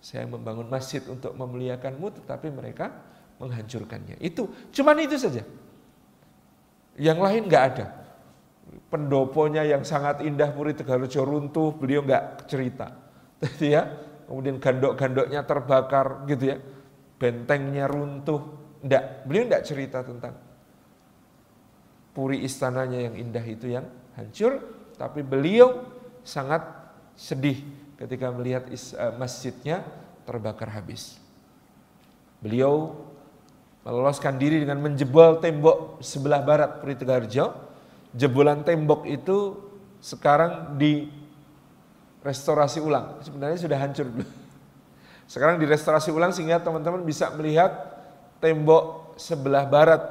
saya 0.00 0.24
membangun 0.24 0.72
masjid 0.72 1.04
untuk 1.04 1.36
memuliakanmu, 1.36 2.16
tetapi 2.24 2.48
mereka 2.48 2.96
menghancurkannya. 3.36 4.16
Itu, 4.24 4.48
cuman 4.72 4.96
itu 5.04 5.20
saja. 5.20 5.44
Yang 6.96 7.18
lain 7.20 7.42
nggak 7.44 7.64
ada. 7.76 8.03
Pendoponya 8.94 9.66
yang 9.66 9.82
sangat 9.82 10.22
indah 10.22 10.54
Puri 10.54 10.70
Tegarjo 10.70 11.26
runtuh, 11.26 11.74
beliau 11.74 12.06
nggak 12.06 12.46
cerita. 12.46 12.94
Jadi 13.42 13.66
ya, 13.74 13.82
kemudian 14.30 14.62
gandok-gandoknya 14.62 15.42
terbakar 15.42 16.22
gitu 16.30 16.54
ya, 16.54 16.56
bentengnya 17.18 17.90
runtuh, 17.90 18.64
Enggak, 18.84 19.24
beliau 19.24 19.44
enggak 19.48 19.64
cerita 19.64 20.04
tentang 20.04 20.36
puri 22.12 22.44
istananya 22.44 23.08
yang 23.10 23.16
indah 23.16 23.44
itu 23.48 23.72
yang 23.72 23.88
hancur, 24.12 24.60
tapi 25.00 25.24
beliau 25.24 25.88
sangat 26.20 26.60
sedih 27.16 27.64
ketika 27.96 28.28
melihat 28.28 28.68
eh, 28.68 29.12
masjidnya 29.16 29.80
terbakar 30.28 30.68
habis. 30.68 31.16
Beliau 32.44 32.92
meloloskan 33.88 34.36
diri 34.36 34.60
dengan 34.60 34.84
menjebol 34.84 35.40
tembok 35.40 36.04
sebelah 36.04 36.44
barat 36.44 36.84
Puri 36.84 36.92
Tegarjo. 37.00 37.56
Jebolan 38.14 38.62
tembok 38.62 39.10
itu 39.10 39.58
sekarang 39.98 40.78
di 40.78 41.10
restorasi 42.24 42.80
ulang. 42.80 43.20
Sebenarnya 43.20 43.58
sudah 43.60 43.78
hancur. 43.78 44.06
Sekarang 45.32 45.56
direstorasi 45.56 46.12
ulang 46.12 46.36
sehingga 46.36 46.60
teman-teman 46.60 47.00
bisa 47.00 47.32
melihat 47.32 47.72
tembok 48.44 49.16
sebelah 49.16 49.64
barat 49.64 50.02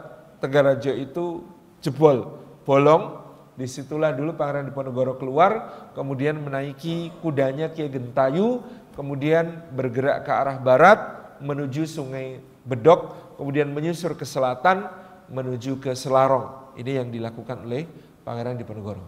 Tegarajo 0.42 0.92
itu 0.92 1.46
jebol, 1.80 2.42
bolong. 2.68 3.24
Di 3.54 3.70
situlah 3.70 4.10
dulu 4.10 4.34
Pangeran 4.34 4.66
Diponegoro 4.66 5.14
keluar, 5.22 5.86
kemudian 5.94 6.42
menaiki 6.42 7.14
kudanya 7.22 7.70
Kiai 7.70 7.86
Gentayu, 7.86 8.66
kemudian 8.98 9.62
bergerak 9.70 10.26
ke 10.26 10.32
arah 10.34 10.58
barat 10.58 11.00
menuju 11.38 11.86
Sungai 11.86 12.42
Bedok, 12.66 13.14
kemudian 13.38 13.70
menyusur 13.70 14.18
ke 14.18 14.26
selatan 14.26 14.90
menuju 15.30 15.78
ke 15.78 15.94
Selarong. 15.94 16.63
Ini 16.78 17.02
yang 17.04 17.10
dilakukan 17.14 17.66
oleh 17.66 17.86
Pangeran 18.24 18.58
Diponegoro. 18.58 19.04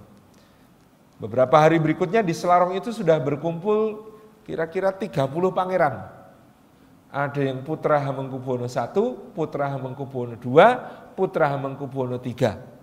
Beberapa 1.15 1.55
hari 1.57 1.79
berikutnya 1.79 2.19
di 2.19 2.35
Selarong 2.35 2.75
itu 2.75 2.91
sudah 2.91 3.15
berkumpul 3.23 4.11
kira-kira 4.43 4.91
30 4.91 5.15
pangeran 5.55 6.15
ada 7.15 7.39
yang 7.39 7.63
putra 7.63 7.95
Hamengkubuwono 8.03 8.67
I, 8.67 8.99
putra 9.31 9.71
Hamengkubuwono 9.71 10.35
II, 10.35 10.59
putra 11.15 11.47
Hamengkubuwono 11.47 12.19
III. 12.19 12.75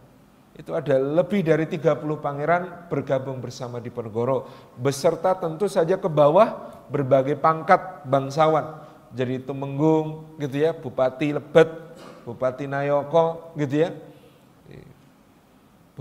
Itu 0.57 0.73
ada 0.73 0.97
lebih 0.97 1.45
dari 1.45 1.69
30 1.69 2.01
pangeran 2.17 2.89
bergabung 2.89 3.41
bersama 3.41 3.77
di 3.81 3.89
Diponegoro 3.93 4.49
beserta 4.77 5.37
tentu 5.37 5.69
saja 5.69 6.01
ke 6.01 6.09
bawah 6.09 6.73
berbagai 6.89 7.37
pangkat 7.41 8.09
bangsawan. 8.09 8.85
Jadi 9.13 9.45
Tumenggung 9.45 10.37
gitu 10.41 10.65
ya, 10.65 10.73
Bupati 10.73 11.37
Lebet, 11.37 11.69
Bupati 12.25 12.65
Nayoko 12.65 13.53
gitu 13.61 13.85
ya. 13.85 13.93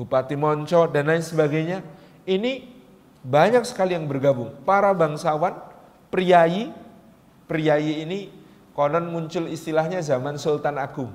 Bupati 0.02 0.34
Monco 0.34 0.89
dan 0.89 1.14
lain 1.14 1.22
sebagainya. 1.22 1.86
Ini 2.26 2.66
banyak 3.22 3.62
sekali 3.70 3.93
yang 3.93 4.10
bergabung. 4.10 4.49
Para 4.66 4.89
bangsawan, 4.97 5.62
priayi, 6.10 6.74
priayi 7.45 8.02
ini 8.02 8.34
konon 8.74 9.14
muncul 9.14 9.45
istilahnya 9.45 10.02
zaman 10.02 10.41
Sultan 10.41 10.82
Agung. 10.82 11.14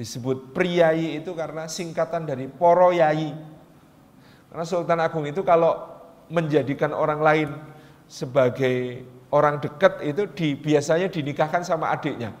Disebut 0.00 0.56
priayi 0.56 1.20
itu 1.20 1.36
karena 1.36 1.68
singkatan 1.68 2.24
dari 2.24 2.48
poro 2.48 2.96
yai. 2.96 3.36
Karena 4.48 4.64
Sultan 4.64 5.04
Agung 5.04 5.28
itu 5.28 5.44
kalau 5.44 5.76
menjadikan 6.32 6.96
orang 6.96 7.20
lain 7.20 7.48
sebagai 8.08 9.04
orang 9.28 9.60
dekat 9.60 10.00
itu 10.00 10.24
di, 10.32 10.56
biasanya 10.56 11.12
dinikahkan 11.12 11.60
sama 11.60 11.92
adiknya. 11.92 12.32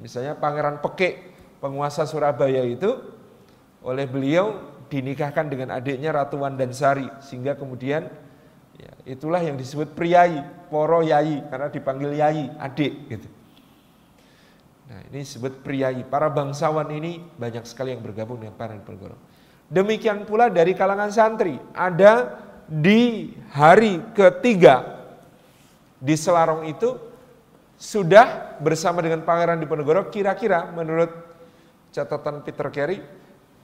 Misalnya 0.00 0.32
Pangeran 0.32 0.80
Pekik, 0.80 1.36
penguasa 1.60 2.08
Surabaya 2.08 2.64
itu 2.64 3.15
oleh 3.86 4.10
beliau 4.10 4.74
dinikahkan 4.90 5.46
dengan 5.46 5.78
adiknya 5.78 6.10
Ratu 6.10 6.42
Wandansari 6.42 7.06
sehingga 7.22 7.54
kemudian 7.54 8.10
Ya, 8.76 8.92
itulah 9.16 9.40
yang 9.40 9.56
disebut 9.56 9.96
priayi, 9.96 10.44
poro 10.68 11.00
yai, 11.00 11.40
karena 11.48 11.72
dipanggil 11.72 12.12
yai, 12.12 12.52
adik 12.60 12.92
gitu. 13.08 13.28
Nah 14.86 15.00
ini 15.10 15.24
disebut 15.24 15.64
priayi. 15.64 16.04
Para 16.04 16.28
bangsawan 16.28 16.86
ini 16.92 17.24
banyak 17.40 17.64
sekali 17.64 17.96
yang 17.96 18.04
bergabung 18.04 18.36
dengan 18.36 18.54
para 18.54 18.76
Diponegoro. 18.76 19.16
Demikian 19.66 20.28
pula 20.28 20.52
dari 20.52 20.76
kalangan 20.76 21.10
santri, 21.10 21.56
ada 21.72 22.38
di 22.68 23.32
hari 23.50 23.98
ketiga 24.12 25.02
di 25.96 26.14
Selarong 26.14 26.68
itu 26.68 26.94
sudah 27.80 28.60
bersama 28.60 29.00
dengan 29.00 29.24
Pangeran 29.24 29.58
Diponegoro 29.58 30.12
kira-kira 30.12 30.68
menurut 30.70 31.10
catatan 31.90 32.44
Peter 32.44 32.68
Carey 32.68 33.00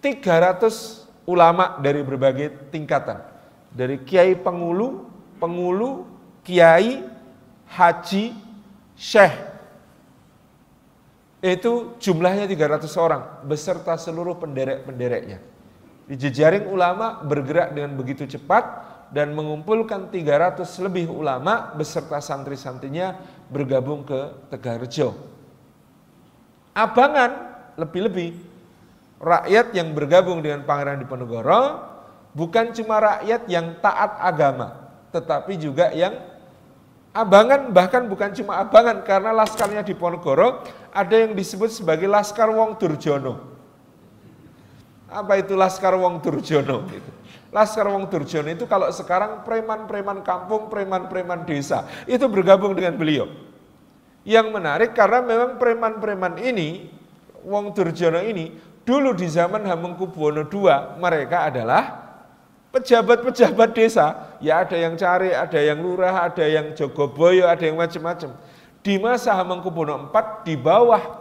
300 0.03 1.07
ulama 1.30 1.78
dari 1.78 2.03
berbagai 2.03 2.74
tingkatan 2.74 3.32
dari 3.72 4.05
kiai 4.05 4.36
pengulu, 4.36 5.09
pengulu, 5.40 6.05
kiai, 6.44 7.00
haji, 7.72 8.36
syekh. 8.94 9.34
Itu 11.42 11.98
jumlahnya 11.98 12.46
300 12.46 12.86
orang 13.00 13.22
beserta 13.42 13.98
seluruh 13.98 14.38
penderek-pendereknya. 14.38 15.42
Di 16.07 16.14
jejaring 16.14 16.70
ulama 16.70 17.18
bergerak 17.24 17.74
dengan 17.74 17.98
begitu 17.98 18.28
cepat 18.28 18.92
dan 19.11 19.34
mengumpulkan 19.34 20.12
300 20.12 20.62
lebih 20.86 21.11
ulama 21.11 21.74
beserta 21.74 22.22
santri-santrinya 22.22 23.18
bergabung 23.50 24.07
ke 24.07 24.50
Tegarjo. 24.55 25.18
Abangan 26.72 27.30
lebih-lebih 27.74 28.51
rakyat 29.23 29.70
yang 29.73 29.95
bergabung 29.95 30.43
dengan 30.43 30.66
Pangeran 30.66 30.99
Diponegoro 30.99 31.79
bukan 32.35 32.75
cuma 32.75 32.99
rakyat 32.99 33.47
yang 33.47 33.79
taat 33.79 34.18
agama, 34.18 34.91
tetapi 35.14 35.55
juga 35.57 35.95
yang 35.95 36.18
abangan 37.14 37.70
bahkan 37.70 38.03
bukan 38.11 38.35
cuma 38.35 38.59
abangan 38.59 39.07
karena 39.07 39.31
laskarnya 39.31 39.87
di 39.87 39.95
Ponegoro 39.95 40.66
ada 40.91 41.14
yang 41.14 41.39
disebut 41.39 41.70
sebagai 41.70 42.11
Laskar 42.11 42.51
Wong 42.51 42.75
Durjono. 42.77 43.53
Apa 45.12 45.39
itu 45.39 45.55
Laskar 45.55 45.93
Wong 45.95 46.25
Durjono? 46.25 46.89
Laskar 47.53 47.85
Wong 47.85 48.09
Durjono 48.09 48.49
itu 48.49 48.64
kalau 48.64 48.89
sekarang 48.89 49.45
preman-preman 49.45 50.25
kampung, 50.25 50.73
preman-preman 50.73 51.45
desa 51.45 51.85
itu 52.09 52.25
bergabung 52.27 52.73
dengan 52.73 52.97
beliau. 52.97 53.29
Yang 54.25 54.47
menarik 54.49 54.91
karena 54.97 55.20
memang 55.20 55.61
preman-preman 55.61 56.41
ini, 56.41 56.89
Wong 57.45 57.77
Durjono 57.77 58.25
ini, 58.25 58.72
dulu 58.83 59.14
di 59.14 59.30
zaman 59.30 59.62
Hamengkubuwono 59.66 60.47
II 60.47 60.99
mereka 60.99 61.51
adalah 61.51 62.03
pejabat-pejabat 62.72 63.70
desa, 63.76 64.37
ya 64.41 64.64
ada 64.64 64.74
yang 64.74 64.97
cari, 64.97 65.30
ada 65.30 65.61
yang 65.61 65.78
lurah, 65.85 66.26
ada 66.26 66.45
yang 66.49 66.72
jogoboyo, 66.72 67.45
ada 67.45 67.62
yang 67.62 67.76
macam-macam. 67.76 68.33
Di 68.83 68.99
masa 68.99 69.37
Hamengkubuwono 69.39 70.11
IV, 70.11 70.26
di 70.49 70.55
bawah 70.57 71.20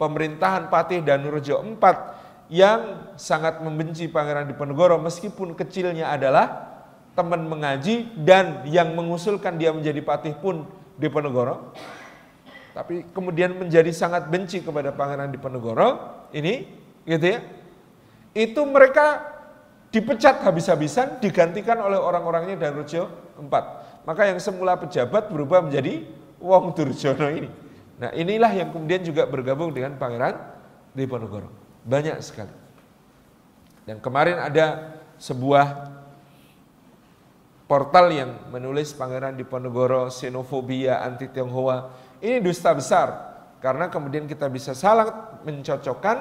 pemerintahan 0.00 0.72
Patih 0.72 1.04
dan 1.04 1.26
Nurjo 1.26 1.60
IV, 1.60 1.84
yang 2.50 3.14
sangat 3.14 3.62
membenci 3.62 4.10
Pangeran 4.10 4.50
Diponegoro 4.50 4.98
meskipun 4.98 5.54
kecilnya 5.54 6.10
adalah 6.10 6.66
teman 7.14 7.46
mengaji 7.46 8.10
dan 8.18 8.66
yang 8.66 8.90
mengusulkan 8.98 9.54
dia 9.54 9.70
menjadi 9.70 10.02
patih 10.02 10.34
pun 10.34 10.66
Diponegoro. 10.98 11.70
Tapi 12.74 13.06
kemudian 13.14 13.54
menjadi 13.54 13.90
sangat 13.94 14.26
benci 14.30 14.62
kepada 14.62 14.90
Pangeran 14.94 15.30
Diponegoro 15.30 16.19
ini 16.34 16.68
gitu 17.06 17.26
ya. 17.36 17.40
Itu 18.34 18.62
mereka 18.66 19.26
dipecat 19.90 20.46
habis-habisan 20.46 21.18
digantikan 21.18 21.78
oleh 21.82 21.98
orang-orangnya 21.98 22.56
dan 22.56 22.78
Rojo 22.78 23.10
4. 23.36 24.06
Maka 24.06 24.22
yang 24.30 24.38
semula 24.38 24.78
pejabat 24.78 25.28
berubah 25.28 25.66
menjadi 25.66 26.06
Wong 26.40 26.72
Durjono 26.72 27.28
ini. 27.28 27.50
Nah 28.00 28.10
inilah 28.16 28.48
yang 28.54 28.72
kemudian 28.72 29.04
juga 29.04 29.28
bergabung 29.28 29.74
dengan 29.76 29.98
Pangeran 30.00 30.40
Diponegoro. 30.96 31.52
Banyak 31.84 32.16
sekali. 32.24 32.54
Dan 33.84 34.00
kemarin 34.00 34.40
ada 34.40 34.96
sebuah 35.20 35.90
portal 37.68 38.10
yang 38.10 38.30
menulis 38.50 38.90
Pangeran 38.96 39.36
Diponegoro 39.36 40.08
xenofobia 40.08 41.04
anti 41.04 41.28
Tionghoa. 41.28 41.92
Ini 42.18 42.40
dusta 42.40 42.72
besar 42.72 43.08
karena 43.60 43.92
kemudian 43.92 44.24
kita 44.24 44.48
bisa 44.48 44.72
salah 44.72 45.29
mencocokkan 45.46 46.16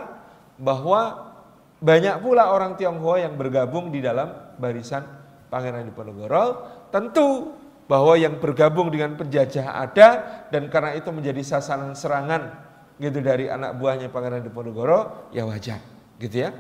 bahwa 0.59 1.31
banyak 1.79 2.19
pula 2.19 2.51
orang 2.51 2.75
Tionghoa 2.75 3.23
yang 3.23 3.39
bergabung 3.39 3.87
di 3.89 4.03
dalam 4.03 4.55
barisan 4.59 5.07
Pangeran 5.47 5.87
Diponegoro. 5.87 6.45
Tentu 6.91 7.55
bahwa 7.89 8.13
yang 8.13 8.37
bergabung 8.37 8.93
dengan 8.93 9.17
penjajah 9.17 9.81
ada 9.81 10.07
dan 10.53 10.69
karena 10.69 10.93
itu 10.93 11.09
menjadi 11.09 11.41
sasaran 11.41 11.97
serangan 11.97 12.53
gitu 13.01 13.17
dari 13.23 13.49
anak 13.49 13.81
buahnya 13.81 14.13
Pangeran 14.13 14.45
Diponegoro 14.45 15.31
ya 15.33 15.47
wajar 15.49 15.81
gitu 16.21 16.45
ya 16.45 16.53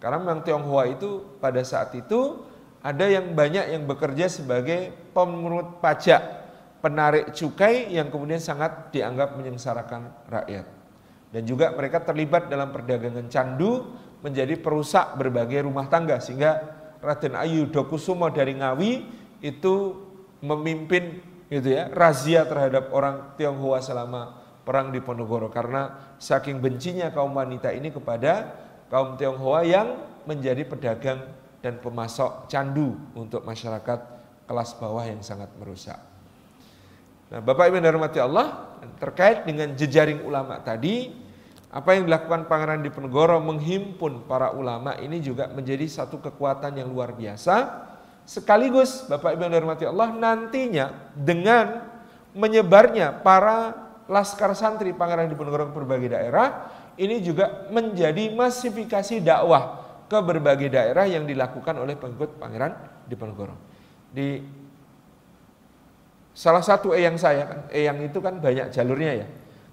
karena 0.00 0.16
memang 0.16 0.40
Tionghoa 0.40 0.88
itu 0.88 1.36
pada 1.36 1.60
saat 1.60 1.92
itu 1.92 2.40
ada 2.80 3.04
yang 3.04 3.36
banyak 3.36 3.76
yang 3.76 3.84
bekerja 3.84 4.32
sebagai 4.32 4.88
pemungut 5.12 5.84
pajak 5.84 6.40
penarik 6.80 7.36
cukai 7.36 7.92
yang 7.92 8.08
kemudian 8.08 8.40
sangat 8.40 8.88
dianggap 8.88 9.36
menyengsarakan 9.36 10.08
rakyat 10.32 10.79
dan 11.30 11.42
juga 11.46 11.70
mereka 11.74 12.02
terlibat 12.02 12.50
dalam 12.50 12.74
perdagangan 12.74 13.30
candu 13.30 13.86
menjadi 14.20 14.58
perusak 14.58 15.16
berbagai 15.16 15.64
rumah 15.64 15.86
tangga 15.86 16.18
sehingga 16.18 16.60
Raden 17.00 17.32
Ayu 17.38 17.70
Dokusumo 17.70 18.28
dari 18.28 18.58
Ngawi 18.58 18.92
itu 19.40 19.96
memimpin 20.44 21.24
gitu 21.48 21.72
ya 21.72 21.88
razia 21.90 22.44
terhadap 22.44 22.92
orang 22.92 23.34
Tionghoa 23.40 23.80
selama 23.80 24.38
perang 24.62 24.92
di 24.92 25.00
Ponorogo 25.00 25.48
karena 25.48 26.14
saking 26.20 26.60
bencinya 26.60 27.10
kaum 27.10 27.32
wanita 27.32 27.72
ini 27.72 27.90
kepada 27.90 28.54
kaum 28.92 29.16
Tionghoa 29.16 29.64
yang 29.64 29.88
menjadi 30.28 30.62
pedagang 30.68 31.26
dan 31.64 31.80
pemasok 31.80 32.46
candu 32.46 32.96
untuk 33.16 33.42
masyarakat 33.42 33.98
kelas 34.46 34.70
bawah 34.76 35.04
yang 35.04 35.20
sangat 35.24 35.48
merusak. 35.56 35.98
Nah, 37.30 37.38
Bapak 37.38 37.70
Ibu 37.70 37.78
yang 37.78 37.86
dirahmati 37.86 38.18
Allah, 38.18 38.69
terkait 38.98 39.44
dengan 39.44 39.72
jejaring 39.74 40.24
ulama 40.24 40.60
tadi, 40.60 41.12
apa 41.70 41.94
yang 41.94 42.10
dilakukan 42.10 42.50
Pangeran 42.50 42.82
Diponegoro 42.82 43.38
menghimpun 43.38 44.26
para 44.26 44.50
ulama 44.50 44.98
ini 44.98 45.22
juga 45.22 45.46
menjadi 45.54 45.86
satu 45.86 46.18
kekuatan 46.18 46.74
yang 46.74 46.90
luar 46.90 47.14
biasa. 47.14 47.86
Sekaligus 48.26 49.06
Bapak 49.06 49.38
Ibu 49.38 49.46
yang 49.46 49.54
dirahmati 49.54 49.84
Allah 49.86 50.10
nantinya 50.14 51.14
dengan 51.14 51.86
menyebarnya 52.34 53.22
para 53.22 53.74
Laskar 54.10 54.50
Santri 54.58 54.90
Pangeran 54.90 55.30
Diponegoro 55.30 55.70
ke 55.70 55.74
berbagai 55.78 56.10
daerah 56.10 56.74
ini 56.98 57.22
juga 57.22 57.70
menjadi 57.70 58.34
masifikasi 58.34 59.22
dakwah 59.22 59.78
ke 60.10 60.18
berbagai 60.18 60.74
daerah 60.74 61.06
yang 61.06 61.22
dilakukan 61.22 61.78
oleh 61.78 61.94
pengikut 61.94 62.34
Pangeran 62.34 62.74
Diponegoro. 63.06 63.54
Di 64.10 64.42
salah 66.40 66.64
satu 66.64 66.96
eyang 66.96 67.20
saya 67.20 67.44
kan, 67.44 67.60
eyang 67.68 68.00
itu 68.00 68.16
kan 68.24 68.40
banyak 68.40 68.72
jalurnya 68.72 69.12
ya. 69.20 69.26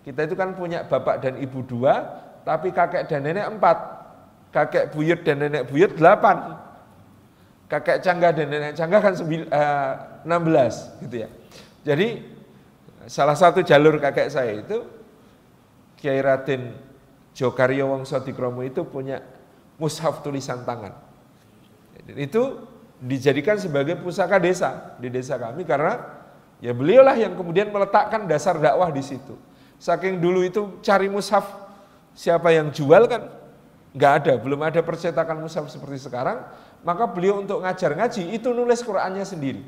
Kita 0.04 0.28
itu 0.28 0.36
kan 0.36 0.52
punya 0.52 0.84
bapak 0.84 1.24
dan 1.24 1.40
ibu 1.40 1.64
dua, 1.64 2.04
tapi 2.44 2.76
kakek 2.76 3.08
dan 3.08 3.24
nenek 3.24 3.48
empat. 3.48 3.78
Kakek 4.52 4.92
buyut 4.92 5.24
dan 5.24 5.48
nenek 5.48 5.72
buyut 5.72 5.96
delapan. 5.96 6.60
Kakek 7.72 8.04
canggah 8.04 8.36
dan 8.36 8.48
nenek 8.52 8.76
canggah 8.76 9.00
kan 9.00 9.16
eh, 9.16 9.92
enam 10.28 10.42
belas 10.44 10.92
gitu 11.00 11.24
ya. 11.24 11.30
Jadi 11.88 12.36
salah 13.08 13.40
satu 13.40 13.64
jalur 13.64 13.96
kakek 14.04 14.28
saya 14.28 14.60
itu 14.60 14.84
Kiai 15.96 16.20
Raden 16.20 16.76
Jokaryo 17.32 17.96
Wongso 17.96 18.20
Dikromo 18.20 18.60
itu 18.64 18.84
punya 18.84 19.24
mushaf 19.80 20.20
tulisan 20.20 20.68
tangan. 20.68 20.92
Itu 22.12 22.68
dijadikan 23.00 23.56
sebagai 23.56 24.00
pusaka 24.00 24.36
desa 24.36 25.00
di 25.00 25.08
desa 25.08 25.40
kami 25.40 25.64
karena 25.64 26.17
ya 26.64 26.74
beliaulah 26.74 27.18
yang 27.18 27.34
kemudian 27.38 27.70
meletakkan 27.70 28.26
dasar 28.26 28.58
dakwah 28.58 28.90
di 28.90 29.04
situ. 29.06 29.38
Saking 29.78 30.18
dulu 30.18 30.42
itu 30.42 30.82
cari 30.82 31.06
mushaf 31.06 31.46
siapa 32.18 32.50
yang 32.50 32.74
jual 32.74 33.06
kan 33.06 33.30
nggak 33.94 34.14
ada, 34.24 34.34
belum 34.38 34.62
ada 34.66 34.82
percetakan 34.82 35.42
mushaf 35.42 35.70
seperti 35.70 36.10
sekarang, 36.10 36.42
maka 36.82 37.06
beliau 37.10 37.42
untuk 37.42 37.62
ngajar 37.62 37.94
ngaji 37.94 38.34
itu 38.34 38.50
nulis 38.54 38.82
Qur'annya 38.82 39.26
sendiri. 39.26 39.62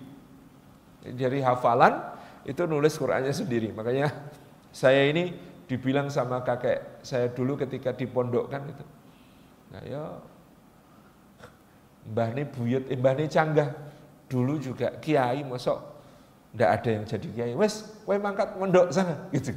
Dari 1.05 1.39
hafalan 1.41 1.97
itu 2.45 2.61
nulis 2.65 2.97
Qur'annya 2.97 3.33
sendiri. 3.33 3.73
Makanya 3.73 4.09
saya 4.69 5.05
ini 5.09 5.33
dibilang 5.69 6.09
sama 6.09 6.41
kakek 6.41 7.05
saya 7.05 7.29
dulu 7.29 7.57
ketika 7.57 7.93
dipondokkan 7.93 8.65
itu. 8.69 8.85
Nah 9.69 9.83
ya 9.85 10.03
Mbah 12.09 12.33
ini 12.33 12.43
buyut, 12.49 12.89
eh, 12.89 12.97
Mbah 12.97 13.13
ini 13.21 13.29
canggah. 13.29 13.69
Dulu 14.29 14.61
juga 14.61 14.93
kiai 15.01 15.45
masuk 15.45 15.98
ndak 16.49 16.69
ada 16.81 16.89
yang 16.89 17.03
jadi 17.05 17.27
kiai. 17.29 17.53
Wes, 17.53 17.85
kowe 18.05 18.17
mangkat 18.17 18.57
mondok 18.57 18.89
sana 18.89 19.25
gitu. 19.35 19.53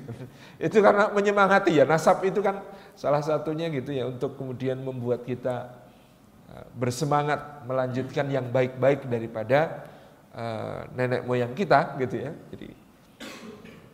itu 0.61 0.79
karena 0.79 1.09
menyemangati 1.13 1.81
ya. 1.81 1.85
Nasab 1.89 2.21
itu 2.25 2.45
kan 2.45 2.61
salah 2.93 3.25
satunya 3.25 3.73
gitu 3.73 3.97
ya 3.97 4.05
untuk 4.09 4.37
kemudian 4.37 4.77
membuat 4.81 5.25
kita 5.25 5.73
eh, 6.53 6.67
bersemangat 6.77 7.65
melanjutkan 7.65 8.29
yang 8.29 8.53
baik-baik 8.53 9.09
daripada 9.09 9.89
uh, 10.37 10.89
nenek 10.97 11.25
moyang 11.25 11.53
kita 11.57 11.97
gitu 12.01 12.29
ya. 12.29 12.33
Jadi 12.53 12.69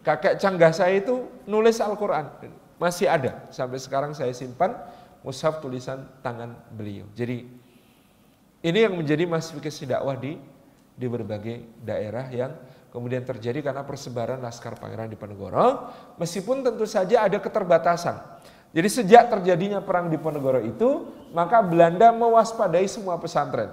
kakek 0.02 0.34
canggah 0.40 0.72
saya 0.72 0.98
itu 0.98 1.28
nulis 1.44 1.78
Al-Qur'an 1.82 2.30
masih 2.78 3.10
ada 3.10 3.46
sampai 3.50 3.76
sekarang 3.82 4.14
saya 4.14 4.30
simpan 4.30 4.74
mushaf 5.26 5.58
tulisan 5.58 6.06
tangan 6.22 6.54
beliau. 6.72 7.04
Jadi 7.12 7.44
ini 8.62 8.78
yang 8.78 8.94
menjadi 8.94 9.26
masifikasi 9.26 9.86
dakwah 9.86 10.18
di 10.18 10.38
di 10.98 11.06
berbagai 11.06 11.62
daerah 11.82 12.26
yang 12.30 12.54
kemudian 12.98 13.22
terjadi 13.22 13.62
karena 13.62 13.86
persebaran 13.86 14.42
Laskar 14.42 14.74
Pangeran 14.74 15.06
di 15.06 15.14
Diponegoro 15.14 15.94
meskipun 16.18 16.66
tentu 16.66 16.82
saja 16.82 17.22
ada 17.22 17.38
keterbatasan. 17.38 18.18
Jadi 18.74 18.88
sejak 18.90 19.30
terjadinya 19.30 19.78
perang 19.78 20.10
di 20.10 20.18
Diponegoro 20.18 20.58
itu 20.58 21.06
maka 21.30 21.62
Belanda 21.62 22.10
mewaspadai 22.10 22.90
semua 22.90 23.14
pesantren. 23.22 23.70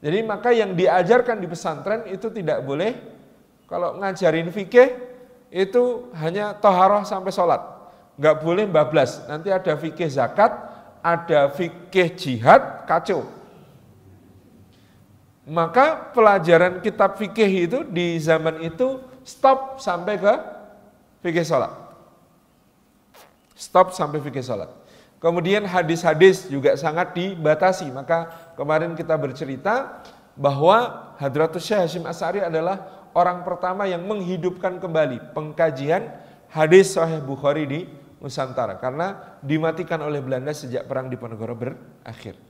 Jadi 0.00 0.24
maka 0.24 0.56
yang 0.56 0.72
diajarkan 0.72 1.36
di 1.36 1.44
pesantren 1.44 2.08
itu 2.08 2.32
tidak 2.32 2.64
boleh 2.64 2.96
kalau 3.68 4.00
ngajarin 4.00 4.48
fikih 4.48 4.88
itu 5.52 6.08
hanya 6.16 6.56
toharoh 6.56 7.04
sampai 7.04 7.28
sholat. 7.28 7.60
Nggak 8.16 8.36
boleh 8.40 8.64
bablas. 8.64 9.20
Nanti 9.28 9.52
ada 9.52 9.76
fikih 9.76 10.08
zakat, 10.08 10.56
ada 11.04 11.52
fikih 11.52 12.16
jihad, 12.16 12.88
kacau. 12.88 13.28
Maka 15.46 16.10
pelajaran 16.10 16.82
kitab 16.82 17.14
fikih 17.14 17.70
itu 17.70 17.78
di 17.86 18.18
zaman 18.18 18.66
itu 18.66 18.98
stop 19.22 19.78
sampai 19.78 20.18
ke 20.18 20.34
fikih 21.22 21.46
sholat. 21.46 21.70
Stop 23.54 23.94
sampai 23.94 24.18
fikih 24.18 24.42
sholat. 24.42 24.66
Kemudian 25.22 25.62
hadis-hadis 25.64 26.50
juga 26.50 26.74
sangat 26.74 27.14
dibatasi. 27.14 27.88
Maka 27.94 28.52
kemarin 28.58 28.98
kita 28.98 29.14
bercerita 29.14 30.02
bahwa 30.34 31.14
Hadratus 31.16 31.64
Syekh 31.64 31.78
Hashim 31.78 32.04
As'ari 32.04 32.42
adalah 32.44 33.08
orang 33.16 33.46
pertama 33.46 33.88
yang 33.88 34.04
menghidupkan 34.04 34.76
kembali 34.76 35.32
pengkajian 35.32 36.10
hadis 36.52 36.92
Sahih 36.92 37.24
Bukhari 37.24 37.64
di 37.64 37.80
Nusantara 38.20 38.76
karena 38.76 39.38
dimatikan 39.40 40.02
oleh 40.04 40.20
Belanda 40.20 40.52
sejak 40.52 40.84
perang 40.84 41.08
di 41.08 41.16
Diponegoro 41.16 41.56
berakhir. 41.56 42.45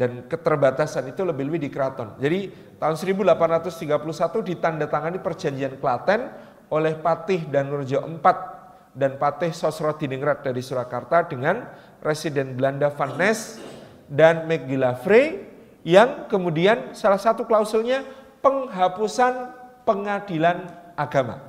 Dan 0.00 0.24
keterbatasan 0.24 1.12
itu 1.12 1.20
lebih-lebih 1.28 1.68
di 1.68 1.68
keraton. 1.68 2.16
Jadi 2.16 2.48
tahun 2.80 2.96
1831 2.96 3.92
ditandatangani 4.48 5.20
perjanjian 5.20 5.76
Klaten 5.76 6.32
oleh 6.72 6.96
Patih 6.96 7.44
dan 7.52 7.68
Nurjo 7.68 8.00
IV 8.00 8.24
dan 8.96 9.20
Patih 9.20 9.52
Sosrodiningrat 9.52 10.40
dari 10.40 10.64
Surakarta 10.64 11.28
dengan 11.28 11.68
residen 12.00 12.56
Belanda 12.56 12.88
Van 12.88 13.12
Ness 13.20 13.60
dan 14.08 14.48
McGillivray 14.48 15.44
yang 15.84 16.32
kemudian 16.32 16.96
salah 16.96 17.20
satu 17.20 17.44
klausulnya 17.44 18.00
penghapusan 18.40 19.52
pengadilan 19.84 20.64
agama. 20.96 21.44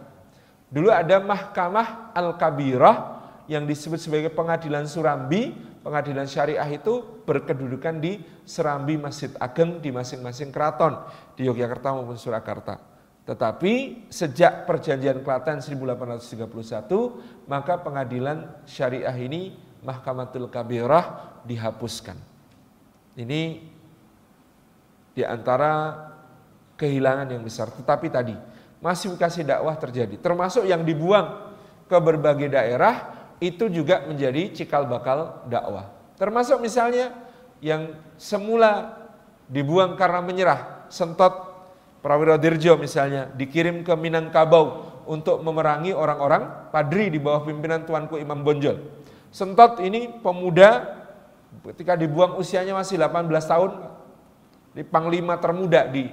Dulu 0.71 0.91
ada 0.91 1.23
Mahkamah 1.23 2.11
Al-Kabirah 2.15 3.23
yang 3.51 3.67
disebut 3.67 3.99
sebagai 3.99 4.31
pengadilan 4.31 4.87
Surambi, 4.87 5.51
pengadilan 5.81 6.29
syariah 6.29 6.69
itu 6.69 7.01
berkedudukan 7.25 7.97
di 8.01 8.21
serambi 8.45 8.97
Masjid 8.97 9.33
Ageng 9.41 9.81
di 9.81 9.89
masing-masing 9.89 10.53
keraton 10.53 10.97
di 11.37 11.45
Yogyakarta 11.49 11.93
maupun 11.93 12.17
Surakarta. 12.17 12.77
Tetapi 13.21 14.05
sejak 14.09 14.65
perjanjian 14.65 15.21
Klaten 15.21 15.61
1831 15.61 16.49
maka 17.45 17.77
pengadilan 17.77 18.49
syariah 18.65 19.13
ini 19.13 19.53
Mahkamatul 19.81 20.49
Kabirah 20.49 21.41
dihapuskan. 21.45 22.17
Ini 23.17 23.41
di 25.11 25.23
antara 25.25 25.97
kehilangan 26.77 27.29
yang 27.29 27.45
besar. 27.45 27.69
Tetapi 27.69 28.07
tadi 28.09 28.35
masih 28.81 29.13
kasih 29.13 29.45
dakwah 29.45 29.77
terjadi, 29.77 30.17
termasuk 30.17 30.65
yang 30.65 30.81
dibuang 30.81 31.53
ke 31.85 31.97
berbagai 32.01 32.49
daerah 32.49 33.20
itu 33.41 33.67
juga 33.73 34.05
menjadi 34.05 34.53
cikal 34.53 34.85
bakal 34.85 35.41
dakwah. 35.49 35.89
Termasuk 36.21 36.61
misalnya 36.61 37.09
yang 37.57 37.97
semula 38.15 39.01
dibuang 39.49 39.97
karena 39.97 40.21
menyerah, 40.21 40.85
sentot 40.93 41.49
Prawiro 42.05 42.37
Dirjo 42.37 42.77
misalnya 42.77 43.29
dikirim 43.33 43.81
ke 43.85 43.93
Minangkabau 43.93 44.89
untuk 45.09 45.41
memerangi 45.41 45.93
orang-orang 45.93 46.69
padri 46.69 47.09
di 47.09 47.17
bawah 47.17 47.45
pimpinan 47.45 47.85
Tuanku 47.85 48.21
Imam 48.21 48.41
Bonjol. 48.45 48.77
Sentot 49.33 49.81
ini 49.81 50.09
pemuda 50.21 50.97
ketika 51.73 51.93
dibuang 51.93 52.37
usianya 52.41 52.73
masih 52.73 52.97
18 52.97 53.29
tahun, 53.45 53.71
di 54.71 54.81
panglima 54.87 55.37
termuda 55.37 55.85
di 55.89 56.09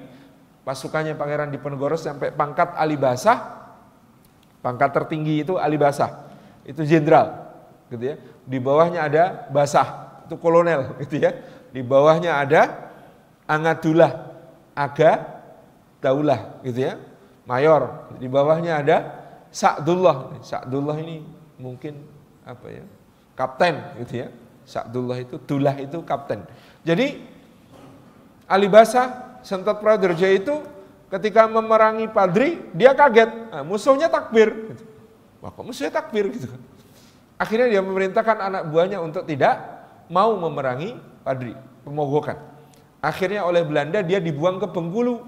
pasukannya 0.66 1.16
Pangeran 1.16 1.48
Diponegoro 1.48 1.96
sampai 1.96 2.34
pangkat 2.34 2.74
alibasah. 2.76 3.56
Pangkat 4.58 4.90
tertinggi 4.90 5.46
itu 5.46 5.54
alibasah. 5.56 6.27
Itu 6.68 6.84
jenderal, 6.84 7.48
gitu 7.88 8.12
ya. 8.12 8.16
Di 8.44 8.60
bawahnya 8.60 9.08
ada 9.08 9.48
basah, 9.48 10.20
itu 10.28 10.36
kolonel, 10.36 10.92
gitu 11.02 11.16
ya. 11.16 11.32
Di 11.72 11.80
bawahnya 11.80 12.36
ada 12.36 12.92
angadullah, 13.48 14.36
aga 14.76 15.40
daulah, 16.04 16.60
gitu 16.60 16.92
ya. 16.92 17.00
Mayor. 17.48 18.12
Di 18.20 18.28
bawahnya 18.28 18.84
ada 18.84 18.96
Sa'dullah. 19.48 20.44
Sa'dullah 20.44 21.00
ini 21.00 21.24
mungkin 21.56 22.04
apa 22.44 22.68
ya? 22.68 22.84
Kapten, 23.32 23.96
gitu 24.04 24.20
ya. 24.24 24.28
Sa'dullah 24.68 25.16
itu, 25.24 25.40
dulah 25.48 25.72
itu 25.80 26.04
kapten. 26.04 26.44
Jadi 26.84 27.24
Alibasa 28.44 29.36
Sentot 29.40 29.80
Praderja 29.80 30.28
itu 30.28 30.60
ketika 31.08 31.48
memerangi 31.48 32.04
Padri, 32.12 32.60
dia 32.76 32.92
kaget. 32.92 33.48
Nah, 33.48 33.64
musuhnya 33.64 34.12
takbir. 34.12 34.52
Gitu. 34.72 34.84
Wah, 35.38 35.54
kok 35.54 35.62
musuhnya 35.62 35.94
takbir 35.94 36.26
gitu 36.34 36.50
kan. 36.50 36.60
Akhirnya 37.38 37.70
dia 37.70 37.82
memerintahkan 37.82 38.38
anak 38.42 38.62
buahnya 38.74 38.98
untuk 38.98 39.22
tidak 39.22 39.62
mau 40.10 40.34
memerangi 40.34 40.98
Padri, 41.22 41.54
pemogokan. 41.86 42.34
Akhirnya 42.98 43.46
oleh 43.46 43.62
Belanda 43.62 44.02
dia 44.02 44.18
dibuang 44.18 44.58
ke 44.58 44.66
Bengkulu 44.66 45.22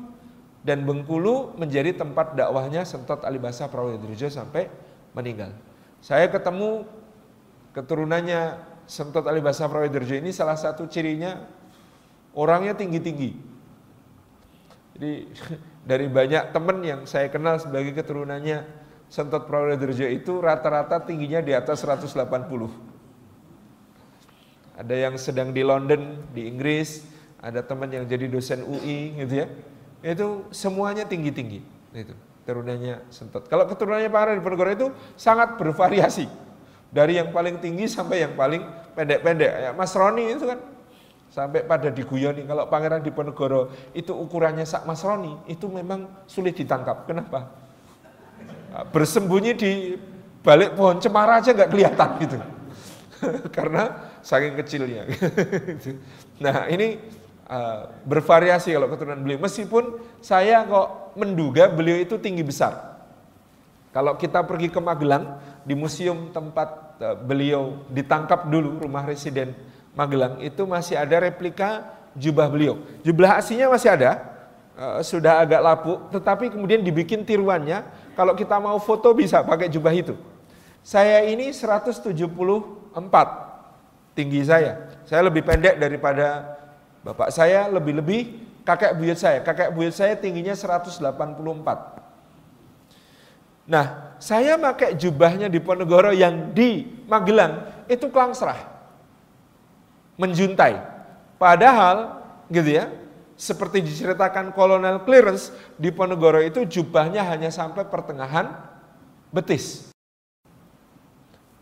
dan 0.66 0.82
Bengkulu 0.82 1.54
menjadi 1.54 1.94
tempat 1.94 2.34
dakwahnya 2.34 2.82
Sentot 2.82 3.22
Alibasa 3.22 3.70
Prawodirjo 3.70 4.26
sampai 4.26 4.66
meninggal. 5.14 5.54
Saya 6.02 6.26
ketemu 6.26 6.88
keturunannya 7.70 8.58
Sentot 8.90 9.22
Alibasa 9.30 9.70
Prawodirjo 9.70 10.18
ini 10.18 10.34
salah 10.34 10.58
satu 10.58 10.90
cirinya 10.90 11.46
orangnya 12.34 12.74
tinggi-tinggi. 12.74 13.30
Jadi 14.98 15.12
dari 15.90 16.06
banyak 16.11 16.50
teman 16.50 16.82
yang 16.82 17.00
saya 17.06 17.30
kenal 17.30 17.62
sebagai 17.62 17.94
keturunannya 17.94 18.80
Sentot 19.11 19.42
Prawodirjo 19.50 20.06
itu 20.06 20.38
rata-rata 20.38 21.02
tingginya 21.02 21.42
di 21.42 21.50
atas 21.50 21.82
180. 21.82 22.14
Ada 24.78 24.94
yang 24.94 25.18
sedang 25.18 25.50
di 25.50 25.66
London, 25.66 26.22
di 26.30 26.46
Inggris, 26.46 27.04
ada 27.42 27.61
teman 27.61 27.90
yang 27.90 28.06
jadi 28.06 28.30
dosen 28.30 28.62
UI 28.62 29.18
gitu 29.18 29.44
ya. 29.44 29.46
Itu 30.00 30.46
semuanya 30.54 31.04
tinggi-tinggi. 31.04 31.61
Itu 31.90 32.14
turunannya 32.46 33.11
Sentot. 33.11 33.50
Kalau 33.50 33.66
keturunannya 33.66 34.08
Pak 34.08 34.38
di 34.38 34.42
Ponegoro 34.46 34.70
itu 34.70 34.86
sangat 35.18 35.58
bervariasi. 35.58 36.30
Dari 36.90 37.18
yang 37.18 37.34
paling 37.34 37.58
tinggi 37.58 37.90
sampai 37.90 38.24
yang 38.24 38.38
paling 38.38 38.62
pendek-pendek. 38.94 39.52
Ya, 39.52 39.70
Mas 39.74 39.90
Roni 39.94 40.38
itu 40.38 40.46
kan 40.46 40.58
Sampai 41.30 41.62
pada 41.62 41.94
diguyoni 41.94 42.42
kalau 42.42 42.66
Pangeran 42.66 43.06
Diponegoro 43.06 43.70
itu 43.94 44.11
ukurannya 44.11 44.66
sak 44.66 44.82
Mas 44.82 44.98
Roni, 45.06 45.30
itu 45.46 45.70
memang 45.70 46.11
sulit 46.26 46.58
ditangkap. 46.58 47.06
Kenapa? 47.06 47.54
Bersembunyi 48.95 49.53
di 49.59 49.72
balik 50.41 50.78
pohon 50.78 50.97
cemara 51.03 51.43
aja 51.43 51.53
nggak 51.53 51.70
kelihatan 51.70 52.11
gitu. 52.22 52.36
Karena 53.57 54.12
saking 54.24 54.55
kecilnya. 54.57 55.05
nah 56.45 56.64
ini 56.70 56.97
uh, 57.51 57.91
bervariasi 58.07 58.72
kalau 58.72 58.88
keturunan 58.88 59.20
beliau. 59.20 59.43
Meskipun 59.43 60.01
saya 60.22 60.64
kok 60.64 61.18
menduga 61.18 61.68
beliau 61.68 61.99
itu 61.99 62.16
tinggi 62.16 62.47
besar. 62.47 63.03
Kalau 63.91 64.14
kita 64.14 64.47
pergi 64.47 64.70
ke 64.70 64.78
Magelang, 64.78 65.43
di 65.66 65.74
museum 65.74 66.30
tempat 66.30 66.97
uh, 67.03 67.16
beliau 67.18 67.82
ditangkap 67.91 68.47
dulu, 68.47 68.86
rumah 68.86 69.03
residen 69.03 69.53
Magelang 69.99 70.38
itu 70.38 70.62
masih 70.64 70.95
ada 70.95 71.18
replika 71.18 71.82
jubah 72.14 72.47
beliau. 72.47 72.78
Jubah 73.03 73.43
aslinya 73.43 73.66
masih 73.66 73.91
ada, 73.91 74.22
uh, 74.78 75.03
sudah 75.03 75.43
agak 75.43 75.61
lapuk, 75.61 75.99
tetapi 76.14 76.55
kemudian 76.55 76.80
dibikin 76.80 77.26
tiruannya. 77.26 77.82
Kalau 78.14 78.34
kita 78.34 78.56
mau 78.61 78.78
foto 78.82 79.14
bisa 79.14 79.42
pakai 79.44 79.68
jubah 79.70 79.94
itu. 79.94 80.14
Saya 80.80 81.24
ini 81.28 81.52
174 81.52 82.14
tinggi 84.16 84.40
saya. 84.44 84.88
Saya 85.04 85.26
lebih 85.28 85.44
pendek 85.44 85.76
daripada 85.76 86.56
bapak 87.04 87.32
saya, 87.32 87.68
lebih-lebih 87.68 88.40
kakek 88.64 88.96
buyut 88.96 89.18
saya. 89.18 89.40
Kakek 89.44 89.72
buyut 89.72 89.94
saya 89.94 90.16
tingginya 90.16 90.54
184. 90.56 91.00
Nah, 93.70 94.16
saya 94.18 94.58
pakai 94.58 94.98
jubahnya 94.98 95.46
di 95.46 95.62
Ponegoro 95.62 96.11
yang 96.11 96.50
di 96.50 96.90
Magelang 97.06 97.70
itu 97.86 98.11
kelangsrah 98.11 98.58
menjuntai. 100.18 100.76
Padahal 101.38 102.20
gitu 102.50 102.66
ya, 102.66 102.90
seperti 103.41 103.80
diceritakan 103.80 104.53
Kolonel 104.53 105.01
Clearance 105.09 105.49
di 105.80 105.88
Ponegoro 105.88 106.45
itu 106.45 106.68
jubahnya 106.68 107.24
hanya 107.24 107.49
sampai 107.49 107.88
pertengahan 107.88 108.53
betis. 109.32 109.88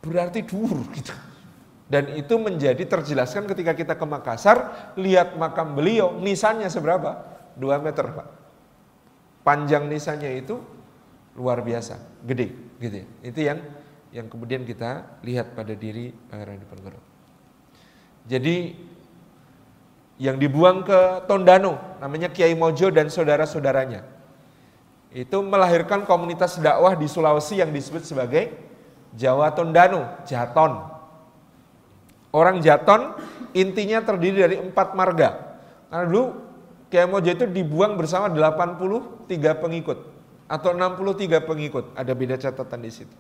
Berarti 0.03 0.43
dur 0.43 0.75
gitu. 0.91 1.15
Dan 1.87 2.19
itu 2.19 2.35
menjadi 2.37 2.83
terjelaskan 2.83 3.47
ketika 3.47 3.73
kita 3.79 3.95
ke 3.95 4.05
Makassar, 4.05 4.91
lihat 4.99 5.39
makam 5.39 5.79
beliau, 5.79 6.19
nisannya 6.19 6.67
seberapa? 6.67 7.15
2 7.55 7.79
meter 7.79 8.11
Pak. 8.11 8.29
Panjang 9.47 9.87
nisannya 9.87 10.35
itu 10.35 10.61
luar 11.39 11.63
biasa, 11.63 11.97
gede 12.27 12.53
gitu 12.83 12.97
ya. 13.01 13.07
Itu 13.23 13.41
yang 13.41 13.59
yang 14.11 14.27
kemudian 14.27 14.67
kita 14.67 15.21
lihat 15.23 15.55
pada 15.55 15.73
diri 15.73 16.11
Pangeran 16.11 16.61
Diponegoro. 16.61 17.01
Jadi 18.29 18.77
yang 20.19 20.37
dibuang 20.37 20.83
ke 20.83 21.25
Tondano 21.31 21.79
namanya 22.03 22.29
Kiai 22.29 22.53
Mojo 22.59 22.91
dan 22.91 23.07
saudara-saudaranya. 23.07 24.03
Itu 25.15 25.41
melahirkan 25.41 26.05
komunitas 26.05 26.61
dakwah 26.61 26.93
di 26.93 27.09
Sulawesi 27.09 27.63
yang 27.63 27.73
disebut 27.73 28.05
sebagai 28.05 28.53
Jawa 29.17 29.55
Tondano, 29.57 30.05
Jaton. 30.29 30.85
Orang 32.29 32.61
Jaton 32.61 33.17
intinya 33.57 34.05
terdiri 34.05 34.45
dari 34.45 34.57
empat 34.61 34.93
marga. 34.93 35.57
Karena 35.89 36.05
dulu 36.05 36.25
Kiai 36.93 37.09
Mojo 37.09 37.31
itu 37.33 37.49
dibuang 37.49 37.97
bersama 37.97 38.29
83 38.29 39.33
pengikut 39.65 39.99
atau 40.45 40.71
63 40.77 41.41
pengikut. 41.49 41.85
Ada 41.97 42.13
beda 42.13 42.37
catatan 42.37 42.81
di 42.85 42.93
situ. 42.93 43.17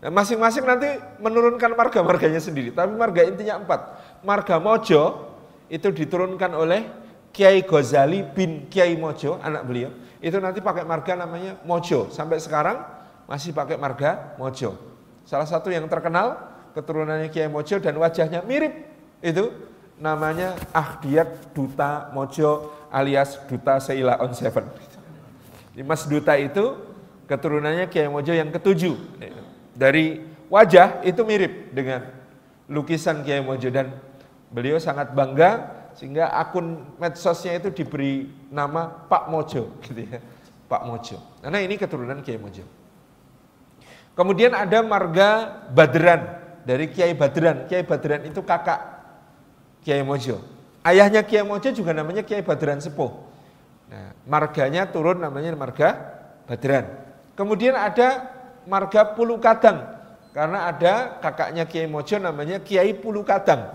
Nah, 0.00 0.08
masing-masing 0.08 0.64
nanti 0.64 0.88
menurunkan 1.20 1.76
marga-marganya 1.76 2.40
sendiri, 2.40 2.72
tapi 2.72 2.96
marga 2.96 3.20
intinya 3.20 3.60
empat. 3.60 3.80
Marga 4.24 4.56
Mojo 4.56 5.29
itu 5.70 5.88
diturunkan 5.94 6.50
oleh 6.52 6.82
Kiai 7.30 7.62
Ghazali 7.62 8.26
bin 8.26 8.66
Kiai 8.66 8.98
Mojo, 8.98 9.38
anak 9.38 9.62
beliau. 9.62 9.94
Itu 10.18 10.42
nanti 10.42 10.58
pakai 10.58 10.82
marga 10.82 11.14
namanya 11.14 11.62
Mojo. 11.62 12.10
Sampai 12.10 12.42
sekarang 12.42 12.82
masih 13.30 13.54
pakai 13.54 13.78
marga 13.78 14.34
Mojo. 14.34 14.74
Salah 15.22 15.46
satu 15.46 15.70
yang 15.70 15.86
terkenal 15.86 16.36
keturunannya 16.74 17.30
Kiai 17.30 17.46
Mojo 17.46 17.78
dan 17.78 17.94
wajahnya 17.94 18.42
mirip 18.42 18.74
itu 19.22 19.54
namanya 20.02 20.58
Ahdiat 20.74 21.54
Duta 21.54 22.10
Mojo 22.10 22.74
alias 22.90 23.38
Duta 23.46 23.78
Seila 23.78 24.18
on 24.18 24.34
Seven. 24.34 24.66
Mas 25.86 26.02
Duta 26.10 26.34
itu 26.34 26.76
keturunannya 27.30 27.86
Kiai 27.86 28.10
Mojo 28.10 28.34
yang 28.34 28.50
ketujuh 28.50 28.98
dari 29.78 30.18
wajah 30.50 31.06
itu 31.06 31.22
mirip 31.22 31.70
dengan 31.70 32.10
lukisan 32.66 33.22
Kiai 33.22 33.38
Mojo 33.38 33.70
dan 33.70 33.94
beliau 34.50 34.76
sangat 34.82 35.14
bangga 35.14 35.80
sehingga 35.94 36.30
akun 36.30 36.96
medsosnya 36.98 37.58
itu 37.58 37.70
diberi 37.70 38.30
nama 38.50 38.86
Pak 38.88 39.30
Mojo 39.30 39.74
gitu 39.86 40.06
ya. 40.06 40.18
Pak 40.70 40.86
Mojo. 40.86 41.18
Karena 41.42 41.58
ini 41.58 41.74
keturunan 41.74 42.22
Kiai 42.22 42.38
Mojo. 42.38 42.62
Kemudian 44.14 44.54
ada 44.54 44.86
marga 44.86 45.62
Badran 45.74 46.38
dari 46.62 46.86
Kiai 46.86 47.10
Badran. 47.18 47.66
Kiai 47.66 47.82
Badran 47.82 48.22
itu 48.22 48.38
kakak 48.46 48.78
Kiai 49.82 50.06
Mojo. 50.06 50.38
Ayahnya 50.86 51.26
Kiai 51.26 51.42
Mojo 51.42 51.74
juga 51.74 51.90
namanya 51.90 52.22
Kiai 52.22 52.46
Badran 52.46 52.78
Sepuh. 52.78 53.10
Nah, 53.90 54.14
marganya 54.30 54.86
turun 54.86 55.18
namanya 55.18 55.50
marga 55.58 55.88
Badran. 56.46 56.86
Kemudian 57.34 57.74
ada 57.74 58.30
marga 58.70 59.10
Pulu 59.18 59.42
Kadang. 59.42 59.98
Karena 60.30 60.70
ada 60.70 61.18
kakaknya 61.18 61.66
Kiai 61.66 61.90
Mojo 61.90 62.14
namanya 62.22 62.62
Kiai 62.62 62.94
Pulu 62.94 63.26
Kadang. 63.26 63.74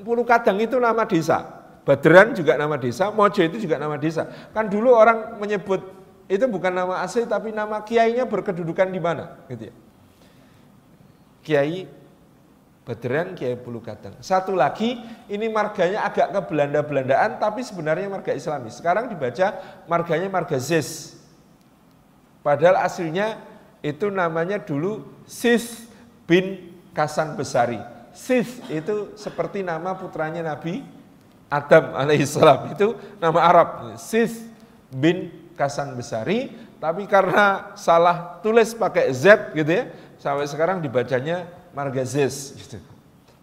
Pulu 0.00 0.24
Kadang 0.24 0.56
itu 0.56 0.80
nama 0.80 1.04
desa. 1.04 1.60
Badran 1.82 2.32
juga 2.32 2.54
nama 2.54 2.78
desa, 2.78 3.10
Mojo 3.10 3.42
itu 3.42 3.58
juga 3.68 3.76
nama 3.76 3.98
desa. 3.98 4.30
Kan 4.54 4.70
dulu 4.70 4.94
orang 4.94 5.36
menyebut 5.36 5.82
itu 6.30 6.46
bukan 6.46 6.70
nama 6.70 7.02
asli 7.02 7.26
tapi 7.26 7.50
nama 7.50 7.82
kiainya 7.82 8.24
berkedudukan 8.24 8.88
di 8.88 9.00
mana, 9.02 9.36
gitu 9.50 9.68
ya. 9.68 9.74
Kiai 11.42 11.90
Badran, 12.82 13.38
Kiai 13.38 13.54
Bulu 13.54 13.78
Kadang. 13.78 14.18
Satu 14.18 14.58
lagi, 14.58 14.98
ini 15.30 15.46
marganya 15.46 16.02
agak 16.06 16.34
ke 16.34 16.40
Belanda-Belandaan 16.50 17.38
tapi 17.38 17.62
sebenarnya 17.62 18.10
marga 18.10 18.34
Islami. 18.34 18.74
Sekarang 18.74 19.06
dibaca 19.06 19.54
marganya 19.86 20.26
marga 20.26 20.58
Zis. 20.58 21.18
Padahal 22.42 22.82
aslinya 22.82 23.38
itu 23.86 24.10
namanya 24.10 24.58
dulu 24.58 25.06
Sis 25.30 25.86
bin 26.26 26.74
Kasan 26.90 27.38
Besari. 27.38 27.78
Sis 28.12 28.60
itu 28.68 29.16
seperti 29.16 29.64
nama 29.64 29.96
putranya 29.96 30.44
Nabi 30.44 30.84
Adam 31.52 31.96
alaihissalam 31.96 32.72
itu 32.72 32.96
nama 33.20 33.40
Arab. 33.40 33.68
Sis 34.00 34.44
bin 34.92 35.32
Kasan 35.56 35.96
Besari 35.96 36.52
tapi 36.80 37.04
karena 37.08 37.72
salah 37.76 38.40
tulis 38.40 38.72
pakai 38.72 39.12
Z 39.12 39.52
gitu 39.56 39.68
ya 39.68 39.92
sampai 40.20 40.48
sekarang 40.48 40.80
dibacanya 40.80 41.48
marga 41.76 42.04
Zis 42.04 42.56
gitu. 42.56 42.80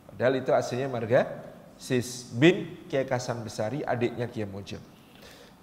Padahal 0.10 0.42
itu 0.42 0.52
aslinya 0.54 0.90
marga 0.90 1.26
Sis 1.80 2.30
bin 2.36 2.76
Kiai 2.92 3.08
Kasan 3.08 3.42
Besari 3.46 3.86
adiknya 3.86 4.28
Kiai 4.28 4.50
Mojo. 4.50 4.78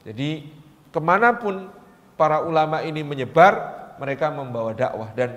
Jadi 0.06 0.48
ke 0.94 1.00
mana 1.02 1.34
pun 1.34 1.68
para 2.16 2.40
ulama 2.40 2.80
ini 2.80 3.04
menyebar 3.04 3.74
mereka 3.98 4.32
membawa 4.32 4.72
dakwah. 4.72 5.12
Dan 5.12 5.36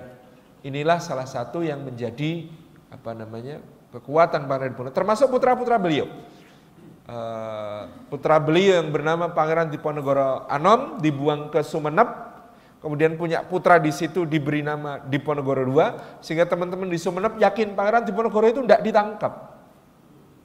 inilah 0.64 1.02
salah 1.02 1.28
satu 1.28 1.60
yang 1.60 1.84
menjadi 1.84 2.48
apa 2.90 3.10
namanya 3.14 3.62
kekuatan 3.94 4.50
para 4.50 4.66
termasuk 4.90 5.30
putra-putra 5.30 5.78
beliau. 5.78 6.10
Eh, 7.10 7.82
putra 8.06 8.38
beliau 8.38 8.78
yang 8.78 8.94
bernama 8.94 9.34
Pangeran 9.34 9.66
Diponegoro 9.66 10.46
Anom 10.46 11.02
dibuang 11.02 11.50
ke 11.50 11.58
Sumeneb, 11.66 12.06
kemudian 12.78 13.18
punya 13.18 13.42
putra 13.42 13.82
di 13.82 13.90
situ 13.90 14.22
diberi 14.22 14.62
nama 14.62 15.02
Diponegoro 15.02 15.66
II, 15.66 15.90
sehingga 16.22 16.46
teman-teman 16.46 16.86
di 16.86 17.02
Sumeneb 17.02 17.34
yakin 17.42 17.74
Pangeran 17.74 18.06
Diponegoro 18.06 18.46
itu 18.46 18.62
tidak 18.62 18.86
ditangkap. 18.86 19.32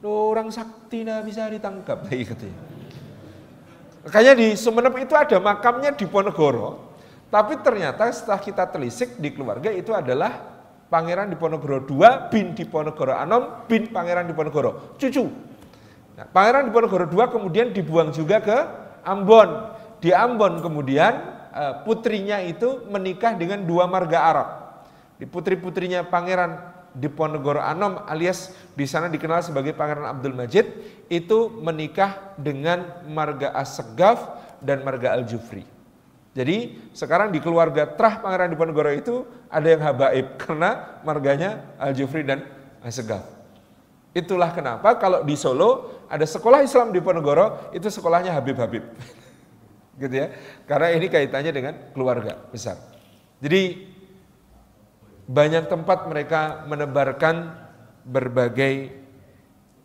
Orang 0.05 0.49
sakti 0.49 1.05
tidak 1.05 1.21
bisa 1.25 1.49
ditangkap, 1.49 2.01
gitu 2.09 2.45
ya. 2.49 2.57
Makanya 4.09 4.33
di 4.33 4.57
Sumeneb 4.57 4.93
itu 4.97 5.13
ada 5.13 5.37
makamnya 5.37 5.93
Diponegoro, 5.93 6.97
tapi 7.29 7.61
ternyata 7.61 8.09
setelah 8.09 8.41
kita 8.41 8.65
telisik 8.73 9.21
di 9.21 9.29
keluarga 9.29 9.69
itu 9.69 9.93
adalah 9.93 10.54
Pangeran 10.95 11.27
Diponegoro 11.27 11.83
II 11.83 12.31
bin 12.31 12.55
Diponegoro 12.55 13.11
Anom 13.11 13.67
bin 13.67 13.91
Pangeran 13.91 14.31
Diponegoro, 14.31 14.95
cucu 14.95 15.27
Nah, 16.15 16.23
Pangeran 16.31 16.71
Diponegoro 16.71 17.11
II 17.11 17.27
kemudian 17.27 17.75
dibuang 17.75 18.15
juga 18.15 18.39
ke 18.39 18.57
Ambon. 19.03 19.75
Di 19.99 20.15
Ambon 20.15 20.63
kemudian 20.63 21.13
eh, 21.51 21.73
putrinya 21.83 22.39
itu 22.39 22.87
menikah 22.87 23.35
dengan 23.35 23.67
dua 23.67 23.83
marga 23.85 24.23
Arab. 24.23 24.49
Di 25.19 25.27
putri-putrinya 25.27 26.07
Pangeran 26.07 26.55
Diponegoro 26.95 27.59
Anom 27.59 28.07
alias 28.07 28.55
di 28.71 28.87
sana 28.87 29.11
dikenal 29.11 29.43
sebagai 29.43 29.75
Pangeran 29.75 30.07
Abdul 30.07 30.31
Majid 30.31 30.65
itu 31.11 31.51
menikah 31.59 32.31
dengan 32.39 33.03
marga 33.11 33.51
Assegaf 33.51 34.39
dan 34.63 34.87
marga 34.87 35.11
Al-Jufri. 35.19 35.74
Jadi 36.35 36.91
sekarang 36.91 37.31
di 37.31 37.39
keluarga 37.39 37.87
Trah 37.87 38.19
Pangeran 38.19 38.51
Diponegoro 38.51 38.91
itu 38.91 39.23
ada 39.47 39.71
yang 39.71 39.81
habaib 39.81 40.35
karena 40.43 40.99
marganya 41.07 41.63
Al-Jufri 41.79 42.27
dan 42.27 42.43
Assegaf. 42.83 43.23
Itulah 44.11 44.51
kenapa 44.51 44.99
kalau 44.99 45.23
di 45.23 45.39
Solo 45.39 46.03
ada 46.11 46.23
sekolah 46.27 46.63
Islam 46.63 46.91
di 46.91 46.99
Ponegoro, 46.99 47.71
itu 47.71 47.87
sekolahnya 47.87 48.35
Habib-Habib. 48.35 48.83
gitu 50.03 50.15
ya. 50.15 50.31
Karena 50.67 50.91
ini 50.91 51.07
kaitannya 51.07 51.51
dengan 51.55 51.73
keluarga 51.95 52.39
besar. 52.51 52.79
Jadi 53.39 53.91
banyak 55.25 55.71
tempat 55.71 56.07
mereka 56.07 56.63
menebarkan 56.67 57.63
berbagai 58.05 58.93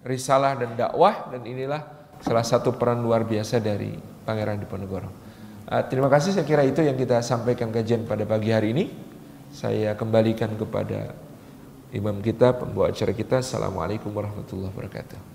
risalah 0.02 0.58
dan 0.58 0.76
dakwah 0.76 1.30
dan 1.32 1.42
inilah 1.46 1.82
salah 2.20 2.44
satu 2.44 2.76
peran 2.76 3.00
luar 3.00 3.24
biasa 3.24 3.58
dari 3.58 3.96
Pangeran 4.26 4.60
Diponegoro. 4.60 5.29
Uh, 5.70 5.86
terima 5.86 6.10
kasih 6.10 6.34
saya 6.34 6.42
kira 6.42 6.66
itu 6.66 6.82
yang 6.82 6.98
kita 6.98 7.22
sampaikan 7.22 7.70
kajian 7.70 8.02
pada 8.02 8.26
pagi 8.26 8.50
hari 8.50 8.74
ini. 8.74 8.90
Saya 9.54 9.94
kembalikan 9.94 10.50
kepada 10.58 11.14
imam 11.94 12.18
kita, 12.18 12.58
pembawa 12.58 12.90
acara 12.90 13.14
kita. 13.14 13.38
Assalamualaikum 13.38 14.10
warahmatullahi 14.10 14.74
wabarakatuh. 14.74 15.29